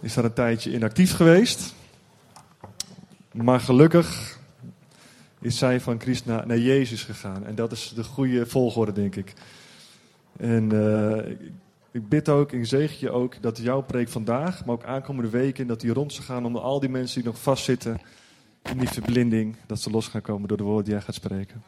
is 0.00 0.14
daar 0.14 0.24
een 0.24 0.32
tijdje 0.32 0.72
inactief 0.72 1.12
geweest. 1.12 1.74
Maar 3.32 3.60
gelukkig 3.60 4.38
is 5.40 5.58
zij 5.58 5.80
van 5.80 5.98
Krishna 5.98 6.44
naar 6.44 6.58
Jezus 6.58 7.02
gegaan. 7.02 7.46
En 7.46 7.54
dat 7.54 7.72
is 7.72 7.92
de 7.94 8.04
goede 8.04 8.46
volgorde, 8.46 8.92
denk 8.92 9.16
ik. 9.16 9.34
En 10.36 10.74
uh, 10.74 11.36
ik 11.90 12.08
bid 12.08 12.28
ook, 12.28 12.52
ik 12.52 12.66
zeg 12.66 13.00
je 13.00 13.10
ook, 13.10 13.42
dat 13.42 13.58
jouw 13.58 13.80
preek 13.80 14.08
vandaag, 14.08 14.64
maar 14.64 14.74
ook 14.74 14.84
aankomende 14.84 15.30
weken, 15.30 15.66
dat 15.66 15.80
die 15.80 15.92
rond 15.92 16.12
zal 16.12 16.24
gaan 16.24 16.44
onder 16.44 16.62
al 16.62 16.80
die 16.80 16.88
mensen 16.88 17.22
die 17.22 17.30
nog 17.30 17.42
vastzitten 17.42 18.00
in 18.62 18.78
die 18.78 18.88
verblinding, 18.88 19.56
dat 19.66 19.80
ze 19.80 19.90
los 19.90 20.08
gaan 20.08 20.22
komen 20.22 20.48
door 20.48 20.56
de 20.56 20.62
woorden 20.62 20.84
die 20.84 20.94
jij 20.94 21.02
gaat 21.02 21.14
spreken. 21.14 21.62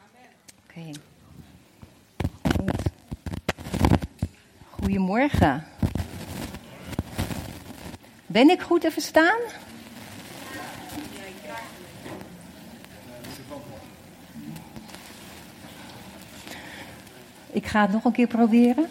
Goedemorgen. 4.69 5.63
Ben 8.33 8.49
ik 8.49 8.61
goed 8.61 8.81
te 8.81 8.91
verstaan? 8.91 9.37
Ik 17.51 17.65
ga 17.65 17.81
het 17.81 17.91
nog 17.91 18.03
een 18.05 18.11
keer 18.11 18.27
proberen. 18.27 18.87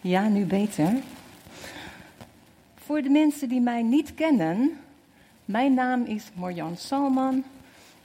Ja, 0.00 0.28
nu 0.28 0.44
beter. 0.44 0.92
Voor 2.84 3.02
de 3.02 3.08
mensen 3.08 3.48
die 3.48 3.60
mij 3.60 3.82
niet 3.82 4.14
kennen, 4.14 4.78
mijn 5.44 5.74
naam 5.74 6.04
is 6.04 6.24
Marjan 6.34 6.76
Salman. 6.76 7.44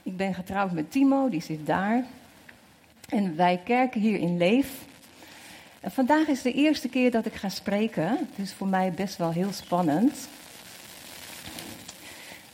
Ik 0.02 0.16
ben 0.16 0.34
getrouwd 0.34 0.72
met 0.72 0.90
Timo, 0.90 1.28
die 1.28 1.42
zit 1.42 1.66
daar. 1.66 2.04
En 3.08 3.36
wij 3.36 3.60
kerken 3.64 4.00
hier 4.00 4.18
in 4.18 4.36
Leef. 4.36 4.84
Vandaag 5.82 6.26
is 6.26 6.42
de 6.42 6.52
eerste 6.52 6.88
keer 6.88 7.10
dat 7.10 7.26
ik 7.26 7.34
ga 7.34 7.48
spreken, 7.48 8.28
dus 8.34 8.52
voor 8.52 8.68
mij 8.68 8.92
best 8.92 9.16
wel 9.16 9.30
heel 9.30 9.52
spannend. 9.52 10.28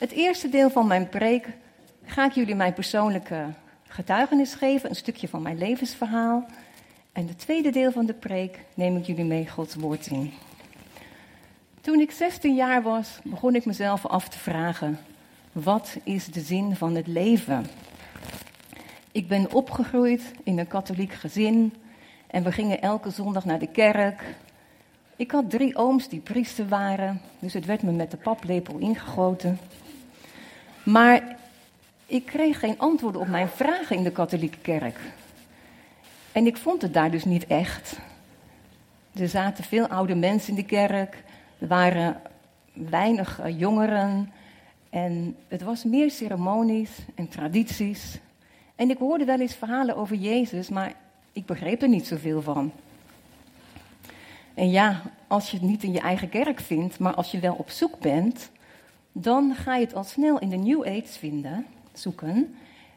Het 0.02 0.12
eerste 0.12 0.48
deel 0.48 0.70
van 0.70 0.86
mijn 0.86 1.08
preek 1.08 1.48
ga 2.04 2.24
ik 2.24 2.32
jullie 2.32 2.54
mijn 2.54 2.72
persoonlijke 2.72 3.44
getuigenis 3.86 4.54
geven, 4.54 4.88
een 4.88 4.96
stukje 4.96 5.28
van 5.28 5.42
mijn 5.42 5.58
levensverhaal. 5.58 6.46
En 7.12 7.28
het 7.28 7.38
tweede 7.38 7.70
deel 7.70 7.92
van 7.92 8.06
de 8.06 8.12
preek 8.12 8.58
neem 8.74 8.96
ik 8.96 9.06
jullie 9.06 9.24
mee 9.24 9.48
Gods 9.48 9.74
woord 9.74 10.06
in. 10.06 10.32
Toen 11.80 12.00
ik 12.00 12.10
16 12.10 12.54
jaar 12.54 12.82
was, 12.82 13.18
begon 13.24 13.54
ik 13.54 13.64
mezelf 13.64 14.06
af 14.06 14.28
te 14.28 14.38
vragen: 14.38 14.98
wat 15.52 15.96
is 16.04 16.26
de 16.26 16.40
zin 16.40 16.76
van 16.76 16.94
het 16.94 17.06
leven? 17.06 17.66
Ik 19.12 19.28
ben 19.28 19.52
opgegroeid 19.52 20.22
in 20.44 20.58
een 20.58 20.66
katholiek 20.66 21.12
gezin 21.12 21.74
en 22.26 22.42
we 22.42 22.52
gingen 22.52 22.80
elke 22.80 23.10
zondag 23.10 23.44
naar 23.44 23.58
de 23.58 23.70
kerk. 23.70 24.22
Ik 25.16 25.30
had 25.30 25.50
drie 25.50 25.76
ooms 25.76 26.08
die 26.08 26.20
priester 26.20 26.68
waren, 26.68 27.20
dus 27.38 27.52
het 27.52 27.64
werd 27.64 27.82
me 27.82 27.92
met 27.92 28.10
de 28.10 28.16
paplepel 28.16 28.78
ingegoten. 28.78 29.58
Maar 30.82 31.36
ik 32.06 32.26
kreeg 32.26 32.58
geen 32.58 32.78
antwoorden 32.78 33.20
op 33.20 33.28
mijn 33.28 33.48
vragen 33.48 33.96
in 33.96 34.02
de 34.02 34.10
katholieke 34.10 34.58
kerk. 34.58 34.98
En 36.32 36.46
ik 36.46 36.56
vond 36.56 36.82
het 36.82 36.94
daar 36.94 37.10
dus 37.10 37.24
niet 37.24 37.46
echt. 37.46 37.98
Er 39.14 39.28
zaten 39.28 39.64
veel 39.64 39.86
oude 39.86 40.14
mensen 40.14 40.48
in 40.48 40.54
de 40.54 40.64
kerk, 40.64 41.24
er 41.58 41.66
waren 41.66 42.20
weinig 42.72 43.40
eh, 43.40 43.58
jongeren. 43.58 44.32
En 44.90 45.36
het 45.48 45.62
was 45.62 45.84
meer 45.84 46.10
ceremonies 46.10 46.90
en 47.14 47.28
tradities. 47.28 48.18
En 48.76 48.90
ik 48.90 48.98
hoorde 48.98 49.24
wel 49.24 49.40
eens 49.40 49.54
verhalen 49.54 49.96
over 49.96 50.16
Jezus, 50.16 50.68
maar 50.68 50.92
ik 51.32 51.46
begreep 51.46 51.82
er 51.82 51.88
niet 51.88 52.06
zoveel 52.06 52.42
van. 52.42 52.72
En 54.54 54.70
ja, 54.70 55.02
als 55.26 55.50
je 55.50 55.56
het 55.56 55.66
niet 55.66 55.82
in 55.82 55.92
je 55.92 56.00
eigen 56.00 56.28
kerk 56.28 56.60
vindt, 56.60 56.98
maar 56.98 57.14
als 57.14 57.30
je 57.30 57.40
wel 57.40 57.54
op 57.54 57.70
zoek 57.70 57.98
bent, 57.98 58.50
dan 59.12 59.54
ga 59.54 59.76
je 59.76 59.84
het 59.84 59.94
al 59.94 60.04
snel 60.04 60.38
in 60.38 60.48
de 60.48 60.56
New 60.56 60.86
Age 60.86 61.18
vinden, 61.18 61.66
zoeken. 61.92 62.54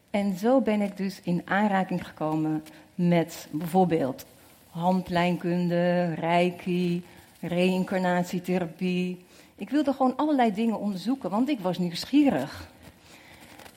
En 0.09 0.37
zo 0.37 0.61
ben 0.61 0.81
ik 0.81 0.97
dus 0.97 1.19
in 1.23 1.41
aanraking 1.45 2.07
gekomen 2.07 2.63
met 2.95 3.47
bijvoorbeeld 3.51 4.25
handlijnkunde, 4.69 6.13
reiki, 6.13 7.03
reïncarnatietherapie. 7.39 9.25
Ik 9.55 9.69
wilde 9.69 9.93
gewoon 9.93 10.15
allerlei 10.15 10.53
dingen 10.53 10.79
onderzoeken, 10.79 11.29
want 11.29 11.49
ik 11.49 11.59
was 11.59 11.77
nieuwsgierig. 11.77 12.69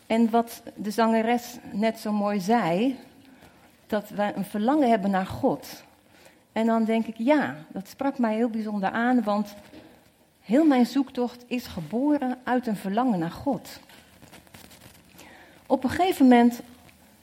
En 0.07 0.31
wat 0.31 0.63
de 0.77 0.91
zangeres 0.91 1.57
net 1.73 1.99
zo 1.99 2.13
mooi 2.13 2.41
zei, 2.41 2.97
dat 3.87 4.09
wij 4.09 4.37
een 4.37 4.45
verlangen 4.45 4.89
hebben 4.89 5.11
naar 5.11 5.27
God. 5.27 5.83
En 6.53 6.67
dan 6.67 6.85
denk 6.85 7.07
ik, 7.07 7.15
ja, 7.19 7.57
dat 7.69 7.89
sprak 7.89 8.19
mij 8.19 8.35
heel 8.35 8.49
bijzonder 8.49 8.91
aan, 8.91 9.23
want 9.23 9.55
heel 10.49 10.65
mijn 10.65 10.87
zoektocht 10.87 11.45
is 11.47 11.67
geboren 11.67 12.39
uit 12.45 12.67
een 12.67 12.77
verlangen 12.77 13.19
naar 13.19 13.31
God. 13.31 13.81
Op 15.67 15.85
een 15.85 15.91
gegeven 15.91 16.29
moment 16.29 16.61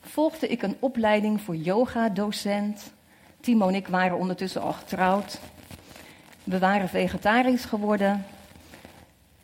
volgde 0.01 0.47
ik 0.47 0.61
een 0.61 0.77
opleiding 0.79 1.41
voor 1.41 1.55
yoga-docent. 1.55 2.91
Timo 3.39 3.67
en 3.67 3.75
ik 3.75 3.87
waren 3.87 4.17
ondertussen 4.17 4.61
al 4.61 4.73
getrouwd. 4.73 5.39
We 6.43 6.59
waren 6.59 6.89
vegetarisch 6.89 7.65
geworden. 7.65 8.25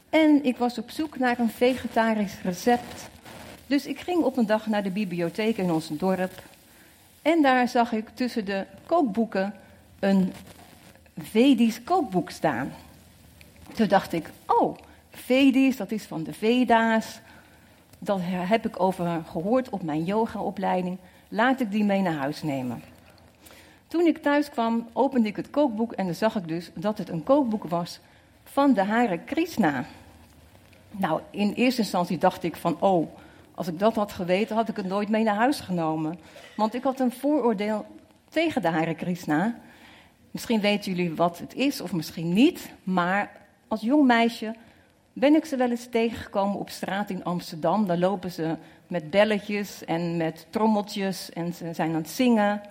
En 0.10 0.44
ik 0.44 0.58
was 0.58 0.78
op 0.78 0.90
zoek 0.90 1.18
naar 1.18 1.40
een 1.40 1.50
vegetarisch 1.50 2.42
recept. 2.44 3.10
Dus 3.68 3.86
ik 3.86 4.00
ging 4.00 4.24
op 4.24 4.38
een 4.38 4.46
dag 4.46 4.68
naar 4.68 4.84
de 4.84 4.92
bibliotheek 4.92 5.58
in 5.58 5.72
ons 5.72 5.88
dorp. 5.88 6.44
En 7.22 7.42
daar 7.42 7.68
zag 7.68 7.92
ik 7.92 8.10
tussen 8.14 8.46
de 8.46 8.66
kookboeken 8.86 9.54
een 10.00 10.34
Vedisch 11.18 11.84
kookboek 11.84 12.30
staan. 12.30 12.72
Toen 13.74 13.88
dacht 13.88 14.14
ik, 14.14 14.30
oh, 14.46 14.78
Vedisch, 15.10 15.78
dat 15.78 15.92
is 15.92 16.04
van 16.04 16.24
de 16.24 16.34
Veda's. 16.34 17.20
Dat 18.00 18.20
heb 18.24 18.66
ik 18.66 18.80
over 18.80 19.24
gehoord 19.30 19.70
op 19.70 19.84
mijn 19.84 20.04
yogaopleiding. 20.04 20.98
Laat 21.28 21.60
ik 21.60 21.72
die 21.72 21.84
mee 21.84 22.02
naar 22.02 22.14
huis 22.14 22.44
nemen. 22.44 22.84
Toen 23.88 24.06
ik 24.06 24.18
thuis 24.18 24.50
kwam, 24.50 24.88
opende 24.94 25.28
ik 25.28 25.36
het 25.36 25.50
kookboek 25.50 25.92
en 25.92 26.06
dan 26.06 26.16
zag 26.16 26.36
ik 26.36 26.48
dus 26.48 26.72
dat 26.74 26.98
het 26.98 27.10
een 27.10 27.24
kookboek 27.24 27.64
was 27.64 28.00
van 28.44 28.74
de 28.74 28.84
Hare 28.84 29.18
Krishna. 29.18 29.86
Nou, 30.92 31.22
in 31.30 31.54
eerste 31.54 31.82
instantie 31.82 32.18
dacht 32.18 32.44
ik 32.44 32.56
van, 32.56 32.78
oh, 32.80 33.16
als 33.56 33.68
ik 33.68 33.80
dat 33.80 33.96
had 33.96 34.12
geweten, 34.12 34.56
had 34.56 34.70
ik 34.70 34.76
het 34.76 34.86
nooit 34.86 35.10
mee 35.10 35.24
naar 35.24 35.36
huis 35.36 35.60
genomen. 35.60 36.20
Want 36.56 36.74
ik 36.74 36.84
had 36.84 37.00
een 37.00 37.12
vooroordeel 37.12 37.86
tegen 38.30 38.62
de 38.62 38.68
Hare 38.68 38.96
Krishna. 38.96 39.60
Misschien 40.32 40.62
weten 40.62 40.96
jullie 40.96 41.16
wat 41.16 41.40
het 41.40 41.56
is, 41.56 41.82
of 41.82 41.92
misschien 41.92 42.34
niet. 42.34 42.72
Maar 42.84 43.41
als 43.72 43.82
jong 43.82 44.06
meisje 44.06 44.56
ben 45.14 45.36
ik 45.36 45.46
ze 45.46 45.56
wel 45.56 45.70
eens 45.70 45.88
tegengekomen 45.90 46.60
op 46.60 46.70
straat 46.70 47.10
in 47.10 47.24
Amsterdam. 47.24 47.88
Dan 47.88 48.00
lopen 48.00 48.32
ze 48.32 48.56
met 48.88 49.10
belletjes 49.10 49.86
en 49.86 50.18
met 50.18 50.48
trommeltjes 50.50 51.30
en 51.30 51.54
ze 51.54 51.74
zijn 51.74 51.90
aan 51.90 51.96
het 51.96 52.10
zingen. 52.10 52.62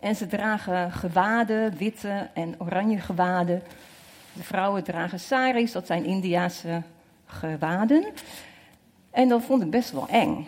En 0.00 0.16
ze 0.16 0.26
dragen 0.26 0.92
gewaden, 0.92 1.76
witte 1.76 2.28
en 2.34 2.54
oranje 2.58 2.98
gewaden. 2.98 3.62
De 4.32 4.42
vrouwen 4.42 4.84
dragen 4.84 5.20
saris, 5.20 5.72
dat 5.72 5.86
zijn 5.86 6.04
Indiaanse 6.04 6.82
gewaden. 7.26 8.04
En 9.10 9.28
dat 9.28 9.42
vond 9.42 9.62
ik 9.62 9.70
best 9.70 9.90
wel 9.90 10.08
eng. 10.08 10.46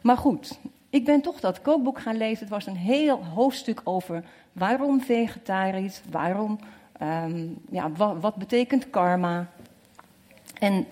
Maar 0.00 0.16
goed, 0.16 0.58
ik 0.90 1.04
ben 1.04 1.20
toch 1.20 1.40
dat 1.40 1.62
kookboek 1.62 2.00
gaan 2.00 2.16
lezen. 2.16 2.38
Het 2.38 2.48
was 2.48 2.66
een 2.66 2.76
heel 2.76 3.24
hoofdstuk 3.24 3.80
over 3.84 4.24
waarom 4.52 5.00
vegetarisch, 5.00 6.00
waarom, 6.10 6.58
ehm, 7.00 7.46
ja, 7.70 7.90
wat, 7.90 8.16
wat 8.20 8.34
betekent 8.34 8.90
karma. 8.90 9.46
En 10.58 10.86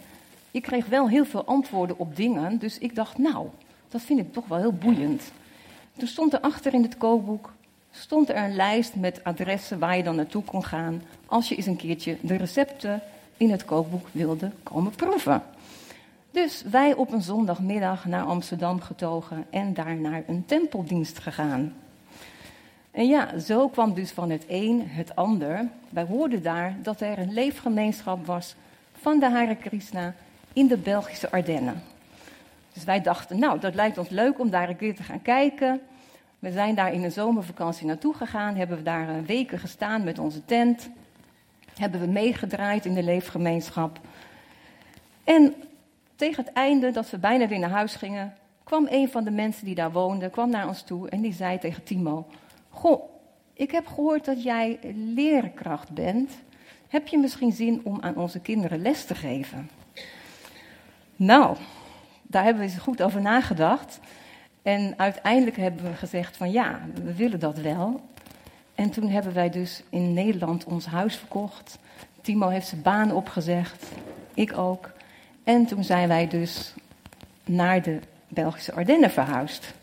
ik 0.51 0.63
kreeg 0.63 0.87
wel 0.87 1.09
heel 1.09 1.25
veel 1.25 1.45
antwoorden 1.45 1.99
op 1.99 2.17
dingen, 2.17 2.59
dus 2.59 2.79
ik 2.79 2.95
dacht, 2.95 3.19
nou, 3.19 3.47
dat 3.89 4.01
vind 4.01 4.21
ik 4.21 4.33
toch 4.33 4.47
wel 4.47 4.59
heel 4.59 4.73
boeiend. 4.73 5.33
Toen 5.97 6.09
stond 6.09 6.33
er 6.33 6.41
achter 6.41 6.75
in 6.75 6.83
het 6.83 6.97
kookboek 6.97 7.53
stond 7.91 8.29
er 8.29 8.37
een 8.37 8.55
lijst 8.55 8.95
met 8.95 9.25
adressen 9.25 9.79
waar 9.79 9.97
je 9.97 10.03
dan 10.03 10.17
naartoe 10.17 10.43
kon 10.43 10.65
gaan 10.65 11.03
als 11.27 11.49
je 11.49 11.57
eens 11.57 11.67
een 11.67 11.77
keertje 11.77 12.17
de 12.21 12.37
recepten 12.37 13.03
in 13.37 13.51
het 13.51 13.65
kookboek 13.65 14.07
wilde 14.13 14.51
komen 14.63 14.93
proeven. 14.93 15.43
Dus 16.31 16.63
wij 16.71 16.95
op 16.95 17.13
een 17.13 17.23
zondagmiddag 17.23 18.05
naar 18.05 18.25
Amsterdam 18.25 18.81
getogen 18.81 19.47
en 19.51 19.75
daar 19.75 19.97
naar 19.97 20.23
een 20.27 20.45
tempeldienst 20.47 21.19
gegaan. 21.19 21.75
En 22.91 23.07
ja, 23.07 23.39
zo 23.39 23.69
kwam 23.69 23.95
dus 23.95 24.11
van 24.11 24.31
het 24.31 24.45
een 24.49 24.83
het 24.87 25.17
ander. 25.17 25.69
Wij 25.89 26.05
hoorden 26.05 26.43
daar 26.43 26.77
dat 26.83 27.01
er 27.01 27.19
een 27.19 27.33
leefgemeenschap 27.33 28.27
was 28.27 28.55
van 28.93 29.19
de 29.19 29.31
Hare 29.31 29.57
Krishna 29.57 30.15
in 30.53 30.67
de 30.67 30.77
Belgische 30.77 31.31
Ardennen. 31.31 31.83
Dus 32.73 32.85
wij 32.85 33.01
dachten, 33.01 33.39
nou, 33.39 33.61
dat 33.61 33.75
lijkt 33.75 33.99
ons 33.99 34.09
leuk 34.09 34.41
om 34.41 34.51
daar 34.51 34.69
een 34.69 34.77
keer 34.77 34.97
te 34.97 35.03
gaan 35.03 35.23
kijken. 35.23 35.81
We 36.39 36.53
zijn 36.53 36.75
daar 36.75 36.93
in 36.93 37.05
een 37.05 37.13
zomervakantie 37.13 37.87
naartoe 37.87 38.15
gegaan, 38.15 38.57
hebben 38.57 38.77
we 38.77 38.83
daar 38.83 39.09
eh, 39.09 39.15
weken 39.27 39.59
gestaan 39.59 40.05
met 40.05 40.19
onze 40.19 40.45
tent. 40.45 40.91
Hebben 41.75 42.01
we 42.01 42.07
meegedraaid 42.07 42.85
in 42.85 42.95
de 42.95 43.03
leefgemeenschap. 43.03 44.01
En 45.25 45.55
tegen 46.17 46.45
het 46.45 46.53
einde, 46.53 46.91
dat 46.91 47.11
we 47.11 47.19
bijna 47.19 47.49
weer 47.49 47.59
naar 47.59 47.71
huis 47.71 47.95
gingen, 47.95 48.35
kwam 48.65 48.87
een 48.91 49.09
van 49.09 49.25
de 49.25 49.31
mensen 49.31 49.65
die 49.65 49.75
daar 49.75 49.93
woonde, 49.93 50.31
kwam 50.31 50.51
naar 50.51 50.69
ons 50.69 50.83
toe 50.83 51.09
en 51.09 51.21
die 51.21 51.33
zei 51.33 51.59
tegen 51.59 51.83
Timo: 51.83 52.27
Goh, 52.69 53.11
ik 53.53 53.71
heb 53.71 53.87
gehoord 53.87 54.25
dat 54.25 54.43
jij 54.43 54.79
leerkracht 55.15 55.91
bent. 55.91 56.31
Heb 56.89 57.09
je 57.09 57.19
misschien 57.19 57.53
zin 57.53 57.81
om 57.85 58.01
aan 58.01 58.17
onze 58.17 58.41
kinderen 58.41 58.83
les 58.83 59.05
te 59.05 59.15
geven? 59.15 59.71
Nou, 61.17 61.57
daar 62.23 62.45
hebben 62.45 62.63
we 62.63 62.81
goed 62.81 63.03
over 63.03 63.21
nagedacht. 63.21 64.01
En 64.63 64.95
uiteindelijk 64.97 65.57
hebben 65.57 65.85
we 65.85 65.95
gezegd 65.95 66.37
van 66.37 66.51
ja, 66.51 66.81
we 67.05 67.15
willen 67.15 67.41
dat 67.41 67.59
wel. 67.59 68.01
En 68.75 68.91
toen 68.91 69.09
hebben 69.09 69.33
wij 69.33 69.51
dus 69.51 69.83
in 69.91 70.13
Nederland 70.13 70.65
ons 70.65 70.87
huis 70.87 71.17
verkocht. 71.17 71.79
Timo 72.21 72.49
heeft 72.49 72.67
zijn 72.67 72.83
baan 72.83 73.13
opgezegd, 73.13 73.85
ik 74.35 74.59
ook. 74.59 74.93
En 75.45 75.67
toen 75.67 75.85
zijn 75.85 76.09
wij 76.09 76.29
dus 76.29 76.75
naar 77.45 77.83
de 77.83 78.01
Belgische 78.29 78.73
Ardennen 78.73 79.11
verhuisd. 79.11 79.75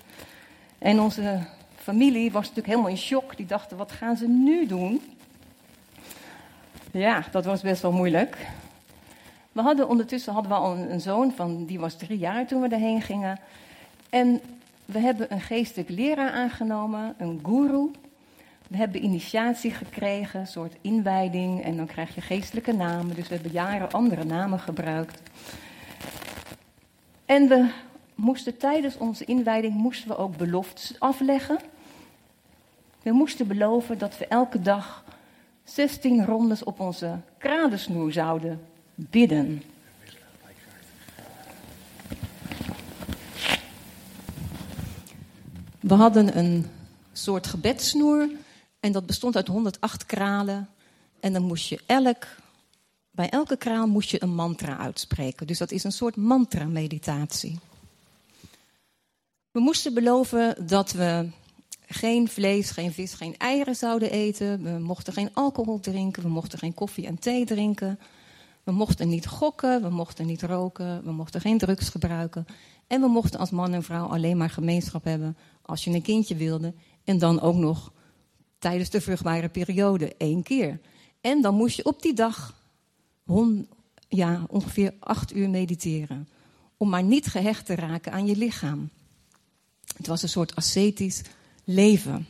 En 0.77 0.99
onze 0.99 1.39
familie 1.85 2.31
was 2.31 2.41
natuurlijk 2.41 2.67
helemaal 2.67 2.89
in 2.89 2.97
shock. 2.97 3.37
Die 3.37 3.45
dachten, 3.45 3.77
wat 3.77 3.91
gaan 3.91 4.17
ze 4.17 4.27
nu 4.27 4.67
doen? 4.67 5.01
Ja, 6.91 7.23
dat 7.31 7.45
was 7.45 7.61
best 7.61 7.81
wel 7.81 7.91
moeilijk. 7.91 8.47
We 9.51 9.61
hadden 9.61 9.87
ondertussen 9.87 10.33
hadden 10.33 10.51
we 10.51 10.57
al 10.57 10.75
een, 10.77 11.01
zoon 11.01 11.31
van, 11.31 11.65
die 11.65 11.79
was 11.79 11.95
drie 11.95 12.17
jaar 12.17 12.47
toen 12.47 12.61
we 12.61 12.67
erheen 12.67 13.01
gingen. 13.01 13.39
En 14.09 14.41
we 14.85 14.99
hebben 14.99 15.31
een 15.33 15.41
geestelijk 15.41 15.89
leraar 15.89 16.31
aangenomen, 16.31 17.15
een 17.17 17.39
guru. 17.43 17.91
We 18.67 18.77
hebben 18.77 19.03
initiatie 19.03 19.71
gekregen, 19.71 20.39
een 20.39 20.47
soort 20.47 20.75
inwijding. 20.81 21.63
En 21.63 21.77
dan 21.77 21.85
krijg 21.85 22.15
je 22.15 22.21
geestelijke 22.21 22.73
namen. 22.73 23.15
Dus 23.15 23.27
we 23.27 23.33
hebben 23.33 23.51
jaren 23.51 23.91
andere 23.91 24.23
namen 24.23 24.59
gebruikt. 24.59 25.21
En 27.25 27.47
we 27.47 27.69
moesten 28.15 28.57
tijdens 28.57 28.97
onze 28.97 29.25
inwijding 29.25 29.73
moesten 29.73 30.07
we 30.07 30.17
ook 30.17 30.37
beloftes 30.37 30.95
afleggen. 30.99 31.59
We 33.05 33.11
moesten 33.11 33.47
beloven 33.47 33.97
dat 33.97 34.17
we 34.17 34.27
elke 34.27 34.61
dag 34.61 35.03
16 35.63 36.25
rondes 36.25 36.63
op 36.63 36.79
onze 36.79 37.19
kradensnoer 37.37 38.11
zouden 38.11 38.61
bidden. 38.95 39.63
We 45.79 45.93
hadden 45.93 46.37
een 46.37 46.65
soort 47.13 47.47
gebedsnoer 47.47 48.29
en 48.79 48.91
dat 48.91 49.05
bestond 49.05 49.35
uit 49.35 49.47
108 49.47 50.05
kralen. 50.05 50.69
En 51.19 51.33
dan 51.33 51.43
moest 51.43 51.69
je 51.69 51.79
elk, 51.85 52.25
bij 53.11 53.29
elke 53.29 53.57
kraal 53.57 53.87
moest 53.87 54.09
je 54.09 54.23
een 54.23 54.35
mantra 54.35 54.77
uitspreken. 54.77 55.47
Dus 55.47 55.57
dat 55.57 55.71
is 55.71 55.83
een 55.83 55.91
soort 55.91 56.15
mantra-meditatie. 56.15 57.59
We 59.51 59.59
moesten 59.59 59.93
beloven 59.93 60.67
dat 60.67 60.91
we 60.91 61.29
geen 61.87 62.27
vlees, 62.27 62.71
geen 62.71 62.93
vis, 62.93 63.13
geen 63.13 63.37
eieren 63.37 63.75
zouden 63.75 64.11
eten. 64.11 64.63
We 64.63 64.79
mochten 64.79 65.13
geen 65.13 65.29
alcohol 65.33 65.79
drinken. 65.79 66.23
We 66.23 66.29
mochten 66.29 66.59
geen 66.59 66.73
koffie 66.73 67.05
en 67.05 67.19
thee 67.19 67.45
drinken. 67.45 67.99
We 68.63 68.71
mochten 68.71 69.09
niet 69.09 69.27
gokken. 69.27 69.81
We 69.81 69.89
mochten 69.89 70.25
niet 70.25 70.41
roken. 70.41 71.03
We 71.03 71.11
mochten 71.11 71.41
geen 71.41 71.57
drugs 71.57 71.89
gebruiken. 71.89 72.45
En 72.87 73.01
we 73.01 73.07
mochten 73.07 73.39
als 73.39 73.49
man 73.49 73.73
en 73.73 73.83
vrouw 73.83 74.05
alleen 74.05 74.37
maar 74.37 74.49
gemeenschap 74.49 75.03
hebben 75.03 75.37
als 75.61 75.83
je 75.83 75.91
een 75.91 76.01
kindje 76.01 76.35
wilde. 76.35 76.73
En 77.03 77.17
dan 77.17 77.41
ook 77.41 77.55
nog 77.55 77.91
tijdens 78.59 78.89
de 78.89 79.01
vruchtbare 79.01 79.49
periode 79.49 80.15
één 80.17 80.43
keer. 80.43 80.79
En 81.21 81.41
dan 81.41 81.55
moest 81.55 81.75
je 81.75 81.85
op 81.85 82.01
die 82.01 82.13
dag 82.13 82.63
ja, 84.07 84.45
ongeveer 84.47 84.93
acht 84.99 85.35
uur 85.35 85.49
mediteren. 85.49 86.27
Om 86.77 86.89
maar 86.89 87.03
niet 87.03 87.27
gehecht 87.27 87.65
te 87.65 87.75
raken 87.75 88.11
aan 88.11 88.25
je 88.25 88.35
lichaam. 88.35 88.89
Het 89.97 90.07
was 90.07 90.23
een 90.23 90.29
soort 90.29 90.55
ascetisch 90.55 91.21
leven. 91.65 92.27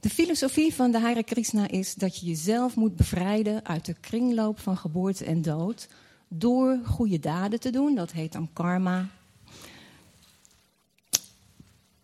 De 0.00 0.10
filosofie 0.10 0.74
van 0.74 0.90
de 0.90 0.98
Hare 0.98 1.22
Krishna 1.22 1.68
is 1.68 1.94
dat 1.94 2.20
je 2.20 2.26
jezelf 2.26 2.74
moet 2.74 2.96
bevrijden 2.96 3.64
uit 3.64 3.84
de 3.84 3.94
kringloop 4.00 4.60
van 4.60 4.76
geboorte 4.76 5.24
en 5.24 5.42
dood 5.42 5.88
door 6.28 6.78
goede 6.84 7.18
daden 7.18 7.60
te 7.60 7.70
doen. 7.70 7.94
Dat 7.94 8.12
heet 8.12 8.32
dan 8.32 8.48
karma. 8.52 9.08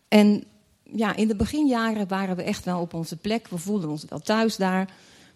En 0.09 0.45
ja, 0.83 1.17
in 1.17 1.29
de 1.29 1.37
beginjaren 1.37 2.09
waren 2.09 2.37
we 2.37 2.43
echt 2.43 2.65
wel 2.65 2.81
op 2.81 2.95
onze 2.95 3.17
plek. 3.17 3.49
We 3.49 3.59
voelden 3.59 3.91
ons 3.91 4.05
wel 4.09 4.19
thuis 4.19 4.57
daar. 4.57 4.91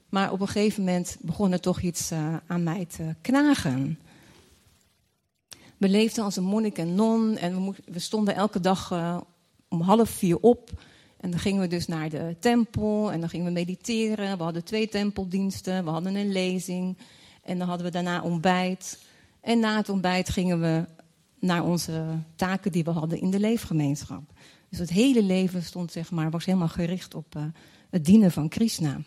Maar 0.08 0.32
op 0.32 0.40
een 0.40 0.48
gegeven 0.48 0.84
moment 0.84 1.16
begon 1.20 1.52
er 1.52 1.60
toch 1.60 1.80
iets 1.80 2.12
uh, 2.12 2.36
aan 2.46 2.62
mij 2.62 2.84
te 2.84 3.14
knagen. 3.20 3.98
We 5.76 5.88
leefden 5.88 6.24
als 6.24 6.36
een 6.36 6.44
monnik 6.44 6.78
en 6.78 6.94
non 6.94 7.36
en 7.36 7.64
we, 7.64 7.74
we 7.84 7.98
stonden 7.98 8.34
elke 8.34 8.60
dag 8.60 8.90
uh, 8.90 9.20
om 9.74 9.80
half 9.80 10.10
vier 10.10 10.38
op. 10.40 10.70
En 11.20 11.30
dan 11.30 11.40
gingen 11.40 11.60
we 11.60 11.66
dus 11.66 11.86
naar 11.86 12.08
de 12.08 12.36
tempel 12.40 13.12
en 13.12 13.20
dan 13.20 13.28
gingen 13.28 13.46
we 13.46 13.52
mediteren. 13.52 14.36
We 14.36 14.42
hadden 14.42 14.64
twee 14.64 14.88
tempeldiensten, 14.88 15.84
we 15.84 15.90
hadden 15.90 16.14
een 16.14 16.32
lezing 16.32 16.96
en 17.42 17.58
dan 17.58 17.68
hadden 17.68 17.86
we 17.86 17.92
daarna 17.92 18.22
ontbijt. 18.22 18.98
En 19.40 19.60
na 19.60 19.76
het 19.76 19.88
ontbijt 19.88 20.28
gingen 20.28 20.60
we 20.60 20.84
naar 21.38 21.64
onze 21.64 22.18
taken 22.36 22.72
die 22.72 22.84
we 22.84 22.90
hadden 22.90 23.20
in 23.20 23.30
de 23.30 23.40
leefgemeenschap. 23.40 24.22
Dus 24.68 24.78
het 24.78 24.90
hele 24.90 25.22
leven 25.22 25.62
stond, 25.62 25.92
zeg 25.92 26.10
maar, 26.10 26.30
was 26.30 26.44
helemaal 26.44 26.68
gericht 26.68 27.14
op 27.14 27.34
uh, 27.36 27.42
het 27.90 28.04
dienen 28.04 28.30
van 28.30 28.48
Krishna. 28.48 29.00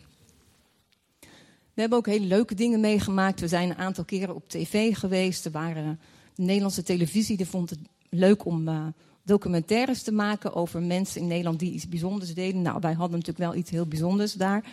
We 1.74 1.84
hebben 1.84 1.98
ook 1.98 2.06
hele 2.06 2.26
leuke 2.26 2.54
dingen 2.54 2.80
meegemaakt. 2.80 3.40
We 3.40 3.48
zijn 3.48 3.70
een 3.70 3.76
aantal 3.76 4.04
keren 4.04 4.34
op 4.34 4.48
tv 4.48 4.96
geweest. 4.96 5.44
Er 5.44 5.50
waren 5.50 6.00
de 6.34 6.42
Nederlandse 6.42 6.82
televisie 6.82 7.36
die 7.36 7.46
vond 7.46 7.70
het 7.70 7.78
leuk 8.08 8.44
om 8.44 8.68
uh, 8.68 8.86
documentaires 9.28 10.02
te 10.02 10.12
maken 10.12 10.54
over 10.54 10.82
mensen 10.82 11.20
in 11.20 11.26
Nederland 11.26 11.58
die 11.58 11.72
iets 11.72 11.88
bijzonders 11.88 12.34
deden. 12.34 12.62
Nou, 12.62 12.78
wij 12.80 12.92
hadden 12.92 13.18
natuurlijk 13.18 13.50
wel 13.50 13.54
iets 13.54 13.70
heel 13.70 13.86
bijzonders 13.86 14.32
daar. 14.32 14.64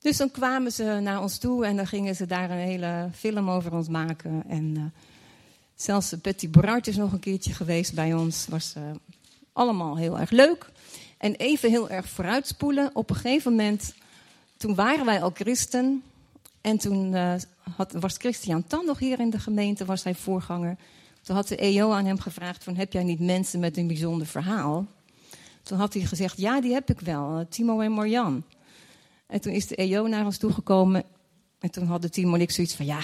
Dus 0.00 0.16
dan 0.16 0.30
kwamen 0.30 0.72
ze 0.72 0.98
naar 1.02 1.22
ons 1.22 1.38
toe 1.38 1.66
en 1.66 1.76
dan 1.76 1.86
gingen 1.86 2.16
ze 2.16 2.26
daar 2.26 2.50
een 2.50 2.56
hele 2.56 3.08
film 3.14 3.50
over 3.50 3.72
ons 3.72 3.88
maken. 3.88 4.44
En 4.48 4.74
uh, 4.76 4.82
zelfs 5.74 6.20
Betty 6.20 6.50
Borart 6.50 6.86
is 6.86 6.96
nog 6.96 7.12
een 7.12 7.18
keertje 7.18 7.52
geweest 7.52 7.94
bij 7.94 8.14
ons. 8.14 8.46
Was 8.48 8.74
uh, 8.76 8.82
allemaal 9.52 9.96
heel 9.96 10.18
erg 10.18 10.30
leuk. 10.30 10.70
En 11.18 11.34
even 11.34 11.70
heel 11.70 11.90
erg 11.90 12.08
vooruitspoelen. 12.08 12.90
Op 12.92 13.10
een 13.10 13.16
gegeven 13.16 13.50
moment, 13.50 13.94
toen 14.56 14.74
waren 14.74 15.04
wij 15.04 15.22
al 15.22 15.30
christen. 15.34 16.02
En 16.60 16.78
toen 16.78 17.14
had, 17.76 17.92
was 17.92 18.16
Christian 18.16 18.66
Tan 18.66 18.84
nog 18.86 18.98
hier 18.98 19.20
in 19.20 19.30
de 19.30 19.38
gemeente, 19.38 19.84
was 19.84 20.04
hij 20.04 20.14
voorganger. 20.14 20.76
Toen 21.28 21.36
had 21.36 21.48
de 21.48 21.56
EO 21.56 21.90
aan 21.90 22.04
hem 22.04 22.18
gevraagd 22.18 22.64
van, 22.64 22.76
heb 22.76 22.92
jij 22.92 23.04
niet 23.04 23.20
mensen 23.20 23.60
met 23.60 23.76
een 23.76 23.86
bijzonder 23.86 24.26
verhaal? 24.26 24.86
Toen 25.62 25.78
had 25.78 25.94
hij 25.94 26.02
gezegd, 26.02 26.38
ja, 26.38 26.60
die 26.60 26.72
heb 26.72 26.90
ik 26.90 27.00
wel, 27.00 27.46
Timo 27.48 27.80
en 27.80 27.92
Marjan. 27.92 28.44
En 29.26 29.40
toen 29.40 29.52
is 29.52 29.66
de 29.66 29.76
EO 29.76 30.06
naar 30.06 30.24
ons 30.24 30.38
toegekomen. 30.38 31.04
En 31.58 31.70
toen 31.70 31.86
hadden 31.86 32.10
Timo 32.10 32.34
en 32.34 32.40
ik 32.40 32.50
zoiets 32.50 32.74
van, 32.74 32.86
ja, 32.86 33.00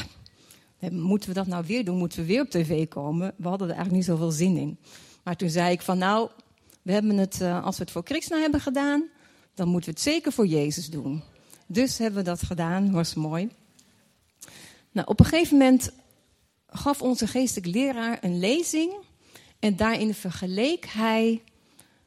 moeten 0.91 1.29
we 1.29 1.35
dat 1.35 1.47
nou 1.47 1.65
weer 1.67 1.85
doen? 1.85 1.99
Moeten 1.99 2.19
we 2.19 2.25
weer 2.25 2.41
op 2.41 2.51
tv 2.51 2.89
komen? 2.89 3.35
We 3.37 3.49
hadden 3.49 3.69
er 3.69 3.75
eigenlijk 3.75 4.07
niet 4.07 4.17
zoveel 4.17 4.31
zin 4.31 4.57
in. 4.57 4.79
Maar 5.25 5.37
toen 5.37 5.51
zei 5.51 5.73
ik 5.73 5.83
van, 5.83 5.99
nou, 5.99 6.29
we 6.83 6.93
hebben 6.93 7.17
het, 7.17 7.41
uh, 7.41 7.65
als 7.65 7.77
we 7.77 7.83
het 7.83 7.93
voor 7.93 8.05
Krishna 8.05 8.39
hebben 8.39 8.61
gedaan, 8.61 9.05
dan 9.55 9.69
moeten 9.69 9.91
we 9.91 9.97
het 9.97 10.05
zeker 10.05 10.33
voor 10.33 10.47
Jezus 10.47 10.91
doen. 10.91 11.23
Dus 11.67 11.99
hebben 11.99 12.19
we 12.19 12.31
dat 12.31 12.43
gedaan, 12.43 12.93
was 12.93 13.15
mooi. 13.15 13.49
Nou, 14.93 15.07
op 15.09 15.21
een 15.21 15.27
gegeven 15.27 15.59
moment 15.59 15.93
gaf 16.77 17.03
onze 17.03 17.27
geestelijk 17.27 17.75
leraar 17.75 18.19
een 18.21 18.39
lezing. 18.39 18.95
En 19.59 19.77
daarin 19.77 20.15
vergeleek 20.15 20.87
hij 20.87 21.43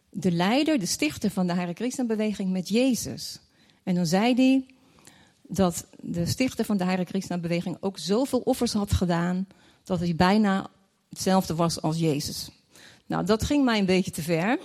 de 0.09 0.31
leider, 0.31 0.79
de 0.79 0.85
stichter 0.85 1.29
van 1.29 1.47
de 1.47 1.53
Hare 1.53 1.73
Krishna-beweging 1.73 2.51
met 2.51 2.69
Jezus. 2.69 3.39
En 3.83 3.95
dan 3.95 4.05
zei 4.05 4.33
hij 4.33 4.65
dat 5.41 5.87
de 6.01 6.25
stichter 6.25 6.65
van 6.65 6.77
de 6.77 6.83
Hare 6.83 7.05
Krishna-beweging 7.05 7.77
ook 7.79 7.97
zoveel 7.97 8.39
offers 8.39 8.73
had 8.73 8.93
gedaan... 8.93 9.47
dat 9.83 9.99
hij 9.99 10.15
bijna 10.15 10.67
hetzelfde 11.09 11.55
was 11.55 11.81
als 11.81 11.97
Jezus. 11.97 12.49
Nou, 13.05 13.25
dat 13.25 13.43
ging 13.43 13.63
mij 13.63 13.79
een 13.79 13.85
beetje 13.85 14.11
te 14.11 14.21
ver. 14.21 14.59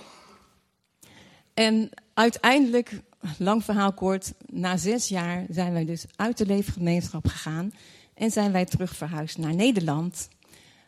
En 1.53 1.89
uiteindelijk, 2.13 3.01
lang 3.37 3.63
verhaal 3.63 3.93
kort, 3.93 4.33
na 4.45 4.77
zes 4.77 5.07
jaar 5.07 5.45
zijn 5.49 5.73
wij 5.73 5.85
dus 5.85 6.05
uit 6.15 6.37
de 6.37 6.45
leefgemeenschap 6.45 7.27
gegaan 7.27 7.71
en 8.13 8.31
zijn 8.31 8.51
wij 8.51 8.65
terug 8.65 8.95
verhuisd 8.95 9.37
naar 9.37 9.55
Nederland. 9.55 10.27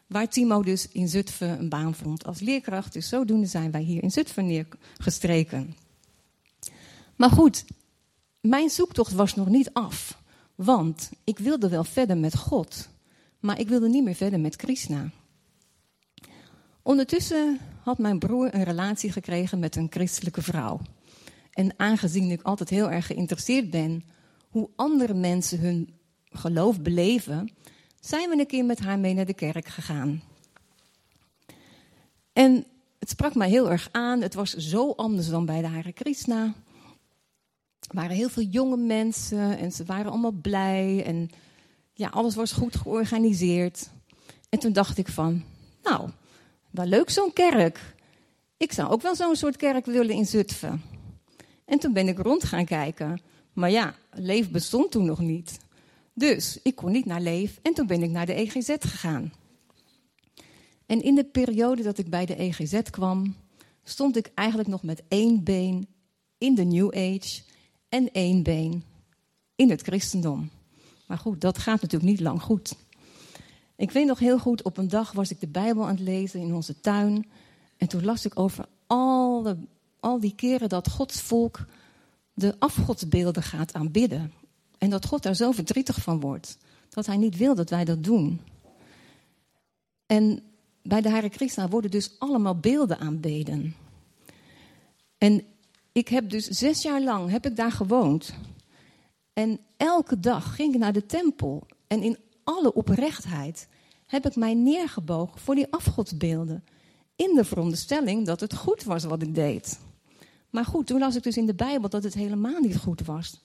Waar 0.08 0.30
Timo 0.30 0.64
dus 0.64 0.88
in 0.88 1.08
Zutphen 1.08 1.60
een 1.60 1.70
baan 1.70 1.96
vond 1.96 2.26
als 2.26 2.40
leerkracht. 2.40 2.94
Dus 2.94 3.10
zodoende 3.10 3.48
zijn 3.48 3.72
wij 3.72 3.82
hier 3.82 4.04
in 4.04 4.12
Zutphen 4.12 4.46
neergestreken. 4.46 5.76
Maar 7.16 7.30
goed, 7.30 7.66
mijn 8.42 8.70
zoektocht 8.70 9.12
was 9.12 9.36
nog 9.36 9.48
niet 9.48 9.74
af. 9.74 10.22
Want 10.56 11.12
ik 11.24 11.40
wilde 11.40 11.70
wel 11.70 11.84
verder 11.84 12.18
met 12.18 12.38
God. 12.38 12.90
Maar 13.40 13.60
ik 13.60 13.68
wilde 13.68 13.90
niet 13.90 14.04
meer 14.04 14.16
verder 14.16 14.40
met 14.40 14.56
Krishna. 14.56 15.12
Ondertussen 16.82 17.60
had 17.84 17.98
mijn 17.98 18.20
broer 18.20 18.56
een 18.56 18.64
relatie 18.64 19.12
gekregen 19.12 19.60
met 19.60 19.76
een 19.76 19.88
christelijke 19.90 20.42
vrouw. 20.42 20.80
En 21.52 21.74
aangezien 21.78 22.32
ik 22.32 22.42
altijd 22.42 22.70
heel 22.70 22.92
erg 22.92 23.06
geïnteresseerd 23.06 23.70
ben 23.70 24.04
hoe 24.50 24.70
andere 24.76 25.14
mensen 25.14 25.60
hun 25.60 25.90
geloof 26.38 26.82
beleven, 26.82 27.50
zijn 28.00 28.30
we 28.30 28.40
een 28.40 28.48
keer 28.48 28.66
met 28.66 28.80
haar 28.80 29.00
mee 29.00 29.14
naar 29.14 29.26
de 29.26 29.34
kerk 29.34 29.68
gegaan. 29.68 30.24
En 32.34 32.66
het 33.00 33.10
sprak 33.10 33.36
mij 33.36 33.50
heel 33.50 33.72
erg 33.72 33.90
aan. 33.92 34.22
Het 34.22 34.34
was 34.34 34.54
zo 34.54 34.92
anders 34.92 35.30
dan 35.30 35.46
bij 35.46 35.62
de 35.62 35.68
Hare 35.68 35.94
Krishna. 35.94 36.44
Er 37.80 37.96
waren 37.96 38.16
heel 38.16 38.30
veel 38.30 38.44
jonge 38.44 38.78
mensen 38.78 39.58
en 39.58 39.72
ze 39.72 39.86
waren 39.86 40.12
allemaal 40.12 40.32
blij. 40.42 41.04
En 41.06 41.30
ja, 41.94 42.10
alles 42.10 42.36
was 42.36 42.52
goed 42.52 42.76
georganiseerd. 42.76 43.90
En 44.50 44.60
toen 44.60 44.74
dacht 44.74 44.98
ik 44.98 45.08
van, 45.08 45.44
nou, 45.84 46.10
wel 46.72 46.86
leuk 46.86 47.10
zo'n 47.10 47.34
kerk. 47.34 47.96
Ik 48.58 48.72
zou 48.72 48.90
ook 48.90 49.02
wel 49.02 49.16
zo'n 49.16 49.36
soort 49.36 49.56
kerk 49.56 49.86
willen 49.86 50.16
in 50.16 50.26
Zutphen. 50.26 50.82
En 51.66 51.80
toen 51.80 51.94
ben 51.94 52.08
ik 52.08 52.18
rond 52.18 52.44
gaan 52.44 52.66
kijken. 52.66 53.22
Maar 53.54 53.72
ja, 53.72 53.96
Leef 54.12 54.52
bestond 54.52 54.92
toen 54.92 55.06
nog 55.06 55.20
niet. 55.20 55.58
Dus 56.18 56.60
ik 56.64 56.76
kon 56.76 56.92
niet 56.92 57.06
naar 57.06 57.22
Leef 57.22 57.60
en 57.62 57.74
toen 57.74 57.88
ben 57.88 58.04
ik 58.04 58.10
naar 58.10 58.26
de 58.26 58.34
EGZ 58.34 58.76
gegaan. 58.80 59.34
En 60.86 61.02
in 61.02 61.16
de 61.16 61.24
periode 61.24 61.84
dat 61.84 61.98
ik 61.98 62.10
bij 62.10 62.26
de 62.26 62.36
EGZ 62.36 62.82
kwam, 62.90 63.36
stond 63.84 64.18
ik 64.18 64.32
eigenlijk 64.34 64.70
nog 64.70 64.84
met 64.84 65.04
één 65.08 65.44
been 65.44 65.88
in 66.38 66.56
de 66.56 66.64
New 66.64 66.88
Age 66.88 67.42
en 67.90 68.12
één 68.12 68.44
been 68.44 68.84
in 69.56 69.70
het 69.70 69.82
christendom. 69.82 70.50
Maar 71.08 71.18
goed, 71.18 71.42
dat 71.42 71.58
gaat 71.58 71.82
natuurlijk 71.82 72.12
niet 72.12 72.20
lang 72.20 72.42
goed. 72.42 72.76
Ik 73.76 73.92
weet 73.92 74.06
nog 74.06 74.20
heel 74.20 74.40
goed, 74.40 74.64
op 74.64 74.78
een 74.78 74.88
dag 74.88 75.12
was 75.12 75.32
ik 75.32 75.40
de 75.40 75.48
Bijbel 75.48 75.84
aan 75.84 75.96
het 75.96 76.00
lezen 76.00 76.40
in 76.40 76.54
onze 76.54 76.80
tuin. 76.80 77.30
En 77.78 77.88
toen 77.88 78.06
las 78.06 78.26
ik 78.26 78.40
over 78.40 78.66
alle, 78.88 79.58
al 80.00 80.20
die 80.20 80.36
keren 80.36 80.70
dat 80.70 80.90
Gods 80.90 81.22
volk 81.22 81.66
de 82.34 82.56
afgodsbeelden 82.60 83.44
gaat 83.44 83.74
aanbidden. 83.74 84.34
En 84.78 84.90
dat 84.90 85.06
God 85.06 85.24
daar 85.24 85.36
zo 85.36 85.52
verdrietig 85.52 86.02
van 86.02 86.20
wordt. 86.20 86.58
Dat 86.90 87.06
hij 87.06 87.18
niet 87.18 87.38
wil 87.38 87.56
dat 87.56 87.70
wij 87.70 87.86
dat 87.86 88.04
doen. 88.04 88.42
En 90.06 90.44
bij 90.82 91.02
de 91.02 91.10
Hare 91.10 91.30
Krishna 91.30 91.68
worden 91.68 91.92
dus 91.92 92.20
allemaal 92.20 92.60
beelden 92.60 93.00
aanbeden. 93.00 93.76
En 95.18 95.44
ik 95.92 96.08
heb 96.08 96.30
dus 96.30 96.46
zes 96.46 96.82
jaar 96.82 97.02
lang 97.02 97.30
heb 97.30 97.46
ik 97.46 97.56
daar 97.56 97.72
gewoond. 97.72 98.34
En 99.34 99.60
elke 99.78 100.20
dag 100.20 100.56
ging 100.56 100.74
ik 100.74 100.80
naar 100.80 100.94
de 100.94 101.06
tempel. 101.06 101.68
En 101.88 102.02
in 102.02 102.18
alle 102.44 102.74
oprechtheid 102.74 103.68
heb 104.06 104.26
ik 104.26 104.36
mij 104.36 104.54
neergebogen 104.54 105.40
voor 105.40 105.56
die 105.56 105.72
afgodsbeelden. 105.72 106.64
In 107.16 107.36
de 107.36 107.44
veronderstelling 107.44 108.26
dat 108.26 108.40
het 108.40 108.56
goed 108.56 108.84
was 108.84 109.04
wat 109.04 109.22
ik 109.22 109.36
deed. 109.36 109.80
Maar 110.50 110.66
goed, 110.66 110.88
toen 110.88 111.00
las 111.00 111.16
ik 111.16 111.24
dus 111.24 111.38
in 111.38 111.46
de 111.46 111.56
Bijbel 111.56 111.90
dat 111.90 112.04
het 112.04 112.14
helemaal 112.14 112.60
niet 112.60 112.78
goed 112.78 113.02
was. 113.02 113.45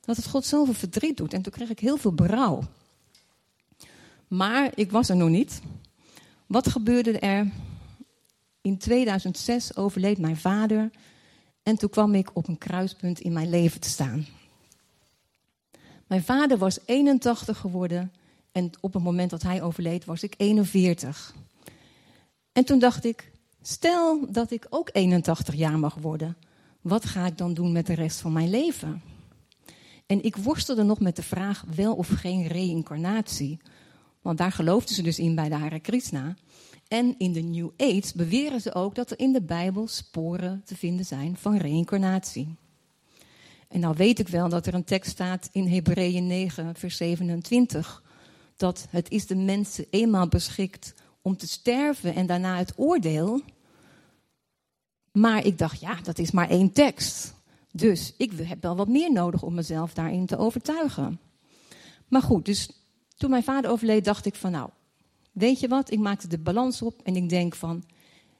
Dat 0.00 0.16
het 0.16 0.26
God 0.26 0.44
zoveel 0.44 0.74
verdriet 0.74 1.16
doet. 1.16 1.32
En 1.32 1.42
toen 1.42 1.52
kreeg 1.52 1.70
ik 1.70 1.78
heel 1.78 1.96
veel 1.96 2.14
berouw. 2.14 2.62
Maar 4.28 4.72
ik 4.74 4.90
was 4.90 5.08
er 5.08 5.16
nog 5.16 5.28
niet. 5.28 5.60
Wat 6.46 6.68
gebeurde 6.68 7.18
er? 7.18 7.52
In 8.60 8.78
2006 8.78 9.76
overleed 9.76 10.18
mijn 10.18 10.36
vader. 10.36 10.90
En 11.62 11.76
toen 11.76 11.90
kwam 11.90 12.14
ik 12.14 12.30
op 12.32 12.48
een 12.48 12.58
kruispunt 12.58 13.20
in 13.20 13.32
mijn 13.32 13.50
leven 13.50 13.80
te 13.80 13.88
staan. 13.88 14.26
Mijn 16.06 16.22
vader 16.22 16.58
was 16.58 16.78
81 16.84 17.58
geworden. 17.58 18.12
En 18.52 18.70
op 18.80 18.92
het 18.92 19.02
moment 19.02 19.30
dat 19.30 19.42
hij 19.42 19.62
overleed 19.62 20.04
was 20.04 20.22
ik 20.22 20.34
41. 20.36 21.34
En 22.52 22.64
toen 22.64 22.78
dacht 22.78 23.04
ik, 23.04 23.30
stel 23.62 24.32
dat 24.32 24.50
ik 24.50 24.66
ook 24.70 24.88
81 24.92 25.54
jaar 25.54 25.78
mag 25.78 25.94
worden. 25.94 26.36
Wat 26.80 27.04
ga 27.04 27.26
ik 27.26 27.38
dan 27.38 27.54
doen 27.54 27.72
met 27.72 27.86
de 27.86 27.94
rest 27.94 28.20
van 28.20 28.32
mijn 28.32 28.50
leven? 28.50 29.02
En 30.10 30.22
ik 30.24 30.36
worstelde 30.36 30.82
nog 30.82 31.00
met 31.00 31.16
de 31.16 31.22
vraag 31.22 31.64
wel 31.74 31.94
of 31.94 32.08
geen 32.08 32.46
reïncarnatie. 32.46 33.58
Want 34.22 34.38
daar 34.38 34.52
geloofden 34.52 34.94
ze 34.94 35.02
dus 35.02 35.18
in 35.18 35.34
bij 35.34 35.48
de 35.48 35.54
Hare 35.54 35.80
Krishna. 35.80 36.34
En 36.88 37.14
in 37.18 37.32
de 37.32 37.40
New 37.40 37.70
Age 37.76 38.12
beweren 38.14 38.60
ze 38.60 38.74
ook 38.74 38.94
dat 38.94 39.10
er 39.10 39.18
in 39.18 39.32
de 39.32 39.42
Bijbel 39.42 39.88
sporen 39.88 40.62
te 40.64 40.76
vinden 40.76 41.04
zijn 41.04 41.36
van 41.36 41.56
reïncarnatie. 41.56 42.54
En 43.68 43.80
nou 43.80 43.94
weet 43.96 44.18
ik 44.18 44.28
wel 44.28 44.48
dat 44.48 44.66
er 44.66 44.74
een 44.74 44.84
tekst 44.84 45.10
staat 45.10 45.48
in 45.52 45.66
Hebreeën 45.66 46.26
9, 46.26 46.74
vers 46.74 46.96
27. 46.96 48.02
Dat 48.56 48.86
het 48.90 49.10
is 49.10 49.26
de 49.26 49.36
mensen 49.36 49.86
eenmaal 49.90 50.28
beschikt 50.28 50.94
om 51.22 51.36
te 51.36 51.48
sterven 51.48 52.14
en 52.14 52.26
daarna 52.26 52.56
het 52.56 52.72
oordeel. 52.76 53.40
Maar 55.12 55.44
ik 55.44 55.58
dacht, 55.58 55.80
ja, 55.80 55.94
dat 56.02 56.18
is 56.18 56.30
maar 56.30 56.48
één 56.48 56.72
tekst. 56.72 57.38
Dus 57.72 58.14
ik 58.16 58.32
heb 58.36 58.62
wel 58.62 58.76
wat 58.76 58.88
meer 58.88 59.12
nodig 59.12 59.42
om 59.42 59.54
mezelf 59.54 59.94
daarin 59.94 60.26
te 60.26 60.36
overtuigen. 60.38 61.20
Maar 62.08 62.22
goed, 62.22 62.44
dus 62.44 62.70
toen 63.16 63.30
mijn 63.30 63.42
vader 63.42 63.70
overleed, 63.70 64.04
dacht 64.04 64.26
ik 64.26 64.34
van 64.34 64.50
nou, 64.50 64.70
weet 65.32 65.60
je 65.60 65.68
wat, 65.68 65.90
ik 65.90 65.98
maakte 65.98 66.28
de 66.28 66.38
balans 66.38 66.82
op 66.82 67.00
en 67.02 67.16
ik 67.16 67.28
denk 67.28 67.54
van, 67.54 67.84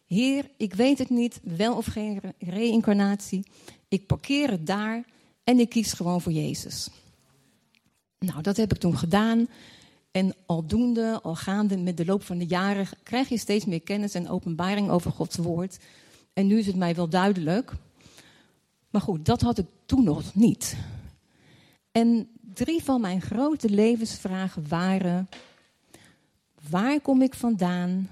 Heer, 0.07 0.51
ik 0.57 0.75
weet 0.75 0.99
het 0.99 1.11
niet, 1.11 1.41
wel 1.43 1.77
of 1.77 1.87
geen 1.87 2.21
reïncarnatie. 2.39 3.47
Ik 3.89 4.07
parkeer 4.07 4.51
het 4.51 4.67
daar 4.67 5.05
en 5.45 5.59
ik 5.59 5.69
kies 5.69 5.93
gewoon 5.93 6.21
voor 6.21 6.33
Jezus. 6.33 6.89
Nou, 8.19 8.43
dat 8.43 8.57
heb 8.57 8.73
ik 8.73 8.79
toen 8.79 8.99
gedaan. 8.99 9.49
En 10.11 10.35
aldoende, 10.47 11.21
al 11.23 11.35
gaande 11.35 11.77
met 11.77 11.97
de 11.97 12.05
loop 12.05 12.23
van 12.23 12.39
de 12.39 12.47
jaren, 12.47 12.87
krijg 13.03 13.29
je 13.29 13.39
steeds 13.39 13.65
meer 13.65 13.81
kennis 13.81 14.15
en 14.15 14.29
openbaring 14.29 14.91
over 14.91 15.11
Gods 15.11 15.37
woord. 15.37 15.79
En 16.33 16.47
nu 16.47 16.59
is 16.59 16.67
het 16.67 16.77
mij 16.77 16.95
wel 16.95 17.09
duidelijk. 17.09 17.73
Maar 18.91 19.01
goed, 19.01 19.27
dat 19.27 19.41
had 19.41 19.59
ik 19.59 19.67
toen 19.87 20.05
nog 20.05 20.35
niet. 20.35 20.77
En 21.93 22.29
drie 22.55 22.83
van 22.83 23.01
mijn 23.01 23.21
grote 23.21 23.69
levensvragen 23.71 24.69
waren: 24.69 25.29
waar 26.69 27.01
kom 27.01 27.23
ik 27.23 27.35
vandaan? 27.35 28.11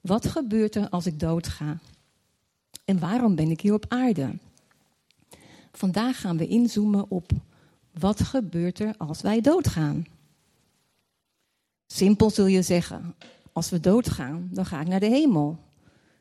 Wat 0.00 0.26
gebeurt 0.26 0.74
er 0.74 0.88
als 0.88 1.06
ik 1.06 1.20
doodga? 1.20 1.78
En 2.84 2.98
waarom 2.98 3.34
ben 3.34 3.50
ik 3.50 3.60
hier 3.60 3.74
op 3.74 3.84
aarde? 3.88 4.38
Vandaag 5.72 6.20
gaan 6.20 6.36
we 6.36 6.46
inzoomen 6.46 7.10
op 7.10 7.30
wat 7.98 8.20
gebeurt 8.20 8.78
er 8.78 8.94
als 8.96 9.20
wij 9.20 9.40
doodgaan? 9.40 10.06
Simpel 11.86 12.30
zul 12.30 12.46
je 12.46 12.62
zeggen, 12.62 13.14
als 13.52 13.70
we 13.70 13.80
doodgaan, 13.80 14.48
dan 14.52 14.66
ga 14.66 14.80
ik 14.80 14.86
naar 14.86 15.00
de 15.00 15.06
hemel. 15.06 15.58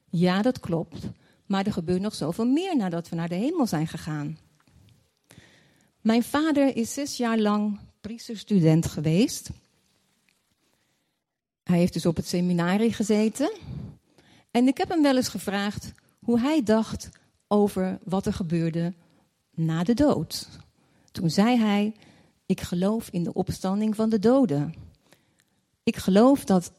Ja, 0.09 0.41
dat 0.41 0.59
klopt. 0.59 1.07
Maar 1.45 1.65
er 1.65 1.73
gebeurt 1.73 2.01
nog 2.01 2.15
zoveel 2.15 2.45
meer 2.45 2.77
nadat 2.77 3.09
we 3.09 3.15
naar 3.15 3.29
de 3.29 3.35
hemel 3.35 3.67
zijn 3.67 3.87
gegaan. 3.87 4.37
Mijn 6.01 6.23
vader 6.23 6.75
is 6.75 6.93
zes 6.93 7.17
jaar 7.17 7.37
lang 7.37 7.79
priesterstudent 8.01 8.85
geweest. 8.85 9.49
Hij 11.63 11.77
heeft 11.77 11.93
dus 11.93 12.05
op 12.05 12.15
het 12.15 12.27
seminarie 12.27 12.93
gezeten. 12.93 13.51
En 14.51 14.67
ik 14.67 14.77
heb 14.77 14.89
hem 14.89 15.01
wel 15.01 15.15
eens 15.15 15.27
gevraagd 15.27 15.93
hoe 16.19 16.39
hij 16.39 16.63
dacht 16.63 17.09
over 17.47 17.99
wat 18.03 18.25
er 18.25 18.33
gebeurde 18.33 18.93
na 19.51 19.83
de 19.83 19.93
dood. 19.93 20.49
Toen 21.11 21.29
zei 21.29 21.57
hij: 21.57 21.93
Ik 22.45 22.61
geloof 22.61 23.09
in 23.09 23.23
de 23.23 23.33
opstanding 23.33 23.95
van 23.95 24.09
de 24.09 24.19
doden. 24.19 24.73
Ik 25.83 25.95
geloof 25.95 26.43
dat 26.43 26.71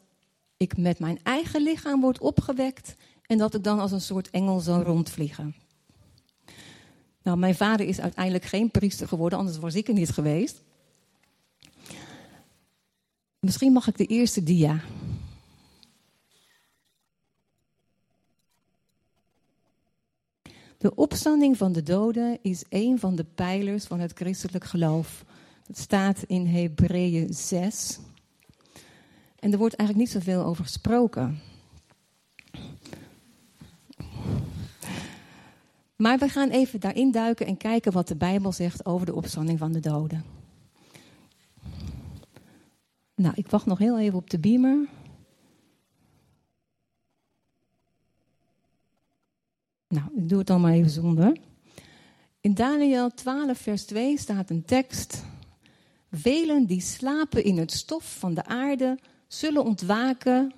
ik 0.57 0.77
met 0.77 0.99
mijn 0.99 1.19
eigen 1.23 1.61
lichaam 1.61 2.01
word 2.01 2.19
opgewekt 2.19 2.95
en 3.27 3.37
dat 3.37 3.53
ik 3.53 3.63
dan 3.63 3.79
als 3.79 3.91
een 3.91 4.01
soort 4.01 4.29
engel 4.29 4.59
zou 4.59 4.83
rondvliegen. 4.83 5.55
Nou, 7.23 7.37
mijn 7.37 7.55
vader 7.55 7.87
is 7.87 7.99
uiteindelijk 7.99 8.45
geen 8.45 8.71
priester 8.71 9.07
geworden, 9.07 9.39
anders 9.39 9.57
was 9.57 9.75
ik 9.75 9.87
er 9.87 9.93
niet 9.93 10.09
geweest. 10.09 10.63
Misschien 13.39 13.71
mag 13.71 13.87
ik 13.87 13.97
de 13.97 14.05
eerste 14.05 14.43
dia. 14.43 14.81
De 20.77 20.95
opstanding 20.95 21.57
van 21.57 21.71
de 21.71 21.83
doden 21.83 22.39
is 22.41 22.63
een 22.69 22.99
van 22.99 23.15
de 23.15 23.23
pijlers 23.23 23.85
van 23.85 23.99
het 23.99 24.13
christelijk 24.13 24.63
geloof. 24.63 25.25
Dat 25.67 25.77
staat 25.77 26.23
in 26.23 26.45
Hebreeën 26.45 27.33
6. 27.33 27.99
En 29.39 29.51
er 29.51 29.57
wordt 29.57 29.75
eigenlijk 29.75 30.09
niet 30.09 30.23
zoveel 30.23 30.43
over 30.43 30.63
gesproken. 30.63 31.39
Maar 35.97 36.17
we 36.17 36.29
gaan 36.29 36.49
even 36.49 36.79
daarin 36.79 37.11
duiken 37.11 37.45
en 37.45 37.57
kijken 37.57 37.91
wat 37.91 38.07
de 38.07 38.15
Bijbel 38.15 38.51
zegt 38.51 38.85
over 38.85 39.05
de 39.05 39.15
opstanding 39.15 39.59
van 39.59 39.71
de 39.71 39.79
doden. 39.79 40.23
Nou, 43.15 43.33
ik 43.35 43.49
wacht 43.49 43.65
nog 43.65 43.77
heel 43.77 43.99
even 43.99 44.17
op 44.17 44.29
de 44.29 44.39
beamer. 44.39 44.87
Nou, 49.87 50.05
ik 50.15 50.29
doe 50.29 50.37
het 50.37 50.47
dan 50.47 50.61
maar 50.61 50.73
even 50.73 50.89
zonder. 50.89 51.37
In 52.41 52.53
Daniel 52.53 53.09
12, 53.13 53.57
vers 53.57 53.85
2 53.85 54.17
staat 54.17 54.49
een 54.49 54.65
tekst. 54.65 55.23
Velen 56.11 56.65
die 56.65 56.81
slapen 56.81 57.43
in 57.43 57.57
het 57.57 57.71
stof 57.71 58.17
van 58.19 58.33
de 58.33 58.45
aarde 58.45 58.99
zullen 59.27 59.63
ontwaken, 59.63 60.53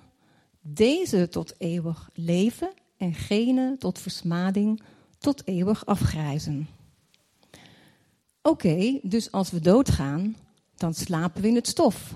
deze 0.60 1.28
tot 1.28 1.54
eeuwig 1.58 2.10
leven 2.14 2.72
en 2.96 3.14
gene 3.14 3.76
tot 3.78 3.98
versmading, 3.98 4.82
tot 5.20 5.46
eeuwig 5.46 5.86
afgrijzen. 5.86 6.68
Oké, 8.42 8.98
dus 9.02 9.32
als 9.32 9.50
we 9.50 9.60
doodgaan, 9.60 10.36
dan 10.76 10.94
slapen 10.94 11.42
we 11.42 11.48
in 11.48 11.54
het 11.54 11.68
stof. 11.68 12.14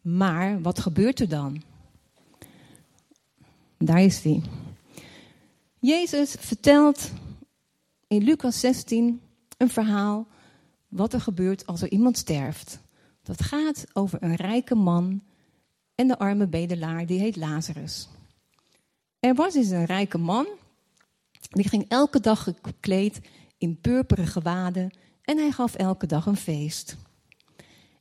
Maar 0.00 0.60
wat 0.60 0.78
gebeurt 0.78 1.20
er 1.20 1.28
dan? 1.28 1.62
Daar 3.78 4.02
is 4.02 4.22
hij. 4.22 4.42
Jezus 5.78 6.30
vertelt 6.38 7.10
in 8.06 8.22
Lucas 8.22 8.60
16 8.60 9.20
een 9.56 9.70
verhaal 9.70 10.26
wat 10.88 11.12
er 11.12 11.20
gebeurt 11.20 11.66
als 11.66 11.82
er 11.82 11.90
iemand 11.90 12.18
sterft. 12.18 12.78
Dat 13.22 13.42
gaat 13.42 13.86
over 13.92 14.22
een 14.22 14.34
rijke 14.34 14.74
man 14.74 15.22
en 15.94 16.08
de 16.08 16.18
arme 16.18 16.46
bedelaar, 16.46 17.06
die 17.06 17.20
heet 17.20 17.36
Lazarus. 17.36 18.08
Er 19.20 19.34
was 19.34 19.54
eens 19.54 19.70
een 19.70 19.84
rijke 19.84 20.18
man, 20.18 20.46
die 21.48 21.68
ging 21.68 21.84
elke 21.88 22.20
dag 22.20 22.54
gekleed 22.62 23.20
in 23.58 23.80
purperen 23.80 24.26
gewaden 24.26 24.96
en 25.22 25.38
hij 25.38 25.50
gaf 25.50 25.74
elke 25.74 26.06
dag 26.06 26.26
een 26.26 26.36
feest. 26.36 26.96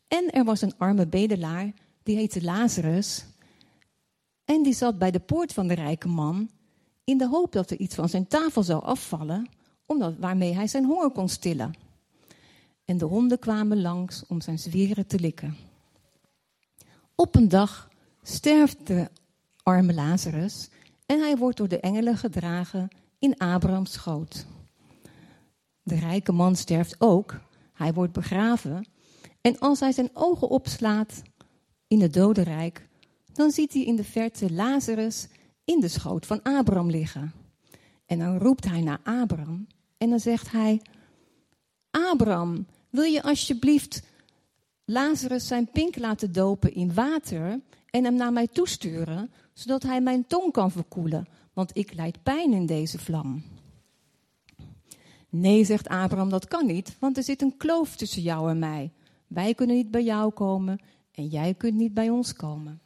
En 0.08 0.32
er 0.32 0.44
was 0.44 0.62
een 0.62 0.78
arme 0.78 1.08
bedelaar, 1.08 1.74
die 2.04 2.16
heette 2.16 2.44
Lazarus, 2.44 3.26
en 4.46 4.64
die 4.64 4.74
zat 4.74 4.98
bij 4.98 5.12
de 5.12 5.20
poort 5.20 5.54
van 5.54 5.68
de 5.68 5.74
rijke 5.74 6.08
man 6.08 6.50
in 7.04 7.18
de 7.18 7.28
hoop 7.28 7.52
dat 7.52 7.72
er 7.72 7.78
iets 7.78 7.96
van 7.96 8.10
zijn 8.10 8.28
tafel 8.28 8.64
zou 8.64 8.84
afvallen, 8.84 9.50
omdat, 9.86 10.18
waarmee 10.18 10.54
hij 10.54 10.68
zijn 10.68 10.86
honger 10.86 11.12
kon 11.12 11.30
stillen. 11.30 11.74
En 12.86 12.98
de 12.98 13.06
honden 13.06 13.40
kwamen 13.40 13.82
langs 13.82 14.24
om 14.28 14.42
zijn 14.42 14.60
zwieren 14.60 15.08
te 15.08 15.20
likken. 15.20 15.58
Op 17.16 17.36
een 17.36 17.48
dag 17.48 17.90
sterft 18.24 18.88
de 18.88 19.10
arme 19.64 19.94
Lazarus 19.94 20.70
en 21.06 21.20
hij 21.20 21.38
wordt 21.38 21.58
door 21.58 21.68
de 21.68 21.80
engelen 21.80 22.18
gedragen 22.18 22.90
in 23.26 23.38
Abrahams 23.38 23.92
schoot. 23.92 24.46
De 25.84 25.96
rijke 25.96 26.32
man 26.32 26.56
sterft 26.56 26.96
ook, 26.98 27.40
hij 27.74 27.94
wordt 27.94 28.14
begraven 28.14 28.86
en 29.42 29.60
als 29.60 29.80
hij 29.80 29.92
zijn 29.92 30.10
ogen 30.14 30.50
opslaat 30.50 31.22
in 31.88 32.02
het 32.02 32.14
dodenrijk, 32.14 32.88
dan 33.34 33.52
ziet 33.52 33.74
hij 33.74 33.84
in 33.84 33.96
de 33.96 34.04
verte 34.04 34.54
Lazarus 34.54 35.28
in 35.64 35.80
de 35.80 35.88
schoot 35.88 36.26
van 36.26 36.42
Abraham 36.44 36.90
liggen. 36.90 37.34
En 38.06 38.20
dan 38.20 38.38
roept 38.38 38.66
hij 38.66 38.82
naar 38.82 39.00
Abraham 39.04 39.68
en 39.98 40.10
dan 40.10 40.20
zegt 40.20 40.52
hij: 40.52 40.82
Abraham, 41.92 42.68
wil 42.90 43.04
je 43.04 43.24
alsjeblieft 43.24 44.04
Lazarus 44.86 45.48
zijn 45.48 45.72
pink 45.72 45.98
laten 45.98 46.32
dopen 46.32 46.74
in 46.74 46.94
water 46.94 47.60
en 47.90 48.04
hem 48.04 48.16
naar 48.16 48.34
mij 48.34 48.48
toesturen, 48.48 49.32
zodat 49.54 49.84
hij 49.84 50.02
mijn 50.02 50.28
tong 50.28 50.52
kan 50.52 50.72
verkoelen, 50.72 51.28
want 51.56 51.78
ik 51.78 51.94
lijd 51.94 52.24
pijn 52.24 52.54
in 52.54 52.66
deze 52.66 53.00
vlam. 53.00 53.44
Nee, 55.30 55.64
zegt 55.64 55.88
Abraham, 55.88 56.30
dat 56.30 56.48
kan 56.48 56.66
niet, 56.66 56.96
want 57.00 57.18
er 57.18 57.24
zit 57.24 57.42
een 57.42 57.58
kloof 57.58 57.96
tussen 57.96 58.22
jou 58.22 58.50
en 58.50 58.60
mij. 58.60 58.92
Wij 59.28 59.54
kunnen 59.54 59.76
niet 59.76 59.92
bij 59.92 60.04
jou 60.04 60.32
komen 60.32 60.80
en 61.12 61.28
jij 61.28 61.54
kunt 61.54 61.76
niet 61.76 61.94
bij 61.94 62.10
ons 62.10 62.34
komen. 62.34 62.82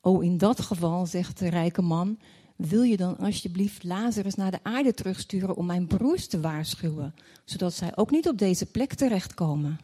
Oh, 0.00 0.24
in 0.24 0.38
dat 0.38 0.60
geval, 0.60 1.06
zegt 1.06 1.38
de 1.38 1.48
rijke 1.48 1.82
man, 1.82 2.18
wil 2.56 2.82
je 2.82 2.96
dan 2.96 3.16
alsjeblieft 3.16 3.84
Lazarus 3.84 4.34
naar 4.34 4.50
de 4.50 4.62
aarde 4.62 4.94
terugsturen 4.94 5.56
om 5.56 5.66
mijn 5.66 5.86
broers 5.86 6.26
te 6.26 6.40
waarschuwen, 6.40 7.14
zodat 7.44 7.74
zij 7.74 7.96
ook 7.96 8.10
niet 8.10 8.28
op 8.28 8.38
deze 8.38 8.66
plek 8.66 8.94
terechtkomen? 8.94 9.78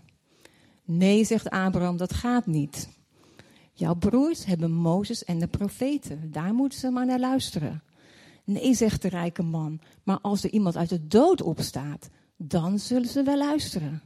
Nee, 0.85 1.25
zegt 1.25 1.51
Abraham, 1.51 1.97
dat 1.97 2.13
gaat 2.13 2.47
niet. 2.47 2.89
Jouw 3.77 3.95
broers 3.95 4.45
hebben 4.45 4.73
Mozes 4.73 5.25
en 5.25 5.39
de 5.39 5.47
profeten, 5.47 6.31
daar 6.31 6.55
moeten 6.55 6.79
ze 6.79 6.91
maar 6.91 7.07
naar 7.07 7.21
luisteren. 7.21 7.83
Nee, 8.45 8.75
zegt 8.75 9.03
de 9.03 9.09
rijke 9.09 9.43
man, 9.43 9.81
maar 10.03 10.19
als 10.21 10.45
er 10.45 10.51
iemand 10.51 10.77
uit 10.77 10.89
de 10.89 11.07
dood 11.07 11.43
opstaat, 11.43 12.11
dan 12.37 12.79
zullen 12.79 13.09
ze 13.09 13.23
wel 13.23 13.39
luisteren. 13.39 14.03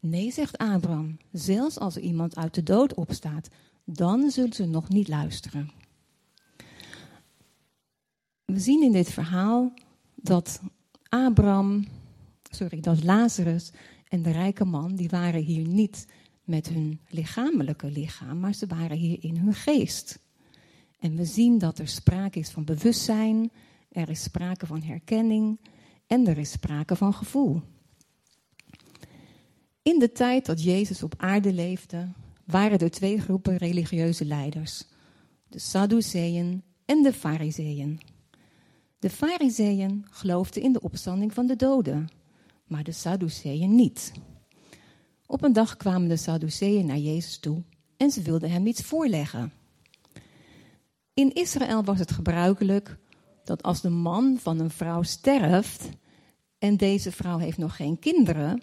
Nee, 0.00 0.32
zegt 0.32 0.58
Abraham, 0.58 1.16
zelfs 1.32 1.78
als 1.78 1.96
er 1.96 2.02
iemand 2.02 2.36
uit 2.36 2.54
de 2.54 2.62
dood 2.62 2.94
opstaat, 2.94 3.48
dan 3.84 4.30
zullen 4.30 4.52
ze 4.52 4.64
nog 4.64 4.88
niet 4.88 5.08
luisteren. 5.08 5.70
We 8.44 8.58
zien 8.58 8.82
in 8.82 8.92
dit 8.92 9.10
verhaal 9.10 9.72
dat 10.14 10.60
Abraham, 11.08 11.86
sorry, 12.50 12.80
dat 12.80 13.04
Lazarus 13.04 13.72
en 14.08 14.22
de 14.22 14.30
rijke 14.30 14.64
man, 14.64 14.94
die 14.94 15.08
waren 15.08 15.42
hier 15.42 15.66
niet 15.66 16.06
met 16.48 16.68
hun 16.68 17.00
lichamelijke 17.08 17.90
lichaam, 17.90 18.40
maar 18.40 18.54
ze 18.54 18.66
waren 18.66 18.96
hier 18.96 19.18
in 19.20 19.36
hun 19.36 19.54
geest. 19.54 20.18
En 20.98 21.16
we 21.16 21.24
zien 21.24 21.58
dat 21.58 21.78
er 21.78 21.88
sprake 21.88 22.38
is 22.38 22.50
van 22.50 22.64
bewustzijn, 22.64 23.50
er 23.92 24.08
is 24.08 24.22
sprake 24.22 24.66
van 24.66 24.82
herkenning 24.82 25.60
en 26.06 26.26
er 26.26 26.38
is 26.38 26.50
sprake 26.50 26.96
van 26.96 27.14
gevoel. 27.14 27.62
In 29.82 29.98
de 29.98 30.12
tijd 30.12 30.46
dat 30.46 30.62
Jezus 30.62 31.02
op 31.02 31.14
aarde 31.16 31.52
leefde, 31.52 32.08
waren 32.44 32.78
er 32.78 32.90
twee 32.90 33.20
groepen 33.20 33.56
religieuze 33.56 34.24
leiders: 34.24 34.84
de 35.48 35.58
Sadduceeën 35.58 36.62
en 36.84 37.02
de 37.02 37.12
Fariseeën. 37.12 38.00
De 38.98 39.10
Fariseeën 39.10 40.06
geloofden 40.10 40.62
in 40.62 40.72
de 40.72 40.80
opstanding 40.80 41.34
van 41.34 41.46
de 41.46 41.56
doden, 41.56 42.08
maar 42.66 42.84
de 42.84 42.92
Sadduceeën 42.92 43.74
niet. 43.74 44.12
Op 45.30 45.42
een 45.42 45.52
dag 45.52 45.76
kwamen 45.76 46.08
de 46.08 46.16
Sadduceeën 46.16 46.86
naar 46.86 46.98
Jezus 46.98 47.38
toe 47.38 47.62
en 47.96 48.10
ze 48.10 48.22
wilden 48.22 48.50
hem 48.50 48.66
iets 48.66 48.82
voorleggen. 48.82 49.52
In 51.14 51.32
Israël 51.32 51.84
was 51.84 51.98
het 51.98 52.10
gebruikelijk 52.10 52.96
dat 53.44 53.62
als 53.62 53.80
de 53.80 53.90
man 53.90 54.38
van 54.40 54.58
een 54.58 54.70
vrouw 54.70 55.02
sterft 55.02 55.88
en 56.58 56.76
deze 56.76 57.12
vrouw 57.12 57.38
heeft 57.38 57.58
nog 57.58 57.76
geen 57.76 57.98
kinderen, 57.98 58.62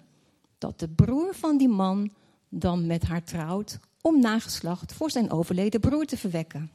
dat 0.58 0.78
de 0.78 0.88
broer 0.88 1.34
van 1.34 1.58
die 1.58 1.68
man 1.68 2.10
dan 2.48 2.86
met 2.86 3.02
haar 3.02 3.24
trouwt 3.24 3.78
om 4.00 4.20
nageslacht 4.20 4.92
voor 4.92 5.10
zijn 5.10 5.30
overleden 5.30 5.80
broer 5.80 6.04
te 6.04 6.16
verwekken. 6.16 6.70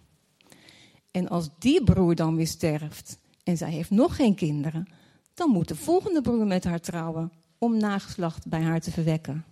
En 1.12 1.30
als 1.30 1.50
die 1.60 1.84
broer 1.84 2.16
dan 2.16 2.36
weer 2.36 2.48
sterft 2.48 3.18
en 3.44 3.58
zij 3.58 3.72
heeft 3.72 3.90
nog 3.90 4.16
geen 4.16 4.36
kinderen, 4.36 4.88
dan 5.34 5.50
moet 5.50 5.68
de 5.68 5.76
volgende 5.76 6.22
broer 6.22 6.48
met 6.48 6.64
haar 6.64 6.82
trouwen 6.82 7.32
om 7.58 7.78
nageslacht 7.78 8.48
bij 8.48 8.62
haar 8.62 8.82
te 8.82 8.92
verwekken. 8.92 9.46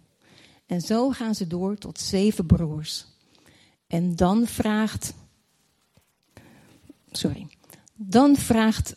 En 0.70 0.82
zo 0.82 1.10
gaan 1.10 1.36
ze 1.36 1.48
door 1.48 1.78
tot 1.78 2.00
zeven 2.00 2.46
broers. 2.46 3.06
En 3.88 4.16
dan 4.16 4.48
vraagt. 4.48 5.14
Sorry. 7.12 7.48
Dan 7.96 8.36
vraagt, 8.36 8.96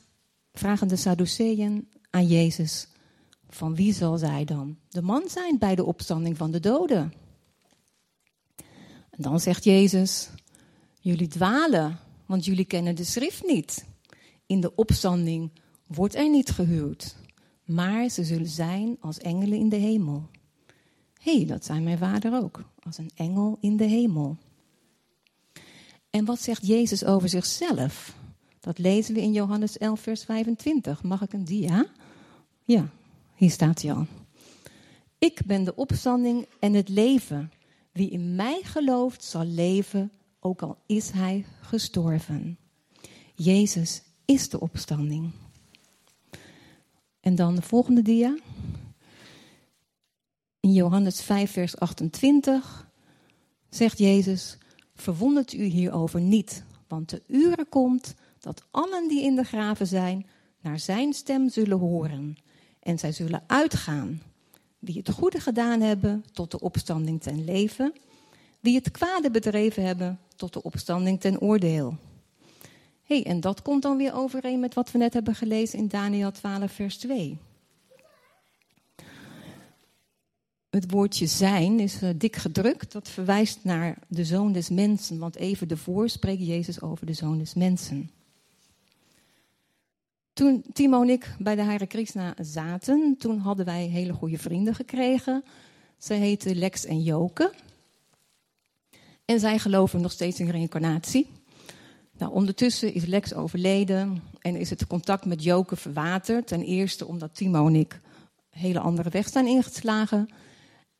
vragen 0.52 0.88
de 0.88 0.96
Sadduceeën 0.96 1.88
aan 2.11 2.26
Jezus: 2.26 2.88
Van 3.48 3.74
wie 3.74 3.94
zal 3.94 4.18
zij 4.18 4.44
dan 4.44 4.76
de 4.88 5.02
man 5.02 5.22
zijn 5.28 5.58
bij 5.58 5.74
de 5.74 5.85
opstanding 5.85 6.37
van 6.37 6.50
de 6.50 6.61
doden? 6.61 7.12
En 9.11 9.22
dan 9.22 9.40
zegt 9.40 9.64
Jezus: 9.64 10.28
Jullie 11.00 11.28
dwalen, 11.28 11.98
want 12.26 12.44
jullie 12.44 12.64
kennen 12.64 12.94
de 12.94 13.04
schrift 13.04 13.46
niet. 13.46 13.85
In 14.46 14.61
de 14.61 14.74
opstanding 14.74 15.50
wordt 15.87 16.14
er 16.14 16.30
niet 16.30 16.50
gehuwd, 16.50 17.16
maar 17.64 18.08
ze 18.08 18.24
zullen 18.24 18.48
zijn 18.48 18.96
als 19.00 19.18
engelen 19.18 19.58
in 19.58 19.68
de 19.68 19.76
hemel. 19.76 20.30
Hey, 21.22 21.44
dat 21.46 21.64
zijn 21.64 21.82
mijn 21.82 21.98
vader 21.98 22.42
ook, 22.42 22.64
als 22.82 22.98
een 22.98 23.11
engel 23.14 23.58
in 23.61 23.76
de 23.76 23.85
hemel. 23.85 24.37
En 26.11 26.24
wat 26.24 26.40
zegt 26.40 26.66
Jezus 26.66 27.04
over 27.04 27.28
zichzelf? 27.28 28.16
Dat 28.61 28.78
lezen 28.78 29.14
we 29.14 29.20
in 29.20 29.32
Johannes 29.32 29.78
11, 29.78 30.00
vers 30.00 30.24
25. 30.24 31.02
Mag 31.02 31.22
ik 31.22 31.32
een 31.32 31.44
dia? 31.44 31.87
Ja, 32.64 32.88
hier 33.35 33.50
staat 33.50 33.82
hij 33.82 33.92
al. 33.92 34.06
Ik 35.18 35.40
ben 35.46 35.64
de 35.64 35.74
opstanding 35.74 36.46
en 36.58 36.72
het 36.72 36.88
leven. 36.88 37.52
Wie 37.92 38.11
in 38.11 38.35
mij 38.35 38.61
gelooft 38.62 39.24
zal 39.24 39.44
leven, 39.44 40.12
ook 40.40 40.62
al 40.62 40.78
is 40.87 41.11
hij 41.11 41.44
gestorven. 41.61 42.58
Jezus 43.35 44.02
is 44.24 44.48
de 44.48 44.61
opstanding. 44.61 45.30
En 47.20 47.35
dan 47.35 47.54
de 47.54 47.62
volgende 47.62 48.02
dia. 48.02 48.37
In 50.62 50.72
Johannes 50.72 51.20
5, 51.20 51.51
vers 51.51 51.77
28 51.77 52.88
zegt 53.68 53.98
Jezus: 53.98 54.59
Verwondert 54.94 55.53
u 55.53 55.64
hierover 55.64 56.20
niet, 56.20 56.64
want 56.88 57.09
de 57.11 57.22
uren 57.27 57.68
komt 57.68 58.14
dat 58.40 58.64
allen 58.70 59.09
die 59.09 59.22
in 59.22 59.37
de 59.37 59.44
graven 59.44 59.87
zijn, 59.87 60.27
naar 60.61 60.79
zijn 60.79 61.12
stem 61.12 61.48
zullen 61.48 61.79
horen. 61.79 62.37
En 62.81 62.98
zij 62.98 63.12
zullen 63.12 63.42
uitgaan. 63.46 64.22
Wie 64.79 64.96
het 64.96 65.11
goede 65.11 65.40
gedaan 65.40 65.81
hebben, 65.81 66.25
tot 66.33 66.51
de 66.51 66.61
opstanding 66.61 67.22
ten 67.22 67.44
leven. 67.44 67.92
Wie 68.61 68.75
het 68.75 68.90
kwade 68.90 69.31
bedreven 69.31 69.85
hebben, 69.85 70.18
tot 70.37 70.53
de 70.53 70.62
opstanding 70.62 71.20
ten 71.20 71.40
oordeel. 71.40 71.96
hey, 73.03 73.25
en 73.25 73.40
dat 73.40 73.62
komt 73.62 73.83
dan 73.83 73.96
weer 73.96 74.14
overeen 74.14 74.61
met 74.61 74.75
wat 74.75 74.90
we 74.90 74.98
net 74.98 75.12
hebben 75.12 75.35
gelezen 75.35 75.79
in 75.79 75.88
Daniel 75.88 76.31
12, 76.31 76.72
vers 76.72 76.96
2. 76.96 77.38
Het 80.72 80.90
woordje 80.90 81.26
zijn 81.26 81.80
is 81.80 82.02
uh, 82.02 82.11
dik 82.16 82.37
gedrukt. 82.37 82.92
Dat 82.92 83.08
verwijst 83.08 83.58
naar 83.62 83.98
de 84.08 84.24
zoon 84.24 84.52
des 84.52 84.68
mensen. 84.68 85.18
Want 85.18 85.37
even 85.37 85.68
ervoor 85.68 86.08
spreekt 86.08 86.46
Jezus 86.46 86.80
over 86.80 87.06
de 87.06 87.12
zoon 87.12 87.38
des 87.38 87.54
mensen. 87.54 88.11
Toen 90.32 90.64
Timo 90.72 91.02
en 91.02 91.08
ik 91.08 91.35
bij 91.38 91.54
de 91.54 91.62
Hare 91.62 91.87
Krishna 91.87 92.35
zaten, 92.40 93.16
toen 93.18 93.38
hadden 93.38 93.64
wij 93.64 93.87
hele 93.87 94.12
goede 94.12 94.38
vrienden 94.38 94.74
gekregen. 94.74 95.44
Ze 95.98 96.14
heten 96.14 96.56
Lex 96.56 96.85
en 96.85 97.02
Joke. 97.02 97.52
En 99.24 99.40
zij 99.40 99.58
geloven 99.58 100.00
nog 100.00 100.12
steeds 100.12 100.40
in 100.40 100.50
reïncarnatie. 100.50 101.30
Nou, 102.18 102.32
ondertussen 102.32 102.94
is 102.94 103.04
Lex 103.04 103.35
overleden 103.35 104.22
en 104.40 104.56
is 104.56 104.70
het 104.70 104.87
contact 104.87 105.24
met 105.24 105.42
Joke 105.42 105.76
verwaterd. 105.76 106.46
Ten 106.46 106.62
eerste 106.62 107.06
omdat 107.06 107.35
Timo 107.35 107.66
en 107.66 107.74
ik 107.74 108.00
hele 108.50 108.80
andere 108.80 109.11
weg 109.11 109.28
zijn 109.28 109.46
ingeslagen. 109.46 110.28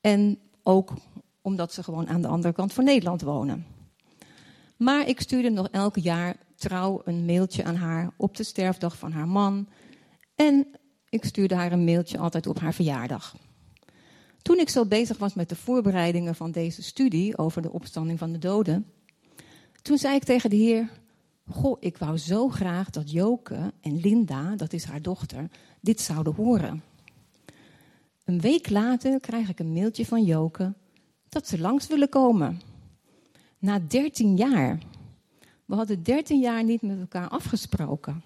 En 0.02 0.38
ook 0.62 0.92
omdat 1.40 1.72
ze 1.72 1.82
gewoon 1.82 2.08
aan 2.08 2.22
de 2.22 2.28
andere 2.28 2.54
kant 2.54 2.72
van 2.72 2.84
Nederland 2.84 3.22
wonen. 3.22 3.66
Maar 4.76 5.08
ik 5.08 5.20
stuurde 5.20 5.50
nog 5.50 5.68
elk 5.68 5.96
jaar 5.96 6.36
trouw 6.56 7.00
een 7.04 7.24
mailtje 7.24 7.64
aan 7.64 7.76
haar 7.76 8.10
op 8.16 8.36
de 8.36 8.44
sterfdag 8.44 8.96
van 8.96 9.12
haar 9.12 9.28
man. 9.28 9.68
En 10.34 10.66
ik 11.08 11.24
stuurde 11.24 11.54
haar 11.54 11.72
een 11.72 11.84
mailtje 11.84 12.18
altijd 12.18 12.46
op 12.46 12.60
haar 12.60 12.74
verjaardag. 12.74 13.36
Toen 14.42 14.58
ik 14.58 14.68
zo 14.68 14.86
bezig 14.86 15.18
was 15.18 15.34
met 15.34 15.48
de 15.48 15.56
voorbereidingen 15.56 16.34
van 16.34 16.50
deze 16.50 16.82
studie 16.82 17.38
over 17.38 17.62
de 17.62 17.72
opstanding 17.72 18.18
van 18.18 18.32
de 18.32 18.38
doden, 18.38 18.86
toen 19.82 19.98
zei 19.98 20.14
ik 20.14 20.24
tegen 20.24 20.50
de 20.50 20.56
Heer: 20.56 20.90
Goh, 21.50 21.76
ik 21.80 21.98
wou 21.98 22.18
zo 22.18 22.48
graag 22.48 22.90
dat 22.90 23.10
Joke 23.10 23.72
en 23.80 24.00
Linda, 24.00 24.56
dat 24.56 24.72
is 24.72 24.84
haar 24.84 25.02
dochter, 25.02 25.50
dit 25.80 26.00
zouden 26.00 26.34
horen. 26.34 26.82
Een 28.24 28.40
week 28.40 28.70
later 28.70 29.20
krijg 29.20 29.48
ik 29.48 29.58
een 29.58 29.72
mailtje 29.72 30.06
van 30.06 30.24
Joke 30.24 30.74
dat 31.28 31.48
ze 31.48 31.58
langs 31.58 31.87
willen 31.87 32.08
komen. 32.08 32.61
Na 33.58 33.78
13 33.78 34.37
jaar. 34.37 34.78
We 35.64 35.74
hadden 35.74 36.02
13 36.02 36.40
jaar 36.40 36.64
niet 36.64 36.82
met 36.82 37.00
elkaar 37.00 37.28
afgesproken. 37.28 38.22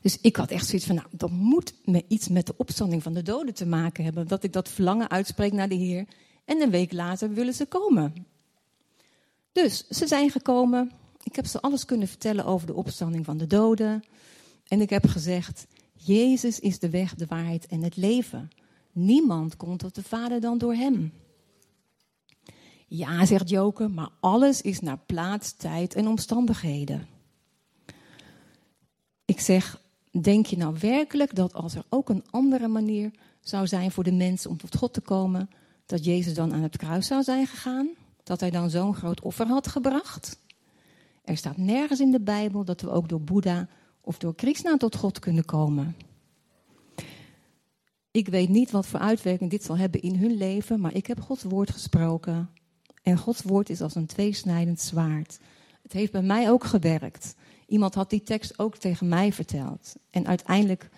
Dus 0.00 0.20
ik 0.20 0.36
had 0.36 0.50
echt 0.50 0.66
zoiets 0.66 0.86
van, 0.86 0.94
nou, 0.94 1.08
dat 1.10 1.30
moet 1.30 1.74
me 1.84 2.04
iets 2.08 2.28
met 2.28 2.46
de 2.46 2.54
opstanding 2.56 3.02
van 3.02 3.14
de 3.14 3.22
doden 3.22 3.54
te 3.54 3.66
maken 3.66 4.04
hebben. 4.04 4.28
Dat 4.28 4.42
ik 4.44 4.52
dat 4.52 4.68
verlangen 4.68 5.10
uitspreek 5.10 5.52
naar 5.52 5.68
de 5.68 5.74
Heer. 5.74 6.06
En 6.44 6.60
een 6.60 6.70
week 6.70 6.92
later 6.92 7.34
willen 7.34 7.54
ze 7.54 7.66
komen. 7.66 8.26
Dus 9.52 9.88
ze 9.88 10.06
zijn 10.06 10.30
gekomen. 10.30 10.90
Ik 11.22 11.36
heb 11.36 11.46
ze 11.46 11.60
alles 11.60 11.84
kunnen 11.84 12.08
vertellen 12.08 12.44
over 12.44 12.66
de 12.66 12.74
opstanding 12.74 13.24
van 13.24 13.38
de 13.38 13.46
doden. 13.46 14.04
En 14.68 14.80
ik 14.80 14.90
heb 14.90 15.06
gezegd, 15.06 15.66
Jezus 16.06 16.60
is 16.60 16.78
de 16.78 16.90
weg, 16.90 17.14
de 17.14 17.26
waarheid 17.26 17.66
en 17.66 17.82
het 17.82 17.96
leven. 17.96 18.50
Niemand 18.92 19.56
komt 19.56 19.78
tot 19.78 19.94
de 19.94 20.02
Vader 20.02 20.40
dan 20.40 20.58
door 20.58 20.74
Hem. 20.74 21.12
Ja, 22.86 23.26
zegt 23.26 23.48
Joke, 23.48 23.88
maar 23.88 24.10
alles 24.20 24.62
is 24.62 24.80
naar 24.80 24.98
plaats, 25.06 25.52
tijd 25.52 25.94
en 25.94 26.06
omstandigheden. 26.06 27.06
Ik 29.24 29.40
zeg, 29.40 29.80
denk 30.20 30.46
je 30.46 30.56
nou 30.56 30.76
werkelijk 30.80 31.34
dat 31.34 31.52
als 31.52 31.74
er 31.74 31.84
ook 31.88 32.08
een 32.08 32.24
andere 32.30 32.68
manier 32.68 33.10
zou 33.40 33.66
zijn 33.66 33.90
voor 33.90 34.04
de 34.04 34.12
mensen 34.12 34.50
om 34.50 34.56
tot 34.56 34.76
God 34.76 34.92
te 34.92 35.00
komen, 35.00 35.50
dat 35.86 36.04
Jezus 36.04 36.34
dan 36.34 36.52
aan 36.52 36.62
het 36.62 36.76
kruis 36.76 37.06
zou 37.06 37.22
zijn 37.22 37.46
gegaan? 37.46 37.88
Dat 38.22 38.40
hij 38.40 38.50
dan 38.50 38.70
zo'n 38.70 38.94
groot 38.94 39.20
offer 39.20 39.46
had 39.46 39.66
gebracht? 39.66 40.38
Er 41.24 41.36
staat 41.36 41.56
nergens 41.56 42.00
in 42.00 42.10
de 42.10 42.20
Bijbel 42.20 42.64
dat 42.64 42.80
we 42.80 42.90
ook 42.90 43.08
door 43.08 43.20
Boeddha 43.20 43.68
of 44.04 44.18
door 44.18 44.34
Krishna 44.34 44.76
tot 44.76 44.96
God 44.96 45.18
kunnen 45.18 45.44
komen. 45.44 45.96
Ik 48.10 48.28
weet 48.28 48.48
niet 48.48 48.70
wat 48.70 48.86
voor 48.86 49.00
uitwerking 49.00 49.50
dit 49.50 49.64
zal 49.64 49.76
hebben 49.76 50.02
in 50.02 50.16
hun 50.16 50.36
leven, 50.36 50.80
maar 50.80 50.94
ik 50.94 51.06
heb 51.06 51.20
Gods 51.20 51.42
woord 51.42 51.70
gesproken. 51.70 52.50
En 53.02 53.18
Gods 53.18 53.42
woord 53.42 53.70
is 53.70 53.80
als 53.80 53.94
een 53.94 54.06
tweesnijdend 54.06 54.80
zwaard. 54.80 55.38
Het 55.82 55.92
heeft 55.92 56.12
bij 56.12 56.22
mij 56.22 56.50
ook 56.50 56.64
gewerkt. 56.64 57.34
Iemand 57.66 57.94
had 57.94 58.10
die 58.10 58.22
tekst 58.22 58.58
ook 58.58 58.76
tegen 58.76 59.08
mij 59.08 59.32
verteld. 59.32 59.96
En 60.10 60.26
uiteindelijk 60.26 60.88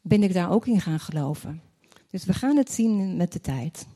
ben 0.00 0.22
ik 0.22 0.32
daar 0.32 0.50
ook 0.50 0.66
in 0.66 0.80
gaan 0.80 1.00
geloven. 1.00 1.62
Dus 2.10 2.24
we 2.24 2.32
gaan 2.32 2.56
het 2.56 2.72
zien 2.72 3.16
met 3.16 3.32
de 3.32 3.40
tijd. 3.40 3.86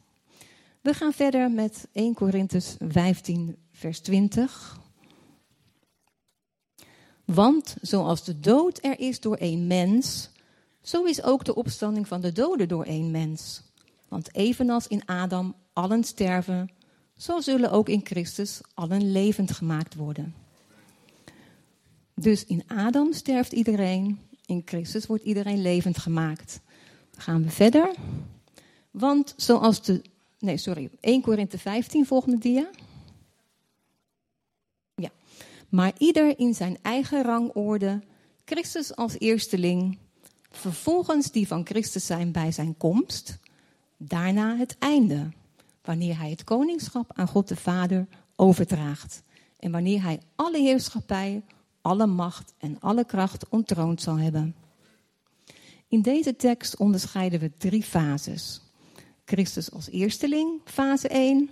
We 0.80 0.94
gaan 0.94 1.12
verder 1.12 1.50
met 1.50 1.88
1 1.92 2.14
Korinthus 2.14 2.76
15, 2.78 3.56
vers 3.72 4.00
20. 4.00 4.80
Want 7.34 7.76
zoals 7.80 8.24
de 8.24 8.40
dood 8.40 8.78
er 8.84 8.98
is 8.98 9.20
door 9.20 9.36
één 9.36 9.66
mens, 9.66 10.30
zo 10.82 11.04
is 11.04 11.22
ook 11.22 11.44
de 11.44 11.54
opstanding 11.54 12.08
van 12.08 12.20
de 12.20 12.32
doden 12.32 12.68
door 12.68 12.84
één 12.84 13.10
mens. 13.10 13.62
Want 14.08 14.34
evenals 14.34 14.86
in 14.86 15.06
Adam 15.06 15.54
allen 15.72 16.04
sterven, 16.04 16.70
zo 17.16 17.40
zullen 17.40 17.70
ook 17.70 17.88
in 17.88 18.00
Christus 18.04 18.60
allen 18.74 19.12
levend 19.12 19.52
gemaakt 19.52 19.94
worden. 19.94 20.34
Dus 22.14 22.44
in 22.44 22.62
Adam 22.66 23.12
sterft 23.12 23.52
iedereen, 23.52 24.20
in 24.46 24.62
Christus 24.64 25.06
wordt 25.06 25.24
iedereen 25.24 25.62
levend 25.62 25.98
gemaakt. 25.98 26.60
Gaan 27.16 27.42
we 27.42 27.50
verder. 27.50 27.94
Want 28.90 29.34
zoals 29.36 29.82
de. 29.82 30.02
Nee, 30.38 30.56
sorry. 30.56 30.90
1 31.00 31.22
Korinthe 31.22 31.58
15, 31.58 32.06
volgende 32.06 32.38
dia. 32.38 32.70
Maar 35.68 35.92
ieder 35.98 36.38
in 36.38 36.54
zijn 36.54 36.78
eigen 36.82 37.22
rangorde. 37.22 38.02
Christus 38.44 38.96
als 38.96 39.18
eersteling. 39.18 39.98
Vervolgens 40.50 41.30
die 41.30 41.46
van 41.46 41.66
Christus 41.66 42.06
zijn 42.06 42.32
bij 42.32 42.52
zijn 42.52 42.76
komst. 42.76 43.38
Daarna 43.96 44.56
het 44.56 44.76
einde. 44.78 45.28
Wanneer 45.82 46.18
hij 46.18 46.30
het 46.30 46.44
koningschap 46.44 47.10
aan 47.14 47.28
God 47.28 47.48
de 47.48 47.56
Vader 47.56 48.06
overdraagt. 48.36 49.22
En 49.58 49.70
wanneer 49.70 50.02
hij 50.02 50.20
alle 50.34 50.58
heerschappij 50.58 51.42
alle 51.88 52.06
macht 52.06 52.54
en 52.58 52.80
alle 52.80 53.04
kracht 53.04 53.48
ontroond 53.48 54.02
zal 54.02 54.18
hebben. 54.18 54.54
In 55.88 56.02
deze 56.02 56.36
tekst 56.36 56.76
onderscheiden 56.76 57.40
we 57.40 57.50
drie 57.58 57.82
fases. 57.82 58.60
Christus 59.24 59.70
als 59.70 59.90
eersteling, 59.90 60.60
fase 60.64 61.08
1. 61.08 61.50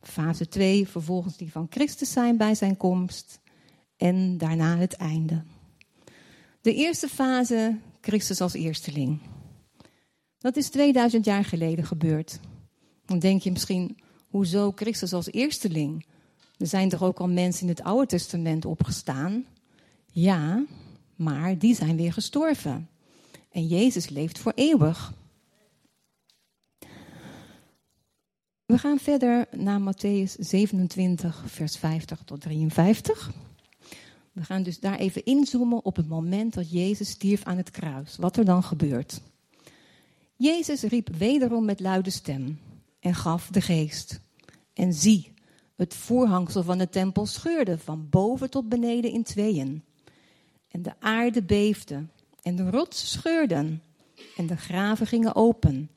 Fase 0.00 0.48
2, 0.48 0.88
vervolgens 0.88 1.36
die 1.36 1.50
van 1.50 1.66
Christus 1.70 2.12
zijn 2.12 2.36
bij 2.36 2.54
zijn 2.54 2.76
komst. 2.76 3.40
En 3.96 4.38
daarna 4.38 4.76
het 4.76 4.92
einde. 4.92 5.42
De 6.60 6.74
eerste 6.74 7.08
fase, 7.08 7.78
Christus 8.00 8.40
als 8.40 8.52
eersteling. 8.52 9.20
Dat 10.38 10.56
is 10.56 10.68
2000 10.68 11.24
jaar 11.24 11.44
geleden 11.44 11.84
gebeurd. 11.84 12.40
Dan 13.04 13.18
denk 13.18 13.42
je 13.42 13.52
misschien, 13.52 13.98
hoezo 14.28 14.72
Christus 14.74 15.12
als 15.12 15.32
eersteling? 15.32 16.06
Er 16.56 16.66
zijn 16.66 16.88
toch 16.88 17.02
ook 17.02 17.18
al 17.18 17.28
mensen 17.28 17.62
in 17.62 17.68
het 17.68 17.82
Oude 17.82 18.06
Testament 18.06 18.64
opgestaan? 18.64 19.46
Ja, 20.10 20.64
maar 21.16 21.58
die 21.58 21.74
zijn 21.74 21.96
weer 21.96 22.12
gestorven. 22.12 22.88
En 23.50 23.66
Jezus 23.66 24.08
leeft 24.08 24.38
voor 24.38 24.52
eeuwig. 24.54 25.12
We 28.68 28.78
gaan 28.78 28.98
verder 28.98 29.46
naar 29.56 29.80
Matthäus 29.80 30.32
27, 30.38 31.44
vers 31.46 31.76
50 31.76 32.22
tot 32.24 32.40
53. 32.40 33.30
We 34.32 34.44
gaan 34.44 34.62
dus 34.62 34.80
daar 34.80 34.98
even 34.98 35.24
inzoomen 35.24 35.84
op 35.84 35.96
het 35.96 36.08
moment 36.08 36.54
dat 36.54 36.70
Jezus 36.70 37.08
stierf 37.08 37.44
aan 37.44 37.56
het 37.56 37.70
kruis. 37.70 38.16
Wat 38.16 38.36
er 38.36 38.44
dan 38.44 38.62
gebeurt. 38.62 39.20
Jezus 40.36 40.82
riep 40.82 41.08
wederom 41.16 41.64
met 41.64 41.80
luide 41.80 42.10
stem 42.10 42.58
en 43.00 43.14
gaf 43.14 43.48
de 43.50 43.60
geest. 43.60 44.20
En 44.72 44.92
zie, 44.92 45.34
het 45.76 45.94
voorhangsel 45.94 46.62
van 46.62 46.78
de 46.78 46.88
tempel 46.88 47.26
scheurde 47.26 47.78
van 47.78 48.08
boven 48.10 48.50
tot 48.50 48.68
beneden 48.68 49.10
in 49.10 49.22
tweeën. 49.22 49.84
En 50.70 50.82
de 50.82 50.92
aarde 50.98 51.42
beefde 51.42 52.06
en 52.42 52.56
de 52.56 52.70
rots 52.70 53.10
scheurden 53.10 53.82
en 54.36 54.46
de 54.46 54.56
graven 54.56 55.06
gingen 55.06 55.34
open. 55.34 55.90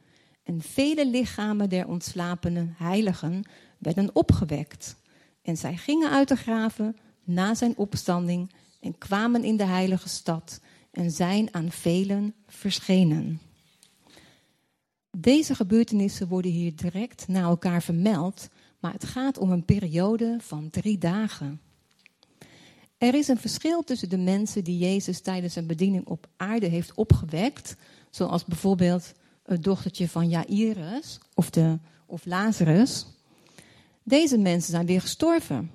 En 0.52 0.62
vele 0.62 1.10
lichamen 1.10 1.70
der 1.70 1.88
ontslapene 1.88 2.74
heiligen 2.78 3.44
werden 3.78 4.16
opgewekt. 4.16 4.96
En 5.42 5.58
zij 5.58 5.78
gingen 5.78 6.12
uit 6.12 6.28
de 6.28 6.36
graven 6.36 6.98
na 7.24 7.56
zijn 7.56 7.78
opstanding 7.78 8.52
en 8.80 8.98
kwamen 8.98 9.44
in 9.44 9.58
de 9.58 9.66
heilige 9.66 10.10
stad 10.10 10.62
en 10.92 11.12
zijn 11.12 11.54
aan 11.54 11.72
velen 11.72 12.34
verschenen. 12.48 13.42
Deze 15.18 15.56
gebeurtenissen 15.56 16.28
worden 16.28 16.52
hier 16.52 16.76
direct 16.76 17.28
na 17.28 17.42
elkaar 17.42 17.82
vermeld, 17.82 18.50
maar 18.80 18.94
het 18.94 19.06
gaat 19.06 19.38
om 19.38 19.52
een 19.52 19.66
periode 19.66 20.38
van 20.40 20.70
drie 20.70 20.98
dagen. 20.98 21.62
Er 22.98 23.14
is 23.14 23.28
een 23.28 23.38
verschil 23.38 23.84
tussen 23.84 24.10
de 24.10 24.18
mensen 24.18 24.64
die 24.64 24.78
Jezus 24.78 25.22
tijdens 25.22 25.54
zijn 25.54 25.68
bediening 25.68 26.08
op 26.08 26.28
aarde 26.38 26.68
heeft 26.68 26.94
opgewekt, 26.94 27.76
zoals 28.10 28.46
bijvoorbeeld 28.46 29.14
het 29.44 29.64
dochtertje 29.64 30.10
van 30.10 30.30
Jairus 30.30 31.20
of, 31.34 31.50
de, 31.50 31.80
of 32.06 32.26
Lazarus. 32.26 33.06
Deze 34.04 34.38
mensen 34.38 34.72
zijn 34.72 34.86
weer 34.86 35.02
gestorven, 35.02 35.72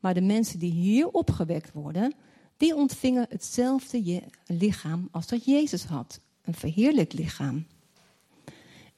maar 0.00 0.14
de 0.14 0.20
mensen 0.20 0.58
die 0.58 0.72
hier 0.72 1.08
opgewekt 1.08 1.72
worden, 1.72 2.14
die 2.56 2.74
ontvingen 2.74 3.26
hetzelfde 3.28 4.22
lichaam 4.46 5.08
als 5.10 5.26
dat 5.26 5.44
Jezus 5.44 5.84
had, 5.84 6.20
een 6.44 6.54
verheerlijk 6.54 7.12
lichaam. 7.12 7.66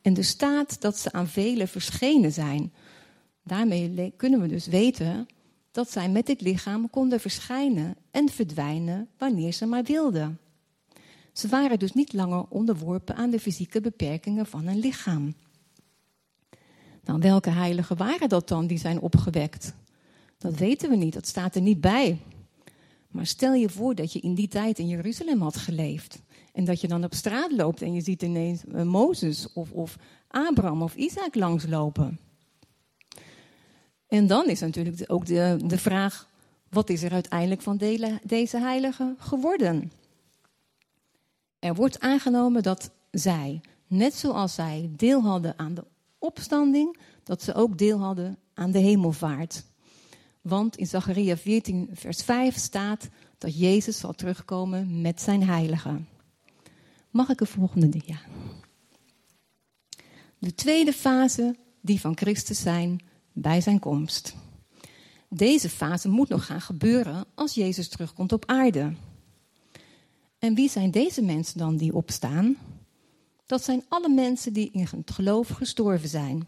En 0.02 0.16
er 0.16 0.24
staat 0.24 0.80
dat 0.80 0.98
ze 0.98 1.12
aan 1.12 1.28
velen 1.28 1.68
verschenen 1.68 2.32
zijn, 2.32 2.72
Daarmee 3.50 4.12
kunnen 4.16 4.40
we 4.40 4.48
dus 4.48 4.66
weten 4.66 5.28
dat 5.70 5.90
zij 5.90 6.08
met 6.08 6.26
dit 6.26 6.40
lichaam 6.40 6.90
konden 6.90 7.20
verschijnen 7.20 7.96
en 8.10 8.28
verdwijnen 8.28 9.08
wanneer 9.18 9.52
ze 9.52 9.66
maar 9.66 9.82
wilden. 9.82 10.38
Ze 11.40 11.48
waren 11.48 11.78
dus 11.78 11.92
niet 11.92 12.12
langer 12.12 12.44
onderworpen 12.48 13.16
aan 13.16 13.30
de 13.30 13.40
fysieke 13.40 13.80
beperkingen 13.80 14.46
van 14.46 14.66
een 14.66 14.78
lichaam. 14.78 15.34
Nou, 17.04 17.18
welke 17.20 17.50
heiligen 17.50 17.96
waren 17.96 18.28
dat 18.28 18.48
dan 18.48 18.66
die 18.66 18.78
zijn 18.78 19.00
opgewekt? 19.00 19.74
Dat 20.38 20.54
weten 20.54 20.90
we 20.90 20.96
niet, 20.96 21.12
dat 21.12 21.26
staat 21.26 21.54
er 21.54 21.60
niet 21.60 21.80
bij. 21.80 22.18
Maar 23.08 23.26
stel 23.26 23.54
je 23.54 23.68
voor 23.68 23.94
dat 23.94 24.12
je 24.12 24.20
in 24.20 24.34
die 24.34 24.48
tijd 24.48 24.78
in 24.78 24.88
Jeruzalem 24.88 25.40
had 25.42 25.56
geleefd 25.56 26.22
En 26.52 26.64
dat 26.64 26.80
je 26.80 26.88
dan 26.88 27.04
op 27.04 27.14
straat 27.14 27.52
loopt 27.52 27.82
en 27.82 27.92
je 27.92 28.00
ziet 28.00 28.22
ineens 28.22 28.62
uh, 28.64 28.82
Mozes 28.82 29.52
of, 29.52 29.70
of 29.72 29.96
Abraham 30.28 30.82
of 30.82 30.94
Isaac 30.94 31.34
langslopen. 31.34 32.18
En 34.06 34.26
dan 34.26 34.48
is 34.48 34.60
natuurlijk 34.60 35.04
ook 35.06 35.26
de, 35.26 35.56
de 35.64 35.78
vraag: 35.78 36.28
wat 36.68 36.90
is 36.90 37.02
er 37.02 37.12
uiteindelijk 37.12 37.62
van 37.62 37.76
deze 38.22 38.58
heiligen 38.58 39.16
geworden? 39.18 39.92
Er 41.60 41.74
wordt 41.74 42.00
aangenomen 42.00 42.62
dat 42.62 42.90
zij, 43.10 43.60
net 43.86 44.14
zoals 44.14 44.54
zij 44.54 44.90
deel 44.96 45.22
hadden 45.22 45.58
aan 45.58 45.74
de 45.74 45.84
opstanding, 46.18 46.98
dat 47.22 47.42
ze 47.42 47.54
ook 47.54 47.78
deel 47.78 47.98
hadden 47.98 48.38
aan 48.54 48.70
de 48.70 48.78
hemelvaart. 48.78 49.64
Want 50.40 50.76
in 50.76 50.86
Zacharia 50.86 51.36
14, 51.36 51.88
vers 51.92 52.22
5 52.22 52.56
staat 52.56 53.08
dat 53.38 53.58
Jezus 53.58 53.98
zal 53.98 54.12
terugkomen 54.12 55.00
met 55.00 55.20
zijn 55.20 55.42
heiligen. 55.42 56.08
Mag 57.10 57.28
ik 57.28 57.38
de 57.38 57.46
volgende 57.46 57.88
dia? 57.88 58.18
De 60.38 60.54
tweede 60.54 60.92
fase, 60.92 61.56
die 61.80 62.00
van 62.00 62.16
Christus 62.16 62.60
zijn 62.60 63.04
bij 63.32 63.60
zijn 63.60 63.78
komst. 63.78 64.34
Deze 65.28 65.68
fase 65.68 66.08
moet 66.08 66.28
nog 66.28 66.46
gaan 66.46 66.60
gebeuren 66.60 67.24
als 67.34 67.54
Jezus 67.54 67.88
terugkomt 67.88 68.32
op 68.32 68.46
aarde. 68.46 68.92
En 70.40 70.54
wie 70.54 70.68
zijn 70.68 70.90
deze 70.90 71.22
mensen 71.22 71.58
dan 71.58 71.76
die 71.76 71.94
opstaan? 71.94 72.56
Dat 73.46 73.64
zijn 73.64 73.84
alle 73.88 74.08
mensen 74.08 74.52
die 74.52 74.70
in 74.72 74.86
het 74.90 75.10
geloof 75.10 75.48
gestorven 75.48 76.08
zijn. 76.08 76.46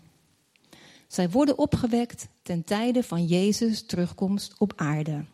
Zij 1.06 1.30
worden 1.30 1.58
opgewekt 1.58 2.28
ten 2.42 2.64
tijde 2.64 3.02
van 3.02 3.26
Jezus' 3.26 3.86
terugkomst 3.86 4.54
op 4.58 4.72
aarde. 4.76 5.24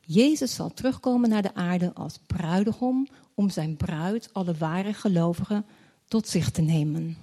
Jezus 0.00 0.54
zal 0.54 0.74
terugkomen 0.74 1.28
naar 1.28 1.42
de 1.42 1.54
aarde 1.54 1.94
als 1.94 2.18
bruidegom 2.26 3.08
om 3.34 3.50
zijn 3.50 3.76
bruid, 3.76 4.28
alle 4.32 4.54
ware 4.54 4.92
gelovigen, 4.92 5.66
tot 6.04 6.28
zich 6.28 6.50
te 6.50 6.62
nemen. 6.62 7.16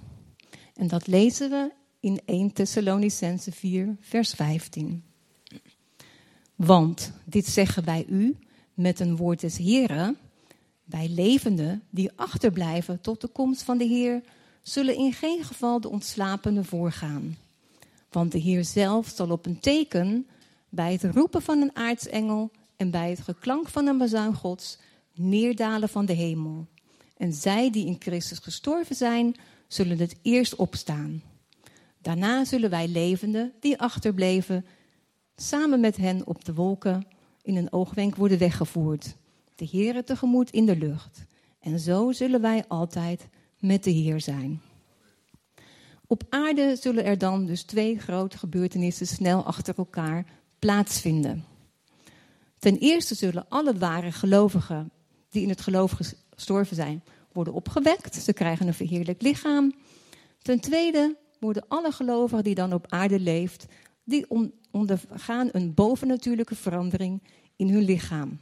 En 0.74 0.88
dat 0.88 1.06
lezen 1.06 1.50
we 1.50 1.72
in 2.00 2.20
1 2.24 2.52
Thessalonicense 2.52 3.52
4, 3.52 3.96
vers 4.00 4.32
15. 4.32 5.04
Want 6.54 7.12
dit 7.24 7.46
zeggen 7.46 7.84
wij 7.84 8.06
u 8.08 8.36
met 8.74 9.00
een 9.00 9.16
woord 9.16 9.40
des 9.40 9.56
Heren. 9.56 10.16
Wij 10.86 11.08
levenden 11.08 11.82
die 11.90 12.10
achterblijven 12.16 13.00
tot 13.00 13.20
de 13.20 13.28
komst 13.28 13.62
van 13.62 13.78
de 13.78 13.84
Heer, 13.84 14.22
zullen 14.62 14.96
in 14.96 15.12
geen 15.12 15.44
geval 15.44 15.80
de 15.80 15.88
ontslapenden 15.88 16.64
voorgaan. 16.64 17.36
Want 18.10 18.32
de 18.32 18.38
Heer 18.38 18.64
zelf 18.64 19.12
zal 19.14 19.30
op 19.30 19.46
een 19.46 19.60
teken 19.60 20.26
bij 20.68 20.92
het 20.92 21.04
roepen 21.04 21.42
van 21.42 21.60
een 21.60 21.76
aartsengel 21.76 22.50
en 22.76 22.90
bij 22.90 23.10
het 23.10 23.20
geklank 23.20 23.68
van 23.68 23.86
een 23.86 23.98
bazuin 23.98 24.34
Gods 24.34 24.78
neerdalen 25.14 25.88
van 25.88 26.06
de 26.06 26.12
hemel. 26.12 26.66
En 27.16 27.32
zij 27.32 27.70
die 27.70 27.86
in 27.86 27.96
Christus 27.98 28.38
gestorven 28.38 28.96
zijn, 28.96 29.36
zullen 29.68 29.98
het 29.98 30.16
eerst 30.22 30.56
opstaan. 30.56 31.22
Daarna 32.02 32.44
zullen 32.44 32.70
wij 32.70 32.88
levenden 32.88 33.52
die 33.60 33.78
achterbleven, 33.78 34.66
samen 35.36 35.80
met 35.80 35.96
hen 35.96 36.26
op 36.26 36.44
de 36.44 36.54
wolken 36.54 37.06
in 37.42 37.56
een 37.56 37.72
oogwenk 37.72 38.16
worden 38.16 38.38
weggevoerd. 38.38 39.16
De 39.56 39.68
Heere 39.70 40.04
tegemoet 40.04 40.50
in 40.50 40.66
de 40.66 40.76
lucht. 40.76 41.24
En 41.60 41.78
zo 41.78 42.12
zullen 42.12 42.40
wij 42.40 42.64
altijd 42.68 43.28
met 43.58 43.84
de 43.84 43.90
Heer 43.90 44.20
zijn. 44.20 44.60
Op 46.06 46.22
aarde 46.28 46.76
zullen 46.80 47.04
er 47.04 47.18
dan 47.18 47.46
dus 47.46 47.62
twee 47.62 47.98
grote 47.98 48.38
gebeurtenissen 48.38 49.06
snel 49.06 49.44
achter 49.44 49.74
elkaar 49.76 50.26
plaatsvinden. 50.58 51.44
Ten 52.58 52.78
eerste 52.78 53.14
zullen 53.14 53.46
alle 53.48 53.78
ware 53.78 54.12
gelovigen 54.12 54.90
die 55.30 55.42
in 55.42 55.48
het 55.48 55.60
geloof 55.60 55.90
gestorven 56.30 56.76
zijn, 56.76 57.02
worden 57.32 57.54
opgewekt. 57.54 58.14
Ze 58.14 58.32
krijgen 58.32 58.66
een 58.66 58.74
verheerlijk 58.74 59.22
lichaam. 59.22 59.74
Ten 60.42 60.60
tweede 60.60 61.16
worden 61.40 61.64
alle 61.68 61.92
gelovigen 61.92 62.44
die 62.44 62.54
dan 62.54 62.72
op 62.72 62.86
aarde 62.88 63.20
leeft, 63.20 63.66
die 64.04 64.26
ondergaan 64.70 65.48
een 65.52 65.74
bovennatuurlijke 65.74 66.54
verandering 66.54 67.22
in 67.56 67.68
hun 67.68 67.82
lichaam. 67.82 68.38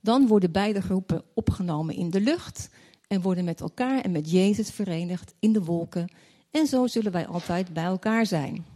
Dan 0.00 0.26
worden 0.26 0.52
beide 0.52 0.80
groepen 0.80 1.22
opgenomen 1.34 1.94
in 1.94 2.10
de 2.10 2.20
lucht 2.20 2.70
en 3.06 3.20
worden 3.20 3.44
met 3.44 3.60
elkaar 3.60 4.00
en 4.00 4.12
met 4.12 4.30
Jezus 4.30 4.70
verenigd 4.70 5.34
in 5.38 5.52
de 5.52 5.64
wolken. 5.64 6.12
En 6.50 6.66
zo 6.66 6.86
zullen 6.86 7.12
wij 7.12 7.26
altijd 7.26 7.72
bij 7.72 7.84
elkaar 7.84 8.26
zijn. 8.26 8.66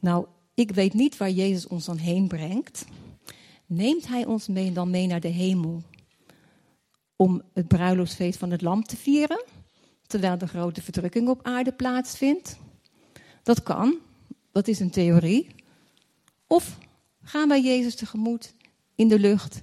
Nou, 0.00 0.26
ik 0.54 0.70
weet 0.70 0.94
niet 0.94 1.16
waar 1.16 1.30
Jezus 1.30 1.66
ons 1.66 1.84
dan 1.84 1.96
heen 1.96 2.28
brengt. 2.28 2.84
Neemt 3.66 4.08
Hij 4.08 4.24
ons 4.24 4.48
mee, 4.48 4.72
dan 4.72 4.90
mee 4.90 5.06
naar 5.06 5.20
de 5.20 5.28
hemel 5.28 5.82
om 7.16 7.42
het 7.52 7.68
bruiloftsfeest 7.68 8.38
van 8.38 8.50
het 8.50 8.62
lam 8.62 8.82
te 8.84 8.96
vieren, 8.96 9.44
terwijl 10.06 10.38
de 10.38 10.48
grote 10.48 10.82
verdrukking 10.82 11.28
op 11.28 11.40
aarde 11.42 11.72
plaatsvindt? 11.72 12.58
Dat 13.42 13.62
kan, 13.62 13.94
dat 14.52 14.68
is 14.68 14.80
een 14.80 14.90
theorie. 14.90 15.48
Of 16.46 16.78
gaan 17.22 17.48
wij 17.48 17.62
Jezus 17.62 17.94
tegemoet 17.94 18.54
in 18.96 19.08
de 19.08 19.18
lucht, 19.18 19.62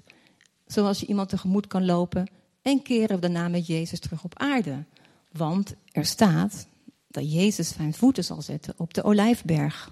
zoals 0.65 0.99
je 0.99 1.05
iemand 1.05 1.29
tegemoet 1.29 1.67
kan 1.67 1.85
lopen, 1.85 2.31
en 2.61 2.81
keren 2.81 3.15
we 3.15 3.21
daarna 3.21 3.47
met 3.47 3.67
Jezus 3.67 3.99
terug 3.99 4.23
op 4.23 4.39
aarde? 4.39 4.83
Want 5.31 5.75
er 5.91 6.05
staat 6.05 6.67
dat 7.07 7.33
Jezus 7.33 7.73
zijn 7.73 7.93
voeten 7.93 8.23
zal 8.23 8.41
zetten 8.41 8.73
op 8.77 8.93
de 8.93 9.03
olijfberg. 9.03 9.91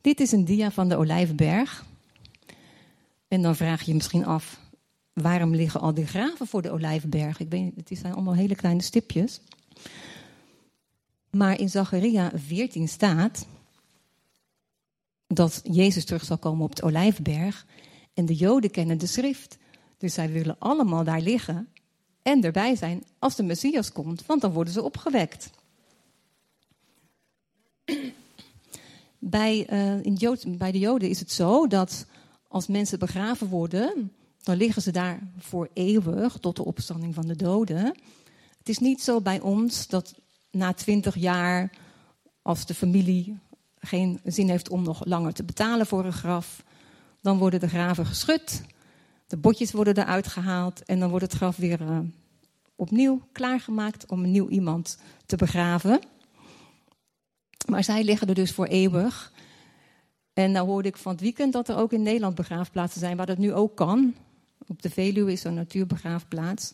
Dit 0.00 0.20
is 0.20 0.32
een 0.32 0.44
dia 0.44 0.70
van 0.70 0.88
de 0.88 0.96
Olijfberg. 0.96 1.84
En 3.28 3.42
dan 3.42 3.56
vraag 3.56 3.80
je 3.80 3.86
je 3.86 3.94
misschien 3.94 4.24
af, 4.24 4.60
waarom 5.12 5.54
liggen 5.54 5.80
al 5.80 5.94
die 5.94 6.06
graven 6.06 6.46
voor 6.46 6.62
de 6.62 6.70
Olijfberg? 6.70 7.40
Ik 7.40 7.50
weet, 7.50 7.72
het 7.76 7.98
zijn 7.98 8.12
allemaal 8.12 8.34
hele 8.34 8.54
kleine 8.54 8.82
stipjes. 8.82 9.40
Maar 11.30 11.60
in 11.60 11.68
Zacharia 11.68 12.30
14 12.34 12.88
staat 12.88 13.46
dat 15.34 15.60
Jezus 15.62 16.04
terug 16.04 16.24
zal 16.24 16.38
komen 16.38 16.64
op 16.64 16.76
de 16.76 16.82
Olijfberg. 16.82 17.66
En 18.14 18.26
de 18.26 18.34
Joden 18.34 18.70
kennen 18.70 18.98
de 18.98 19.06
schrift. 19.06 19.58
Dus 19.98 20.14
zij 20.14 20.30
willen 20.30 20.56
allemaal 20.58 21.04
daar 21.04 21.20
liggen 21.20 21.68
en 22.22 22.42
erbij 22.42 22.76
zijn 22.76 23.04
als 23.18 23.36
de 23.36 23.42
Messias 23.42 23.92
komt, 23.92 24.26
want 24.26 24.40
dan 24.40 24.52
worden 24.52 24.72
ze 24.72 24.82
opgewekt. 24.82 25.50
Bij, 29.18 29.66
uh, 29.72 30.04
in 30.04 30.14
Jood, 30.14 30.58
bij 30.58 30.72
de 30.72 30.78
Joden 30.78 31.08
is 31.08 31.20
het 31.20 31.32
zo 31.32 31.66
dat 31.66 32.06
als 32.48 32.66
mensen 32.66 32.98
begraven 32.98 33.48
worden, 33.48 34.12
dan 34.42 34.56
liggen 34.56 34.82
ze 34.82 34.90
daar 34.90 35.18
voor 35.38 35.68
eeuwig 35.72 36.38
tot 36.38 36.56
de 36.56 36.64
opstanding 36.64 37.14
van 37.14 37.26
de 37.26 37.36
doden. 37.36 37.84
Het 38.58 38.68
is 38.68 38.78
niet 38.78 39.02
zo 39.02 39.20
bij 39.20 39.40
ons 39.40 39.86
dat 39.86 40.14
na 40.50 40.72
twintig 40.72 41.16
jaar, 41.16 41.70
als 42.42 42.66
de 42.66 42.74
familie 42.74 43.38
geen 43.86 44.20
zin 44.24 44.48
heeft 44.48 44.68
om 44.68 44.82
nog 44.82 45.04
langer 45.04 45.32
te 45.32 45.44
betalen 45.44 45.86
voor 45.86 46.04
een 46.04 46.12
graf, 46.12 46.64
dan 47.20 47.38
worden 47.38 47.60
de 47.60 47.68
graven 47.68 48.06
geschud, 48.06 48.62
de 49.26 49.36
botjes 49.36 49.72
worden 49.72 49.98
eruit 49.98 50.26
gehaald 50.26 50.82
en 50.84 51.00
dan 51.00 51.10
wordt 51.10 51.24
het 51.24 51.34
graf 51.34 51.56
weer 51.56 51.80
uh, 51.80 51.98
opnieuw 52.76 53.20
klaargemaakt 53.32 54.06
om 54.06 54.24
een 54.24 54.30
nieuw 54.30 54.48
iemand 54.48 54.98
te 55.26 55.36
begraven. 55.36 56.00
Maar 57.68 57.84
zij 57.84 58.04
liggen 58.04 58.28
er 58.28 58.34
dus 58.34 58.52
voor 58.52 58.66
eeuwig. 58.66 59.32
En 60.32 60.52
nou 60.52 60.66
hoorde 60.66 60.88
ik 60.88 60.96
van 60.96 61.12
het 61.12 61.20
weekend 61.20 61.52
dat 61.52 61.68
er 61.68 61.76
ook 61.76 61.92
in 61.92 62.02
Nederland 62.02 62.34
begraafplaatsen 62.34 63.00
zijn 63.00 63.16
waar 63.16 63.26
dat 63.26 63.38
nu 63.38 63.52
ook 63.52 63.76
kan. 63.76 64.14
Op 64.66 64.82
de 64.82 64.90
Veluwe 64.90 65.32
is 65.32 65.44
een 65.44 65.54
natuurbegraafplaats. 65.54 66.72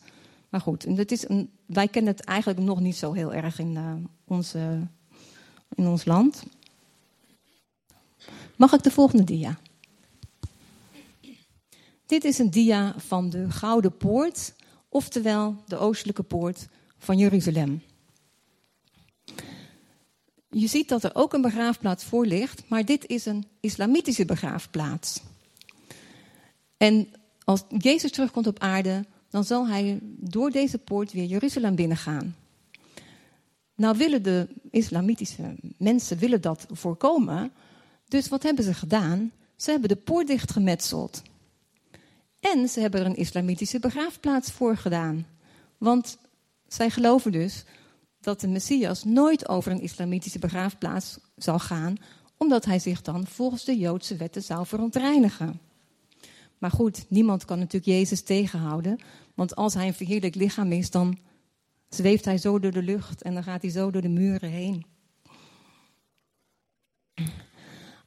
Maar 0.49 0.61
goed, 0.61 0.83
het 0.83 1.13
is 1.13 1.29
een, 1.29 1.51
wij 1.67 1.89
kennen 1.89 2.13
het 2.13 2.25
eigenlijk 2.25 2.59
nog 2.59 2.81
niet 2.81 2.97
zo 2.97 3.13
heel 3.13 3.35
erg 3.35 3.59
in, 3.59 3.75
uh, 3.75 3.93
onze, 4.25 4.89
in 5.75 5.87
ons 5.87 6.05
land. 6.05 6.45
Mag 8.57 8.73
ik 8.73 8.83
de 8.83 8.91
volgende 8.91 9.25
dia? 9.25 9.59
Dit 12.07 12.25
is 12.25 12.39
een 12.39 12.51
dia 12.51 12.95
van 12.97 13.31
de 13.31 13.51
Gouden 13.51 13.97
Poort, 13.97 14.55
oftewel 14.89 15.63
de 15.67 15.77
oostelijke 15.77 16.23
poort 16.23 16.69
van 16.99 17.19
Jeruzalem. 17.19 17.83
Je 20.51 20.67
ziet 20.67 20.89
dat 20.89 21.05
er 21.05 21.15
ook 21.15 21.33
een 21.33 21.41
begraafplaats 21.41 22.05
voor 22.05 22.27
ligt, 22.27 22.69
maar 22.69 22.85
dit 22.85 23.07
is 23.07 23.27
een 23.27 23.47
islamitische 23.61 24.25
begraafplaats. 24.25 25.21
En 26.77 27.09
als 27.45 27.65
Jezus 27.79 28.11
terugkomt 28.11 28.47
op 28.47 28.59
aarde, 28.59 29.05
dan 29.29 29.45
zal 29.45 29.69
hij 29.69 29.99
door 30.03 30.51
deze 30.51 30.79
poort 30.79 31.13
weer 31.13 31.25
Jeruzalem 31.25 31.75
binnengaan. 31.75 32.35
Nou 33.75 33.97
willen 33.99 34.23
de 34.23 34.49
islamitische 34.71 35.57
mensen 35.79 36.19
willen 36.19 36.41
dat 36.41 36.67
voorkomen. 36.71 37.53
Dus 38.11 38.29
wat 38.29 38.43
hebben 38.43 38.65
ze 38.65 38.75
gedaan? 38.75 39.33
Ze 39.57 39.71
hebben 39.71 39.89
de 39.89 39.97
poort 39.97 40.27
dichtgemetseld. 40.27 41.23
En 42.41 42.69
ze 42.69 42.81
hebben 42.81 43.01
er 43.01 43.07
een 43.07 43.17
islamitische 43.17 43.79
begraafplaats 43.79 44.51
voor 44.51 44.77
gedaan. 44.77 45.27
Want 45.79 46.19
zij 46.67 46.91
geloven 46.91 47.33
dus 47.33 47.65
dat 48.21 48.41
de 48.41 48.49
Messias 48.49 49.05
nooit 49.05 49.49
over 49.49 49.73
een 49.73 49.83
islamitische 49.83 50.39
begraafplaats 50.39 51.19
zal 51.37 51.59
gaan, 51.59 51.97
omdat 52.37 52.65
hij 52.65 52.79
zich 52.79 53.03
dan 53.03 53.27
volgens 53.27 53.65
de 53.65 53.79
Joodse 53.79 54.17
wetten 54.17 54.43
zou 54.43 54.67
verontreinigen. 54.67 55.61
Maar 56.59 56.71
goed, 56.71 57.05
niemand 57.09 57.45
kan 57.45 57.59
natuurlijk 57.59 57.99
Jezus 57.99 58.23
tegenhouden. 58.23 58.99
Want 59.35 59.57
als 59.57 59.75
hij 59.75 59.87
een 59.87 59.95
verheerlijk 59.95 60.35
lichaam 60.35 60.73
is, 60.73 60.91
dan 60.91 61.19
zweeft 61.89 62.25
hij 62.25 62.39
zo 62.39 62.59
door 62.59 62.73
de 62.73 62.83
lucht 62.83 63.23
en 63.23 63.35
dan 63.35 63.43
gaat 63.43 63.63
hij 63.63 63.71
zo 63.71 63.91
door 63.91 64.03
de 64.03 64.09
muren 64.09 64.51
heen. 64.51 64.85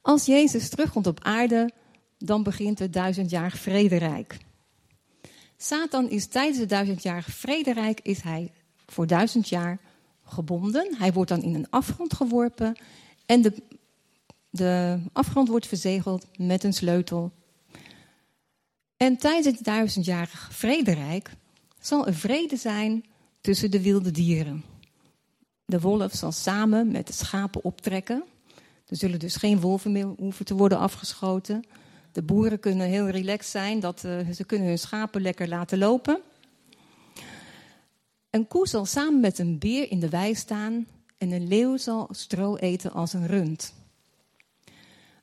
Als 0.04 0.24
Jezus 0.24 0.68
terugkomt 0.68 1.06
op 1.06 1.22
aarde, 1.22 1.70
dan 2.18 2.42
begint 2.42 2.78
het 2.78 2.92
duizendjarig 2.92 3.58
vrederijk. 3.58 4.36
Satan 5.56 6.08
is 6.10 6.26
tijdens 6.26 6.58
het 6.58 6.68
duizendjarig 6.68 7.26
vrederijk 7.26 8.00
is 8.02 8.20
hij 8.20 8.52
voor 8.86 9.06
duizend 9.06 9.48
jaar 9.48 9.78
gebonden. 10.24 10.94
Hij 10.98 11.12
wordt 11.12 11.30
dan 11.30 11.42
in 11.42 11.54
een 11.54 11.70
afgrond 11.70 12.14
geworpen 12.14 12.76
en 13.26 13.42
de, 13.42 13.62
de 14.50 15.00
afgrond 15.12 15.48
wordt 15.48 15.66
verzegeld 15.66 16.26
met 16.36 16.64
een 16.64 16.72
sleutel. 16.72 17.32
En 18.96 19.16
tijdens 19.16 19.46
het 19.46 19.64
duizendjarig 19.64 20.48
vrederijk 20.52 21.30
zal 21.80 22.06
er 22.06 22.14
vrede 22.14 22.56
zijn 22.56 23.04
tussen 23.40 23.70
de 23.70 23.82
wilde 23.82 24.10
dieren. 24.10 24.64
De 25.64 25.80
wolf 25.80 26.12
zal 26.12 26.32
samen 26.32 26.90
met 26.90 27.06
de 27.06 27.12
schapen 27.12 27.64
optrekken. 27.64 28.24
Er 28.86 28.96
zullen 28.96 29.18
dus 29.18 29.36
geen 29.36 29.60
wolven 29.60 29.92
meer 29.92 30.06
hoeven 30.06 30.44
te 30.44 30.54
worden 30.54 30.78
afgeschoten. 30.78 31.64
De 32.12 32.22
boeren 32.22 32.60
kunnen 32.60 32.86
heel 32.86 33.08
relaxed 33.08 33.50
zijn, 33.50 33.80
dat, 33.80 34.02
uh, 34.04 34.30
ze 34.30 34.44
kunnen 34.44 34.68
hun 34.68 34.78
schapen 34.78 35.22
lekker 35.22 35.48
laten 35.48 35.78
lopen. 35.78 36.20
Een 38.30 38.48
koe 38.48 38.68
zal 38.68 38.84
samen 38.84 39.20
met 39.20 39.38
een 39.38 39.58
beer 39.58 39.90
in 39.90 40.00
de 40.00 40.08
wei 40.08 40.34
staan 40.34 40.86
en 41.18 41.32
een 41.32 41.48
leeuw 41.48 41.76
zal 41.76 42.08
stro 42.10 42.56
eten 42.56 42.92
als 42.92 43.12
een 43.12 43.26
rund. 43.26 43.74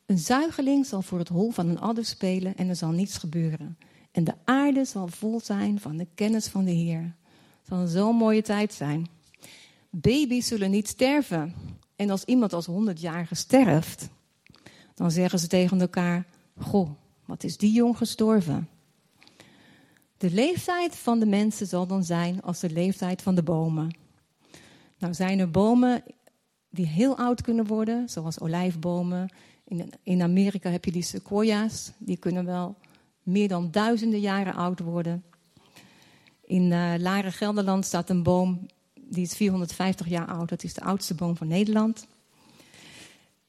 Een 0.05 0.17
zuigeling 0.17 0.85
zal 0.85 1.01
voor 1.01 1.19
het 1.19 1.27
hol 1.27 1.51
van 1.51 1.67
een 1.67 1.79
adder 1.79 2.05
spelen 2.05 2.55
en 2.55 2.69
er 2.69 2.75
zal 2.75 2.91
niets 2.91 3.17
gebeuren. 3.17 3.77
En 4.11 4.23
de 4.23 4.33
aarde 4.43 4.85
zal 4.85 5.07
vol 5.07 5.39
zijn 5.39 5.79
van 5.79 5.97
de 5.97 6.07
kennis 6.15 6.47
van 6.47 6.63
de 6.63 6.71
Heer. 6.71 7.15
Het 7.59 7.67
zal 7.67 7.87
zo'n 7.87 8.15
mooie 8.15 8.41
tijd 8.41 8.73
zijn. 8.73 9.07
Baby's 9.89 10.47
zullen 10.47 10.71
niet 10.71 10.87
sterven. 10.87 11.55
En 12.01 12.09
als 12.09 12.23
iemand 12.25 12.53
als 12.53 12.67
100-jarige 12.67 13.35
sterft, 13.35 14.09
dan 14.93 15.11
zeggen 15.11 15.39
ze 15.39 15.47
tegen 15.47 15.81
elkaar: 15.81 16.25
Goh, 16.59 16.89
wat 17.25 17.43
is 17.43 17.57
die 17.57 17.71
jong 17.71 17.97
gestorven? 17.97 18.69
De 20.17 20.31
leeftijd 20.31 20.95
van 20.95 21.19
de 21.19 21.25
mensen 21.25 21.67
zal 21.67 21.87
dan 21.87 22.03
zijn 22.03 22.41
als 22.41 22.59
de 22.59 22.69
leeftijd 22.69 23.21
van 23.21 23.35
de 23.35 23.43
bomen. 23.43 23.95
Nou 24.97 25.13
zijn 25.13 25.39
er 25.39 25.51
bomen 25.51 26.03
die 26.69 26.87
heel 26.87 27.17
oud 27.17 27.41
kunnen 27.41 27.65
worden, 27.65 28.09
zoals 28.09 28.39
olijfbomen. 28.39 29.29
In, 29.67 29.89
in 30.03 30.21
Amerika 30.21 30.69
heb 30.69 30.85
je 30.85 30.91
die 30.91 31.03
sequoia's, 31.03 31.91
die 31.97 32.17
kunnen 32.17 32.45
wel 32.45 32.75
meer 33.23 33.47
dan 33.47 33.71
duizenden 33.71 34.19
jaren 34.19 34.53
oud 34.53 34.79
worden. 34.79 35.23
In 36.43 36.71
uh, 36.71 36.93
Laren 36.97 37.31
Gelderland 37.31 37.85
staat 37.85 38.09
een 38.09 38.23
boom 38.23 38.67
die 39.11 39.23
is 39.23 39.33
450 39.33 40.07
jaar 40.07 40.27
oud. 40.27 40.49
Dat 40.49 40.63
is 40.63 40.73
de 40.73 40.81
oudste 40.81 41.13
boom 41.13 41.37
van 41.37 41.47
Nederland. 41.47 42.07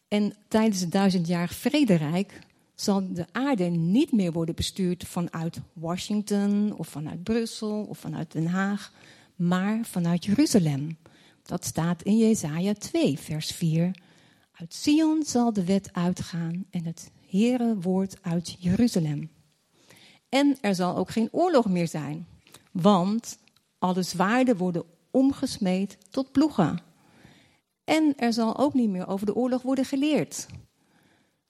En 0.08 0.34
tijdens 0.48 0.80
het 0.80 0.92
duizendjarig 0.92 1.54
vrederijk 1.54 2.38
zal 2.74 3.12
de 3.12 3.26
aarde 3.32 3.64
niet 3.64 4.12
meer 4.12 4.32
worden 4.32 4.54
bestuurd 4.54 5.04
vanuit 5.04 5.60
Washington 5.72 6.74
of 6.76 6.88
vanuit 6.88 7.22
Brussel 7.22 7.84
of 7.88 7.98
vanuit 7.98 8.32
Den 8.32 8.46
Haag, 8.46 8.92
maar 9.36 9.84
vanuit 9.84 10.24
Jeruzalem. 10.24 10.96
Dat 11.42 11.64
staat 11.64 12.02
in 12.02 12.18
Jesaja 12.18 12.74
2, 12.74 13.18
vers 13.18 13.50
4. 13.52 13.90
Uit 14.52 14.74
Sion 14.74 15.22
zal 15.22 15.52
de 15.52 15.64
wet 15.64 15.88
uitgaan 15.92 16.64
en 16.70 16.84
het 16.84 17.10
Heere 17.28 17.76
woord 17.80 18.16
uit 18.22 18.56
Jeruzalem. 18.58 19.30
En 20.28 20.58
er 20.60 20.74
zal 20.74 20.96
ook 20.96 21.10
geen 21.10 21.28
oorlog 21.32 21.68
meer 21.68 21.88
zijn, 21.88 22.26
want 22.72 23.38
alle 23.78 24.02
zwaarden 24.02 24.56
worden 24.56 24.84
omgesmeed 25.12 25.98
tot 26.10 26.32
ploegen. 26.32 26.82
En 27.84 28.14
er 28.16 28.32
zal 28.32 28.58
ook 28.58 28.74
niet 28.74 28.90
meer 28.90 29.08
over 29.08 29.26
de 29.26 29.34
oorlog 29.34 29.62
worden 29.62 29.84
geleerd. 29.84 30.46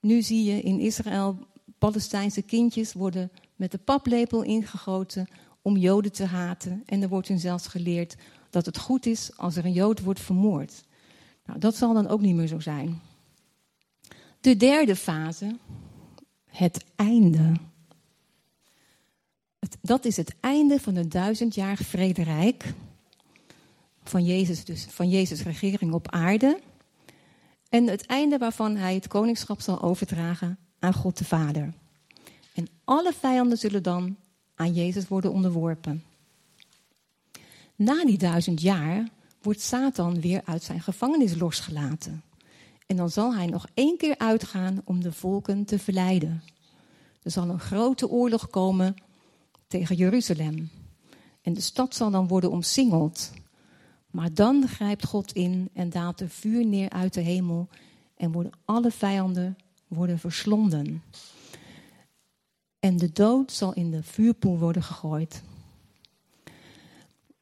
Nu 0.00 0.22
zie 0.22 0.44
je 0.44 0.60
in 0.60 0.80
Israël 0.80 1.38
Palestijnse 1.78 2.42
kindjes 2.42 2.92
worden 2.92 3.30
met 3.56 3.70
de 3.70 3.78
paplepel 3.78 4.42
ingegoten 4.42 5.28
om 5.62 5.76
Joden 5.76 6.12
te 6.12 6.24
haten. 6.24 6.82
En 6.86 7.02
er 7.02 7.08
wordt 7.08 7.28
hun 7.28 7.38
zelfs 7.38 7.66
geleerd 7.66 8.16
dat 8.50 8.66
het 8.66 8.78
goed 8.78 9.06
is 9.06 9.36
als 9.36 9.56
er 9.56 9.64
een 9.64 9.72
Jood 9.72 10.00
wordt 10.00 10.20
vermoord. 10.20 10.84
Nou, 11.46 11.58
dat 11.58 11.76
zal 11.76 11.94
dan 11.94 12.08
ook 12.08 12.20
niet 12.20 12.34
meer 12.34 12.46
zo 12.46 12.60
zijn. 12.60 13.00
De 14.40 14.56
derde 14.56 14.96
fase, 14.96 15.56
het 16.44 16.84
einde. 16.96 17.52
Dat 19.80 20.04
is 20.04 20.16
het 20.16 20.34
einde 20.40 20.80
van 20.80 20.94
het 20.94 21.10
duizendjarig 21.10 21.86
vrederijk. 21.86 22.74
Van 24.04 24.24
Jezus, 24.24 24.64
dus 24.64 24.86
van 24.90 25.08
Jezus' 25.08 25.42
regering 25.42 25.92
op 25.92 26.10
aarde. 26.10 26.60
En 27.68 27.86
het 27.86 28.06
einde 28.06 28.38
waarvan 28.38 28.76
hij 28.76 28.94
het 28.94 29.08
koningschap 29.08 29.60
zal 29.60 29.82
overdragen 29.82 30.58
aan 30.78 30.94
God 30.94 31.18
de 31.18 31.24
Vader. 31.24 31.74
En 32.54 32.68
alle 32.84 33.12
vijanden 33.12 33.58
zullen 33.58 33.82
dan 33.82 34.16
aan 34.54 34.72
Jezus 34.72 35.08
worden 35.08 35.32
onderworpen. 35.32 36.04
Na 37.76 38.04
die 38.04 38.18
duizend 38.18 38.60
jaar 38.60 39.08
wordt 39.42 39.60
Satan 39.60 40.20
weer 40.20 40.42
uit 40.44 40.62
zijn 40.62 40.80
gevangenis 40.80 41.36
losgelaten. 41.36 42.22
En 42.86 42.96
dan 42.96 43.10
zal 43.10 43.34
hij 43.34 43.46
nog 43.46 43.66
één 43.74 43.96
keer 43.96 44.18
uitgaan 44.18 44.82
om 44.84 45.02
de 45.02 45.12
volken 45.12 45.64
te 45.64 45.78
verleiden. 45.78 46.42
Er 47.22 47.30
zal 47.30 47.48
een 47.48 47.60
grote 47.60 48.08
oorlog 48.08 48.50
komen 48.50 48.94
tegen 49.66 49.96
Jeruzalem. 49.96 50.70
En 51.42 51.52
de 51.52 51.60
stad 51.60 51.94
zal 51.94 52.10
dan 52.10 52.28
worden 52.28 52.50
omsingeld. 52.50 53.30
Maar 54.12 54.34
dan 54.34 54.68
grijpt 54.68 55.06
God 55.06 55.32
in 55.32 55.68
en 55.72 55.90
daalt 55.90 56.20
er 56.20 56.28
vuur 56.28 56.66
neer 56.66 56.90
uit 56.90 57.14
de 57.14 57.20
hemel 57.20 57.68
en 58.16 58.32
worden 58.32 58.52
alle 58.64 58.90
vijanden 58.90 59.56
worden 59.88 60.18
verslonden. 60.18 61.02
En 62.80 62.96
de 62.96 63.12
dood 63.12 63.52
zal 63.52 63.74
in 63.74 63.90
de 63.90 64.02
vuurpoel 64.02 64.58
worden 64.58 64.82
gegooid. 64.82 65.42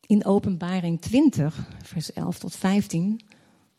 In 0.06 0.24
Openbaring 0.24 1.00
20, 1.00 1.68
vers 1.82 2.12
11 2.12 2.38
tot 2.38 2.56
15, 2.56 3.20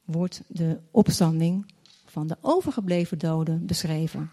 wordt 0.05 0.41
de 0.47 0.79
opstanding 0.91 1.73
van 2.05 2.27
de 2.27 2.37
overgebleven 2.41 3.17
doden 3.17 3.65
beschreven. 3.65 4.31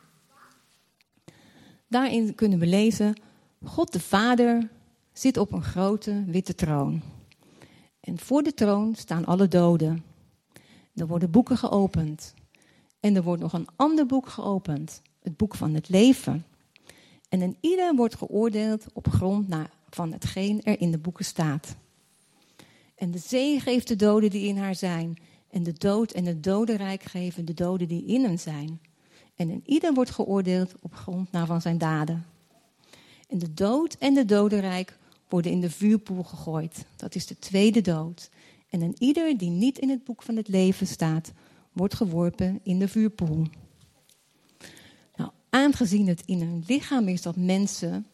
Daarin 1.88 2.34
kunnen 2.34 2.58
we 2.58 2.66
lezen: 2.66 3.20
God 3.64 3.92
de 3.92 4.00
Vader 4.00 4.70
zit 5.12 5.36
op 5.36 5.52
een 5.52 5.62
grote 5.62 6.24
witte 6.26 6.54
troon. 6.54 7.02
En 8.08 8.18
voor 8.18 8.42
de 8.42 8.54
troon 8.54 8.94
staan 8.94 9.24
alle 9.24 9.48
doden. 9.48 10.04
Er 10.94 11.06
worden 11.06 11.30
boeken 11.30 11.56
geopend. 11.56 12.34
En 13.00 13.16
er 13.16 13.22
wordt 13.22 13.42
nog 13.42 13.52
een 13.52 13.68
ander 13.76 14.06
boek 14.06 14.28
geopend, 14.28 15.02
het 15.22 15.36
boek 15.36 15.54
van 15.54 15.74
het 15.74 15.88
leven. 15.88 16.44
En 17.28 17.42
in 17.42 17.56
ieder 17.60 17.94
wordt 17.94 18.14
geoordeeld 18.14 18.86
op 18.92 19.08
grond 19.08 19.54
van 19.90 20.12
hetgeen 20.12 20.62
er 20.62 20.80
in 20.80 20.90
de 20.90 20.98
boeken 20.98 21.24
staat. 21.24 21.76
En 22.94 23.10
de 23.10 23.18
zee 23.18 23.60
geeft 23.60 23.88
de 23.88 23.96
doden 23.96 24.30
die 24.30 24.48
in 24.48 24.56
haar 24.56 24.74
zijn. 24.74 25.18
En 25.50 25.62
de 25.62 25.72
dood 25.72 26.10
en 26.10 26.26
het 26.26 26.42
dodenrijk 26.42 27.02
geven 27.02 27.44
de 27.44 27.54
doden 27.54 27.88
die 27.88 28.04
in 28.04 28.24
hem 28.24 28.38
zijn. 28.38 28.80
En 29.36 29.50
in 29.50 29.62
ieder 29.64 29.94
wordt 29.94 30.10
geoordeeld 30.10 30.74
op 30.80 30.94
grond 30.94 31.28
van 31.30 31.60
zijn 31.60 31.78
daden. 31.78 32.26
En 33.28 33.38
de 33.38 33.54
dood 33.54 33.96
en 33.98 34.14
de 34.14 34.24
dodenrijk 34.24 34.98
worden 35.28 35.52
in 35.52 35.60
de 35.60 35.70
vuurpoel 35.70 36.22
gegooid. 36.22 36.84
Dat 36.96 37.14
is 37.14 37.26
de 37.26 37.38
tweede 37.38 37.80
dood. 37.80 38.30
En 38.70 38.80
een 38.80 38.94
ieder 38.98 39.38
die 39.38 39.50
niet 39.50 39.78
in 39.78 39.88
het 39.88 40.04
boek 40.04 40.22
van 40.22 40.36
het 40.36 40.48
leven 40.48 40.86
staat, 40.86 41.32
wordt 41.72 41.94
geworpen 41.94 42.60
in 42.62 42.78
de 42.78 42.88
vuurpoel. 42.88 43.46
Nou, 45.16 45.30
aangezien 45.50 46.08
het 46.08 46.22
in 46.26 46.40
een 46.40 46.64
lichaam 46.66 47.08
is 47.08 47.22
dat 47.22 47.36
mensen 47.36 48.06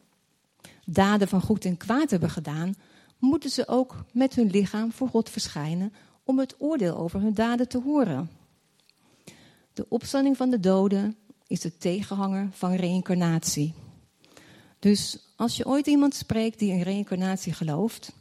daden 0.85 1.29
van 1.29 1.41
goed 1.41 1.65
en 1.65 1.77
kwaad 1.77 2.11
hebben 2.11 2.31
gedaan, 2.31 2.75
moeten 3.19 3.51
ze 3.51 3.69
ook 3.69 4.05
met 4.13 4.35
hun 4.35 4.51
lichaam 4.51 4.93
voor 4.93 5.09
God 5.09 5.31
verschijnen 5.31 5.93
om 6.25 6.39
het 6.39 6.55
oordeel 6.59 6.97
over 6.97 7.21
hun 7.21 7.35
daden 7.35 7.69
te 7.69 7.81
horen. 7.81 8.31
De 9.73 9.87
opstanding 9.89 10.37
van 10.37 10.51
de 10.51 10.61
doden 10.61 11.17
is 11.47 11.61
de 11.61 11.77
tegenhanger 11.77 12.49
van 12.53 12.75
reïncarnatie. 12.75 13.75
Dus 14.79 15.19
als 15.37 15.57
je 15.57 15.67
ooit 15.67 15.87
iemand 15.87 16.15
spreekt 16.15 16.59
die 16.59 16.73
in 16.73 16.83
reïncarnatie 16.83 17.53
gelooft, 17.53 18.13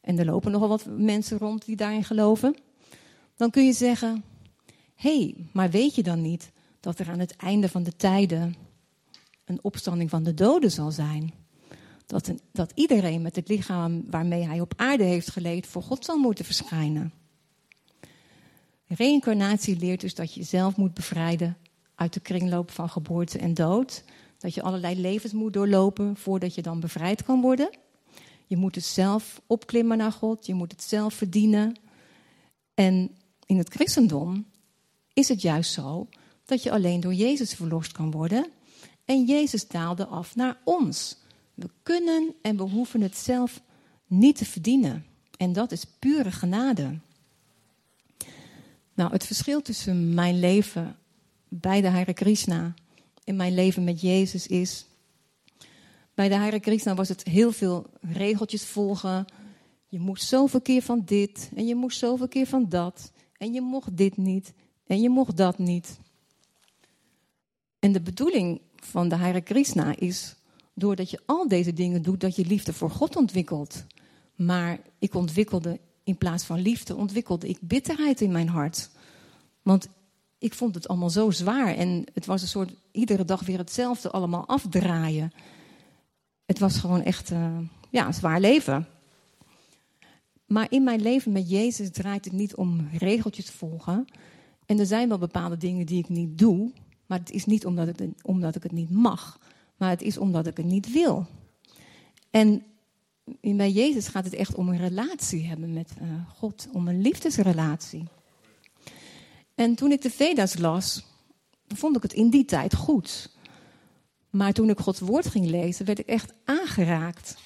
en 0.00 0.18
er 0.18 0.24
lopen 0.24 0.52
nogal 0.52 0.68
wat 0.68 0.86
mensen 0.86 1.38
rond 1.38 1.64
die 1.64 1.76
daarin 1.76 2.04
geloven, 2.04 2.56
dan 3.36 3.50
kun 3.50 3.64
je 3.64 3.72
zeggen: 3.72 4.24
hé, 4.94 5.18
hey, 5.18 5.34
maar 5.52 5.70
weet 5.70 5.94
je 5.94 6.02
dan 6.02 6.20
niet 6.20 6.50
dat 6.80 6.98
er 6.98 7.10
aan 7.10 7.18
het 7.18 7.36
einde 7.36 7.68
van 7.68 7.82
de 7.82 7.96
tijden 7.96 8.56
een 9.44 9.58
opstanding 9.62 10.10
van 10.10 10.22
de 10.22 10.34
doden 10.34 10.70
zal 10.70 10.90
zijn? 10.90 11.32
Dat, 12.06 12.26
een, 12.26 12.40
dat 12.52 12.72
iedereen 12.74 13.22
met 13.22 13.36
het 13.36 13.48
lichaam 13.48 14.04
waarmee 14.10 14.46
hij 14.46 14.60
op 14.60 14.72
aarde 14.76 15.04
heeft 15.04 15.30
geleefd 15.30 15.68
voor 15.68 15.82
God 15.82 16.04
zal 16.04 16.16
moeten 16.16 16.44
verschijnen. 16.44 17.12
Reïncarnatie 18.86 19.78
leert 19.78 20.00
dus 20.00 20.14
dat 20.14 20.34
je 20.34 20.40
jezelf 20.40 20.76
moet 20.76 20.94
bevrijden 20.94 21.56
uit 21.94 22.12
de 22.12 22.20
kringloop 22.20 22.70
van 22.70 22.88
geboorte 22.88 23.38
en 23.38 23.54
dood 23.54 24.04
Dat 24.38 24.54
je 24.54 24.62
allerlei 24.62 25.00
levens 25.00 25.32
moet 25.32 25.52
doorlopen 25.52 26.16
voordat 26.16 26.54
je 26.54 26.62
dan 26.62 26.80
bevrijd 26.80 27.22
kan 27.22 27.40
worden. 27.40 27.70
Je 28.46 28.56
moet 28.56 28.74
het 28.74 28.84
zelf 28.84 29.40
opklimmen 29.46 29.98
naar 29.98 30.12
God, 30.12 30.46
je 30.46 30.54
moet 30.54 30.72
het 30.72 30.82
zelf 30.82 31.14
verdienen. 31.14 31.76
En 32.74 33.10
in 33.46 33.58
het 33.58 33.68
christendom 33.68 34.46
is 35.12 35.28
het 35.28 35.42
juist 35.42 35.72
zo 35.72 36.08
dat 36.44 36.62
je 36.62 36.70
alleen 36.70 37.00
door 37.00 37.14
Jezus 37.14 37.54
verlost 37.54 37.92
kan 37.92 38.10
worden. 38.10 38.46
En 39.04 39.24
Jezus 39.24 39.68
daalde 39.68 40.06
af 40.06 40.36
naar 40.36 40.56
ons. 40.64 41.16
We 41.54 41.70
kunnen 41.82 42.34
en 42.42 42.56
we 42.56 42.62
hoeven 42.62 43.00
het 43.00 43.16
zelf 43.16 43.62
niet 44.06 44.36
te 44.36 44.44
verdienen. 44.44 45.06
En 45.36 45.52
dat 45.52 45.72
is 45.72 45.84
pure 45.98 46.30
genade. 46.30 46.98
Nou, 48.94 49.12
het 49.12 49.26
verschil 49.26 49.62
tussen 49.62 50.14
mijn 50.14 50.40
leven 50.40 50.96
bij 51.48 51.80
de 51.80 51.88
Hare 51.88 52.12
Krishna 52.12 52.74
en 53.28 53.36
mijn 53.36 53.54
leven 53.54 53.84
met 53.84 54.00
Jezus 54.00 54.46
is. 54.46 54.86
Bij 56.14 56.28
de 56.28 56.34
Hare 56.34 56.60
Krishna 56.60 56.94
was 56.94 57.08
het 57.08 57.22
heel 57.22 57.52
veel 57.52 57.86
regeltjes 58.00 58.64
volgen. 58.64 59.24
Je 59.88 59.98
moest 59.98 60.26
zoveel 60.26 60.60
keer 60.60 60.82
van 60.82 61.02
dit 61.04 61.50
en 61.54 61.66
je 61.66 61.74
moest 61.74 61.98
zoveel 61.98 62.28
keer 62.28 62.46
van 62.46 62.68
dat. 62.68 63.12
En 63.36 63.52
je 63.52 63.60
mocht 63.60 63.96
dit 63.96 64.16
niet 64.16 64.52
en 64.86 65.00
je 65.00 65.08
mocht 65.08 65.36
dat 65.36 65.58
niet. 65.58 65.98
En 67.78 67.92
de 67.92 68.00
bedoeling 68.00 68.60
van 68.76 69.08
de 69.08 69.14
Hare 69.14 69.40
Krishna 69.40 69.96
is, 69.96 70.36
doordat 70.74 71.10
je 71.10 71.20
al 71.26 71.48
deze 71.48 71.72
dingen 71.72 72.02
doet, 72.02 72.20
dat 72.20 72.36
je 72.36 72.46
liefde 72.46 72.72
voor 72.72 72.90
God 72.90 73.16
ontwikkelt. 73.16 73.84
Maar 74.34 74.80
ik 74.98 75.14
ontwikkelde, 75.14 75.80
in 76.04 76.18
plaats 76.18 76.44
van 76.44 76.60
liefde, 76.60 76.96
ontwikkelde 76.96 77.48
ik 77.48 77.58
bitterheid 77.60 78.20
in 78.20 78.32
mijn 78.32 78.48
hart. 78.48 78.90
Want 79.62 79.88
ik 80.38 80.54
vond 80.54 80.74
het 80.74 80.88
allemaal 80.88 81.10
zo 81.10 81.30
zwaar 81.30 81.74
en 81.74 82.04
het 82.14 82.26
was 82.26 82.42
een 82.42 82.48
soort 82.48 82.72
iedere 82.98 83.24
dag 83.24 83.40
weer 83.44 83.58
hetzelfde 83.58 84.10
allemaal 84.10 84.46
afdraaien. 84.46 85.32
Het 86.46 86.58
was 86.58 86.76
gewoon 86.78 87.02
echt 87.02 87.30
uh, 87.30 87.58
ja, 87.90 88.06
een 88.06 88.14
zwaar 88.14 88.40
leven. 88.40 88.86
Maar 90.46 90.66
in 90.70 90.84
mijn 90.84 91.02
leven 91.02 91.32
met 91.32 91.50
Jezus 91.50 91.90
draait 91.90 92.24
het 92.24 92.34
niet 92.34 92.54
om 92.54 92.88
regeltjes 92.92 93.44
te 93.44 93.52
volgen. 93.52 94.06
En 94.66 94.78
er 94.78 94.86
zijn 94.86 95.08
wel 95.08 95.18
bepaalde 95.18 95.56
dingen 95.56 95.86
die 95.86 95.98
ik 95.98 96.08
niet 96.08 96.38
doe. 96.38 96.72
Maar 97.06 97.18
het 97.18 97.30
is 97.30 97.44
niet 97.44 97.66
omdat 97.66 97.88
ik, 97.88 98.08
omdat 98.22 98.56
ik 98.56 98.62
het 98.62 98.72
niet 98.72 98.90
mag. 98.90 99.40
Maar 99.76 99.90
het 99.90 100.02
is 100.02 100.18
omdat 100.18 100.46
ik 100.46 100.56
het 100.56 100.66
niet 100.66 100.92
wil. 100.92 101.26
En 102.30 102.62
bij 103.40 103.70
Jezus 103.70 104.08
gaat 104.08 104.24
het 104.24 104.34
echt 104.34 104.54
om 104.54 104.68
een 104.68 104.78
relatie 104.78 105.46
hebben 105.46 105.72
met 105.72 105.90
uh, 106.02 106.08
God. 106.34 106.68
Om 106.72 106.88
een 106.88 107.00
liefdesrelatie. 107.00 108.04
En 109.54 109.74
toen 109.74 109.92
ik 109.92 110.02
de 110.02 110.10
Veda's 110.10 110.58
las, 110.58 111.04
vond 111.74 111.96
ik 111.96 112.02
het 112.02 112.12
in 112.12 112.30
die 112.30 112.44
tijd 112.44 112.74
goed. 112.74 113.30
Maar 114.30 114.52
toen 114.52 114.70
ik 114.70 114.78
Gods 114.78 115.00
woord 115.00 115.26
ging 115.26 115.46
lezen, 115.46 115.86
werd 115.86 115.98
ik 115.98 116.06
echt 116.06 116.32
aangeraakt. 116.44 117.36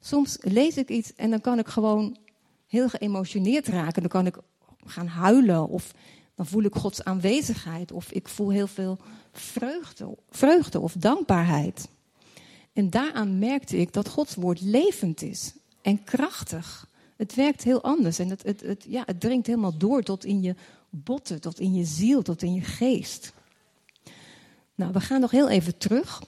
Soms 0.00 0.36
lees 0.40 0.76
ik 0.76 0.88
iets 0.88 1.14
en 1.14 1.30
dan 1.30 1.40
kan 1.40 1.58
ik 1.58 1.68
gewoon 1.68 2.16
heel 2.66 2.88
geëmotioneerd 2.88 3.68
raken. 3.68 4.02
Dan 4.02 4.10
kan 4.10 4.26
ik 4.26 4.38
gaan 4.84 5.06
huilen 5.06 5.68
of 5.68 5.94
dan 6.34 6.46
voel 6.46 6.62
ik 6.62 6.74
Gods 6.74 7.04
aanwezigheid 7.04 7.92
of 7.92 8.12
ik 8.12 8.28
voel 8.28 8.50
heel 8.50 8.66
veel 8.66 8.98
vreugde, 9.32 10.16
vreugde 10.30 10.80
of 10.80 10.92
dankbaarheid. 10.92 11.88
En 12.72 12.90
daaraan 12.90 13.38
merkte 13.38 13.76
ik 13.76 13.92
dat 13.92 14.08
Gods 14.08 14.34
woord 14.34 14.60
levend 14.60 15.22
is 15.22 15.54
en 15.82 16.04
krachtig. 16.04 16.88
Het 17.16 17.34
werkt 17.34 17.62
heel 17.62 17.82
anders 17.82 18.18
en 18.18 18.28
het, 18.28 18.42
het, 18.42 18.60
het, 18.60 18.84
ja, 18.88 19.02
het 19.06 19.20
dringt 19.20 19.46
helemaal 19.46 19.78
door 19.78 20.02
tot 20.02 20.24
in 20.24 20.42
je 20.42 20.54
botten, 20.90 21.40
tot 21.40 21.60
in 21.60 21.74
je 21.74 21.84
ziel, 21.84 22.22
tot 22.22 22.42
in 22.42 22.54
je 22.54 22.60
geest. 22.60 23.32
Nou, 24.80 24.92
we 24.92 25.00
gaan 25.00 25.20
nog 25.20 25.30
heel 25.30 25.48
even 25.48 25.78
terug. 25.78 26.22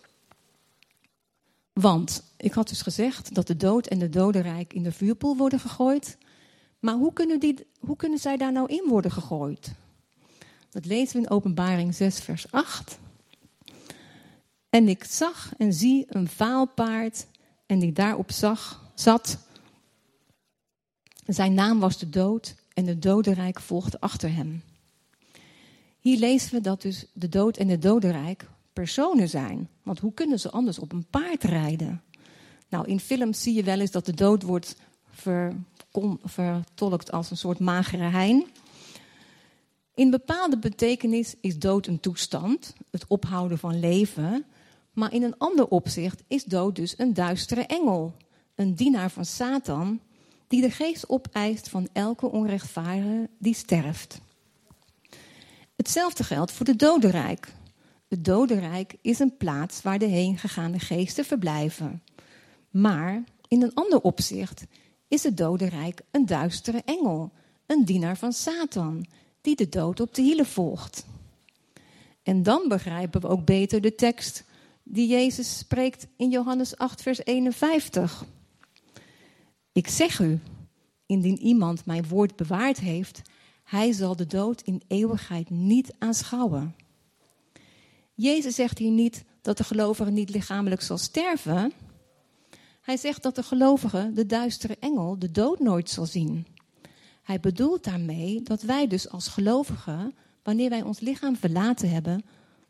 Want 1.73 2.23
ik 2.37 2.53
had 2.53 2.69
dus 2.69 2.83
gezegd 2.83 3.35
dat 3.35 3.47
de 3.47 3.57
dood 3.57 3.87
en 3.87 3.99
de 3.99 4.09
dodenrijk 4.09 4.73
in 4.73 4.83
de 4.83 4.93
vuurpoel 4.93 5.37
worden 5.37 5.61
gegooid. 5.61 6.19
Maar 6.79 6.95
hoe 6.95 7.13
kunnen, 7.13 7.41
die, 7.41 7.67
hoe 7.81 7.97
kunnen 7.97 8.19
zij 8.19 8.37
daar 8.37 8.53
nou 8.53 8.69
in 8.69 8.89
worden 8.89 9.11
gegooid? 9.11 9.73
Dat 10.71 10.85
lezen 10.85 11.17
we 11.17 11.23
in 11.23 11.31
Openbaring 11.31 11.95
6, 11.95 12.21
vers 12.21 12.51
8. 12.51 12.99
En 14.71 14.89
ik 14.89 15.05
zag 15.05 15.53
en 15.59 15.73
zie 15.73 16.05
een 16.09 16.29
vaal 16.29 16.67
paard 16.67 17.27
en 17.67 17.79
die 17.79 17.93
daarop 17.93 18.31
zag, 18.31 18.91
zat. 18.95 19.39
Zijn 21.27 21.55
naam 21.55 21.81
was 21.81 21.99
de 21.99 22.09
dood 22.09 22.55
en 22.75 22.85
de 22.85 22.99
dodenrijk 22.99 23.61
volgde 23.61 24.01
achter 24.01 24.35
hem. 24.35 24.63
Hier 26.03 26.19
lezen 26.19 26.53
we 26.53 26.61
dat 26.61 26.83
dus 26.83 27.07
de 27.13 27.29
dood 27.29 27.57
en 27.57 27.67
de 27.67 27.79
dodenrijk 27.79 28.49
personen 28.73 29.29
zijn. 29.29 29.69
Want 29.83 29.99
hoe 29.99 30.15
kunnen 30.15 30.41
ze 30.41 30.51
anders 30.51 30.79
op 30.79 30.93
een 30.93 31.07
paard 31.11 31.45
rijden? 31.45 32.03
Nou, 32.69 32.87
in 32.89 33.01
films 33.01 33.43
zie 33.43 33.55
je 33.55 33.63
wel 33.63 33.81
eens 33.81 33.91
dat 33.91 34.07
de 34.07 34.15
dood 34.15 34.43
wordt 34.43 34.77
vertolkt 36.25 37.13
als 37.13 37.31
een 37.31 37.37
soort 37.37 37.59
magere 37.59 38.03
hein. 38.03 38.47
In 39.95 40.11
bepaalde 40.11 40.59
betekenis 40.59 41.35
is 41.41 41.59
dood 41.59 41.87
een 41.87 42.01
toestand, 42.01 42.75
het 42.91 43.07
ophouden 43.07 43.59
van 43.59 43.81
leven. 43.81 44.45
Maar 44.93 45.13
in 45.13 45.23
een 45.23 45.39
ander 45.39 45.69
opzicht 45.69 46.23
is 46.27 46.45
dood 46.45 46.77
dus 46.77 46.95
een 46.99 47.15
duistere 47.15 47.67
engel, 47.67 48.15
een 48.55 48.75
dienaar 48.75 49.11
van 49.11 49.25
Satan, 49.25 50.01
die 50.49 50.61
de 50.61 50.71
geest 50.71 51.09
opeist 51.09 51.69
van 51.69 51.89
elke 51.93 52.31
onrechtvaardige 52.31 53.29
die 53.39 53.55
sterft. 53.55 54.21
Hetzelfde 55.83 56.25
geldt 56.25 56.53
voor 56.53 56.67
de 56.67 56.77
dodenrijk. 56.77 57.53
Het 58.09 58.25
dodenrijk 58.25 58.95
is 59.01 59.19
een 59.19 59.37
plaats 59.37 59.83
waar 59.83 59.99
de 59.99 60.07
heengegaande 60.07 60.79
geesten 60.79 61.25
verblijven. 61.25 62.03
Maar 62.71 63.25
in 63.49 63.63
een 63.63 63.75
ander 63.75 64.01
opzicht 64.01 64.65
is 65.09 65.23
het 65.23 65.37
dodenrijk 65.37 66.01
een 66.11 66.27
duistere 66.27 66.83
engel, 66.85 67.33
een 67.67 67.85
dienaar 67.85 68.17
van 68.17 68.33
Satan, 68.33 69.07
die 69.41 69.57
de 69.57 69.69
dood 69.69 70.01
op 70.01 70.15
de 70.15 70.23
hielen 70.23 70.47
volgt. 70.47 71.07
En 72.23 72.43
dan 72.43 72.69
begrijpen 72.69 73.21
we 73.21 73.29
ook 73.29 73.45
beter 73.45 73.81
de 73.81 73.95
tekst 73.95 74.45
die 74.83 75.09
Jezus 75.09 75.59
spreekt 75.59 76.07
in 76.17 76.31
Johannes 76.31 76.77
8, 76.77 77.03
vers 77.03 77.25
51. 77.25 78.25
Ik 79.73 79.89
zeg 79.89 80.19
u, 80.19 80.41
indien 81.07 81.39
iemand 81.39 81.87
mijn 81.87 82.09
woord 82.09 82.37
bewaard 82.37 82.79
heeft, 82.79 83.23
hij 83.73 83.93
zal 83.93 84.17
de 84.17 84.27
dood 84.27 84.61
in 84.61 84.83
eeuwigheid 84.87 85.51
niet 85.51 85.95
aanschouwen. 85.99 86.75
Jezus 88.15 88.55
zegt 88.55 88.79
hier 88.79 88.91
niet 88.91 89.25
dat 89.43 89.57
de 89.57 89.65
gelovige 89.65 90.11
niet 90.11 90.31
lichamelijk 90.31 90.81
zal 90.81 90.99
sterven. 90.99 91.73
Hij 92.81 92.97
zegt 92.97 93.23
dat 93.23 93.35
de 93.35 93.43
gelovige, 93.43 94.11
de 94.15 94.27
duistere 94.27 94.77
engel, 94.81 95.19
de 95.19 95.31
dood 95.31 95.59
nooit 95.59 95.91
zal 95.91 96.07
zien. 96.07 96.47
Hij 97.23 97.41
bedoelt 97.41 97.85
daarmee 97.85 98.43
dat 98.43 98.63
wij 98.63 98.87
dus 98.87 99.09
als 99.09 99.29
gelovigen, 99.29 100.15
wanneer 100.43 100.71
wij 100.71 100.83
ons 100.83 101.01
lichaam 101.01 101.37
verlaten 101.37 101.91
hebben, 101.91 102.25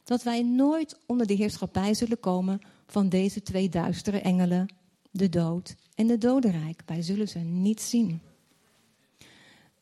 dat 0.04 0.22
wij 0.22 0.42
nooit 0.42 0.98
onder 1.06 1.26
de 1.26 1.34
heerschappij 1.34 1.94
zullen 1.94 2.20
komen 2.20 2.60
van 2.86 3.08
deze 3.08 3.42
twee 3.42 3.68
duistere 3.68 4.20
engelen, 4.20 4.74
de 5.10 5.28
dood 5.28 5.74
en 5.94 6.06
de 6.06 6.18
dodenrijk. 6.18 6.82
Wij 6.86 7.02
zullen 7.02 7.28
ze 7.28 7.38
niet 7.38 7.80
zien. 7.80 8.20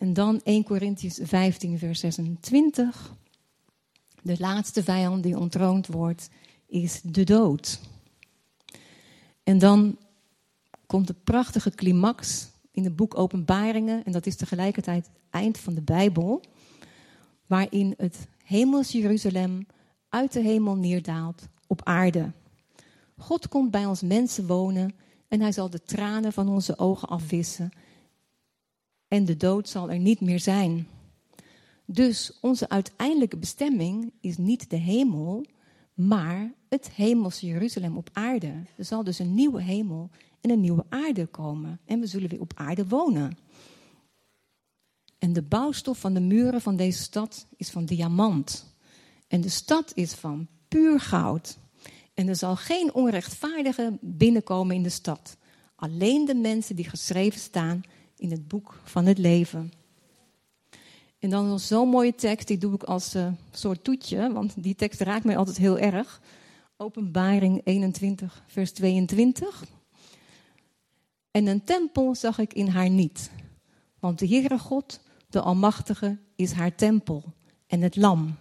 En 0.00 0.12
dan 0.12 0.40
1 0.44 0.64
Corinthians 0.64 1.18
15, 1.22 1.78
vers 1.78 2.00
26. 2.00 3.14
De 4.22 4.34
laatste 4.38 4.82
vijand 4.82 5.22
die 5.22 5.38
ontroond 5.38 5.86
wordt, 5.86 6.28
is 6.66 7.00
de 7.02 7.24
dood. 7.24 7.80
En 9.42 9.58
dan 9.58 9.98
komt 10.86 11.06
de 11.06 11.14
prachtige 11.24 11.70
climax 11.70 12.48
in 12.70 12.84
het 12.84 12.96
boek 12.96 13.18
Openbaringen, 13.18 14.04
en 14.04 14.12
dat 14.12 14.26
is 14.26 14.36
tegelijkertijd 14.36 15.06
het 15.06 15.22
eind 15.30 15.58
van 15.58 15.74
de 15.74 15.82
Bijbel, 15.82 16.42
waarin 17.46 17.94
het 17.96 18.26
hemels 18.44 18.92
Jeruzalem 18.92 19.66
uit 20.08 20.32
de 20.32 20.40
hemel 20.40 20.76
neerdaalt 20.76 21.48
op 21.66 21.84
aarde. 21.84 22.32
God 23.16 23.48
komt 23.48 23.70
bij 23.70 23.86
ons 23.86 24.02
mensen 24.02 24.46
wonen 24.46 24.94
en 25.28 25.40
hij 25.40 25.52
zal 25.52 25.70
de 25.70 25.82
tranen 25.82 26.32
van 26.32 26.48
onze 26.48 26.78
ogen 26.78 27.08
afwissen 27.08 27.72
en 29.10 29.24
de 29.24 29.36
dood 29.36 29.68
zal 29.68 29.90
er 29.90 29.98
niet 29.98 30.20
meer 30.20 30.40
zijn. 30.40 30.86
Dus 31.84 32.38
onze 32.40 32.68
uiteindelijke 32.68 33.36
bestemming 33.36 34.12
is 34.20 34.36
niet 34.36 34.70
de 34.70 34.76
hemel, 34.76 35.46
maar 35.94 36.52
het 36.68 36.90
hemelse 36.90 37.46
Jeruzalem 37.46 37.96
op 37.96 38.10
aarde. 38.12 38.52
Er 38.76 38.84
zal 38.84 39.04
dus 39.04 39.18
een 39.18 39.34
nieuwe 39.34 39.62
hemel 39.62 40.10
en 40.40 40.50
een 40.50 40.60
nieuwe 40.60 40.84
aarde 40.88 41.26
komen. 41.26 41.80
En 41.84 42.00
we 42.00 42.06
zullen 42.06 42.28
weer 42.28 42.40
op 42.40 42.52
aarde 42.54 42.86
wonen. 42.86 43.38
En 45.18 45.32
de 45.32 45.42
bouwstof 45.42 45.98
van 45.98 46.14
de 46.14 46.20
muren 46.20 46.60
van 46.60 46.76
deze 46.76 47.02
stad 47.02 47.46
is 47.56 47.70
van 47.70 47.84
diamant. 47.84 48.74
En 49.28 49.40
de 49.40 49.48
stad 49.48 49.92
is 49.94 50.12
van 50.12 50.48
puur 50.68 51.00
goud. 51.00 51.58
En 52.14 52.28
er 52.28 52.36
zal 52.36 52.56
geen 52.56 52.94
onrechtvaardige 52.94 53.98
binnenkomen 54.00 54.76
in 54.76 54.82
de 54.82 54.88
stad. 54.88 55.36
Alleen 55.76 56.24
de 56.24 56.34
mensen 56.34 56.76
die 56.76 56.88
geschreven 56.88 57.40
staan 57.40 57.82
in 58.20 58.30
het 58.30 58.48
boek 58.48 58.80
van 58.84 59.06
het 59.06 59.18
leven. 59.18 59.72
En 61.18 61.30
dan 61.30 61.58
zo'n 61.58 61.88
mooie 61.88 62.14
tekst, 62.14 62.46
die 62.46 62.58
doe 62.58 62.74
ik 62.74 62.82
als 62.82 63.14
uh, 63.14 63.32
soort 63.52 63.84
toetje, 63.84 64.32
want 64.32 64.62
die 64.62 64.74
tekst 64.74 65.00
raakt 65.00 65.24
mij 65.24 65.36
altijd 65.36 65.56
heel 65.56 65.78
erg. 65.78 66.20
Openbaring 66.76 67.60
21, 67.64 68.42
vers 68.46 68.72
22. 68.72 69.64
En 71.30 71.46
een 71.46 71.64
tempel 71.64 72.14
zag 72.14 72.38
ik 72.38 72.52
in 72.52 72.68
haar 72.68 72.90
niet, 72.90 73.30
want 73.98 74.18
de 74.18 74.28
Heere 74.28 74.58
God, 74.58 75.00
de 75.28 75.40
Almachtige, 75.40 76.18
is 76.36 76.52
haar 76.52 76.74
tempel 76.74 77.24
en 77.66 77.80
het 77.80 77.96
lam. 77.96 78.36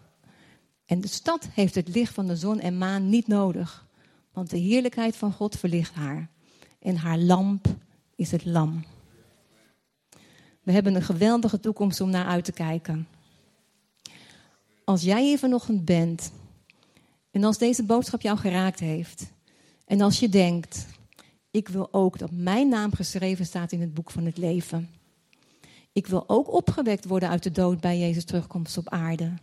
En 0.86 1.02
de 1.02 1.08
stad 1.08 1.48
heeft 1.54 1.76
het 1.76 1.88
licht 1.88 2.14
van 2.14 2.28
de 2.28 2.36
zon 2.36 2.60
en 2.60 2.78
maan 2.78 3.10
niet 3.10 3.28
nodig, 3.28 3.88
want 4.34 4.50
de 4.50 4.58
heerlijkheid 4.58 5.16
van 5.16 5.32
God 5.32 5.56
verlicht 5.56 5.94
haar. 5.94 6.30
En 6.80 6.96
haar 6.96 7.18
lamp 7.18 7.68
is 8.16 8.32
het 8.32 8.46
lam. 8.46 8.84
We 10.64 10.72
hebben 10.72 10.96
een 10.96 11.02
geweldige 11.02 11.60
toekomst 11.60 12.02
om 12.02 12.10
naar 12.10 12.26
uit 12.26 12.46
te 12.46 12.52
kijken. 12.52 13.08
Als 14.84 15.02
jij 15.02 15.24
hier 15.24 15.38
vanochtend 15.38 15.86
bent 15.86 16.32
en 17.32 17.44
als 17.44 17.58
deze 17.58 17.84
boodschap 17.84 18.22
jou 18.22 18.38
geraakt 18.38 18.80
heeft 18.80 19.32
en 19.86 20.02
als 20.02 20.20
je 20.20 20.30
denkt, 20.30 20.86
ik 21.52 21.68
wil 21.68 21.88
ook 21.92 22.18
dat 22.18 22.32
mijn 22.32 22.70
naam 22.70 22.94
geschreven 22.94 23.46
staat 23.46 23.72
in 23.72 23.82
het 23.82 23.94
boek 23.94 24.12
van 24.12 24.26
het 24.26 24.38
leven. 24.38 24.90
Ik 25.92 26.08
wil 26.08 26.24
ook 26.28 26.54
opgewekt 26.54 27.06
worden 27.06 27.30
uit 27.30 27.44
de 27.44 27.52
dood 27.52 27.80
bij 27.80 28.00
Jezus 28.00 28.26
terugkomst 28.26 28.78
op 28.78 28.90
aarde. 28.90 29.34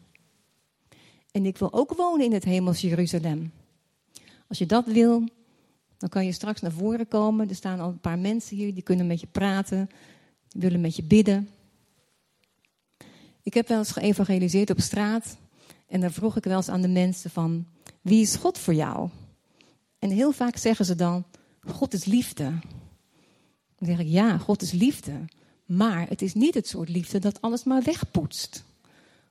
En 1.30 1.46
ik 1.46 1.58
wil 1.58 1.72
ook 1.72 1.94
wonen 1.94 2.24
in 2.24 2.32
het 2.32 2.44
hemels 2.44 2.80
Jeruzalem. 2.80 3.52
Als 4.48 4.58
je 4.58 4.66
dat 4.66 4.86
wil, 4.86 5.28
dan 5.98 6.08
kan 6.08 6.24
je 6.24 6.32
straks 6.32 6.60
naar 6.60 6.72
voren 6.72 7.08
komen. 7.08 7.48
Er 7.48 7.54
staan 7.54 7.80
al 7.80 7.88
een 7.88 8.00
paar 8.00 8.18
mensen 8.18 8.56
hier 8.56 8.74
die 8.74 8.82
kunnen 8.82 9.06
met 9.06 9.20
je 9.20 9.26
praten, 9.26 9.88
die 10.56 10.68
willen 10.68 10.80
met 10.80 10.96
je 10.96 11.02
bidden. 11.02 11.48
Ik 13.42 13.54
heb 13.54 13.68
wel 13.68 13.78
eens 13.78 13.92
geëvangeliseerd 13.92 14.70
op 14.70 14.80
straat 14.80 15.36
en 15.86 16.00
dan 16.00 16.12
vroeg 16.12 16.36
ik 16.36 16.44
wel 16.44 16.56
eens 16.56 16.68
aan 16.68 16.80
de 16.80 16.88
mensen 16.88 17.30
van, 17.30 17.66
wie 18.00 18.22
is 18.22 18.36
God 18.36 18.58
voor 18.58 18.74
jou? 18.74 19.08
En 19.98 20.10
heel 20.10 20.32
vaak 20.32 20.56
zeggen 20.56 20.84
ze 20.84 20.94
dan, 20.94 21.24
God 21.60 21.92
is 21.92 22.04
liefde. 22.04 22.44
Dan 23.78 23.88
zeg 23.88 23.98
ik, 23.98 24.06
ja, 24.06 24.38
God 24.38 24.62
is 24.62 24.72
liefde. 24.72 25.24
Maar 25.66 26.08
het 26.08 26.22
is 26.22 26.34
niet 26.34 26.54
het 26.54 26.68
soort 26.68 26.88
liefde 26.88 27.18
dat 27.18 27.40
alles 27.40 27.64
maar 27.64 27.82
wegpoetst. 27.82 28.64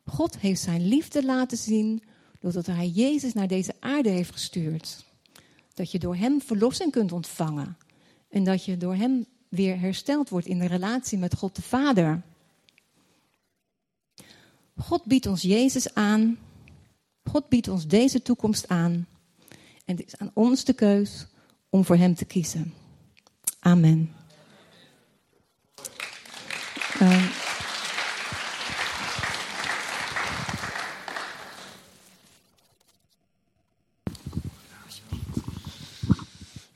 God 0.05 0.38
heeft 0.38 0.61
zijn 0.61 0.88
liefde 0.88 1.26
laten 1.26 1.57
zien 1.57 2.03
doordat 2.39 2.65
hij 2.65 2.88
Jezus 2.88 3.34
naar 3.34 3.47
deze 3.47 3.73
aarde 3.80 4.09
heeft 4.09 4.32
gestuurd. 4.32 5.05
Dat 5.73 5.91
je 5.91 5.99
door 5.99 6.15
hem 6.15 6.41
verlossing 6.41 6.91
kunt 6.91 7.11
ontvangen. 7.11 7.78
En 8.30 8.43
dat 8.43 8.65
je 8.65 8.78
door 8.78 8.95
hem 8.95 9.26
weer 9.49 9.79
hersteld 9.79 10.29
wordt 10.29 10.47
in 10.47 10.59
de 10.59 10.67
relatie 10.67 11.17
met 11.17 11.35
God 11.35 11.55
de 11.55 11.61
Vader. 11.61 12.21
God 14.77 15.03
biedt 15.03 15.25
ons 15.25 15.41
Jezus 15.41 15.93
aan. 15.93 16.37
God 17.23 17.49
biedt 17.49 17.67
ons 17.67 17.87
deze 17.87 18.21
toekomst 18.21 18.67
aan. 18.67 19.07
En 19.85 19.95
het 19.95 20.05
is 20.05 20.17
aan 20.17 20.31
ons 20.33 20.63
de 20.63 20.73
keus 20.73 21.27
om 21.69 21.85
voor 21.85 21.95
Hem 21.95 22.15
te 22.15 22.25
kiezen. 22.25 22.73
Amen. 23.59 24.13
Uh, 27.01 27.44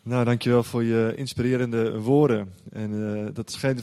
Nou, 0.10 0.26
dankjewel 0.26 0.64
voor 0.64 0.84
je 0.84 1.14
inspirerende 1.16 2.00
woorden. 2.00 2.54
En 2.72 2.94
uh, 2.94 3.28
dat 3.34 3.52
schijnt 3.52 3.78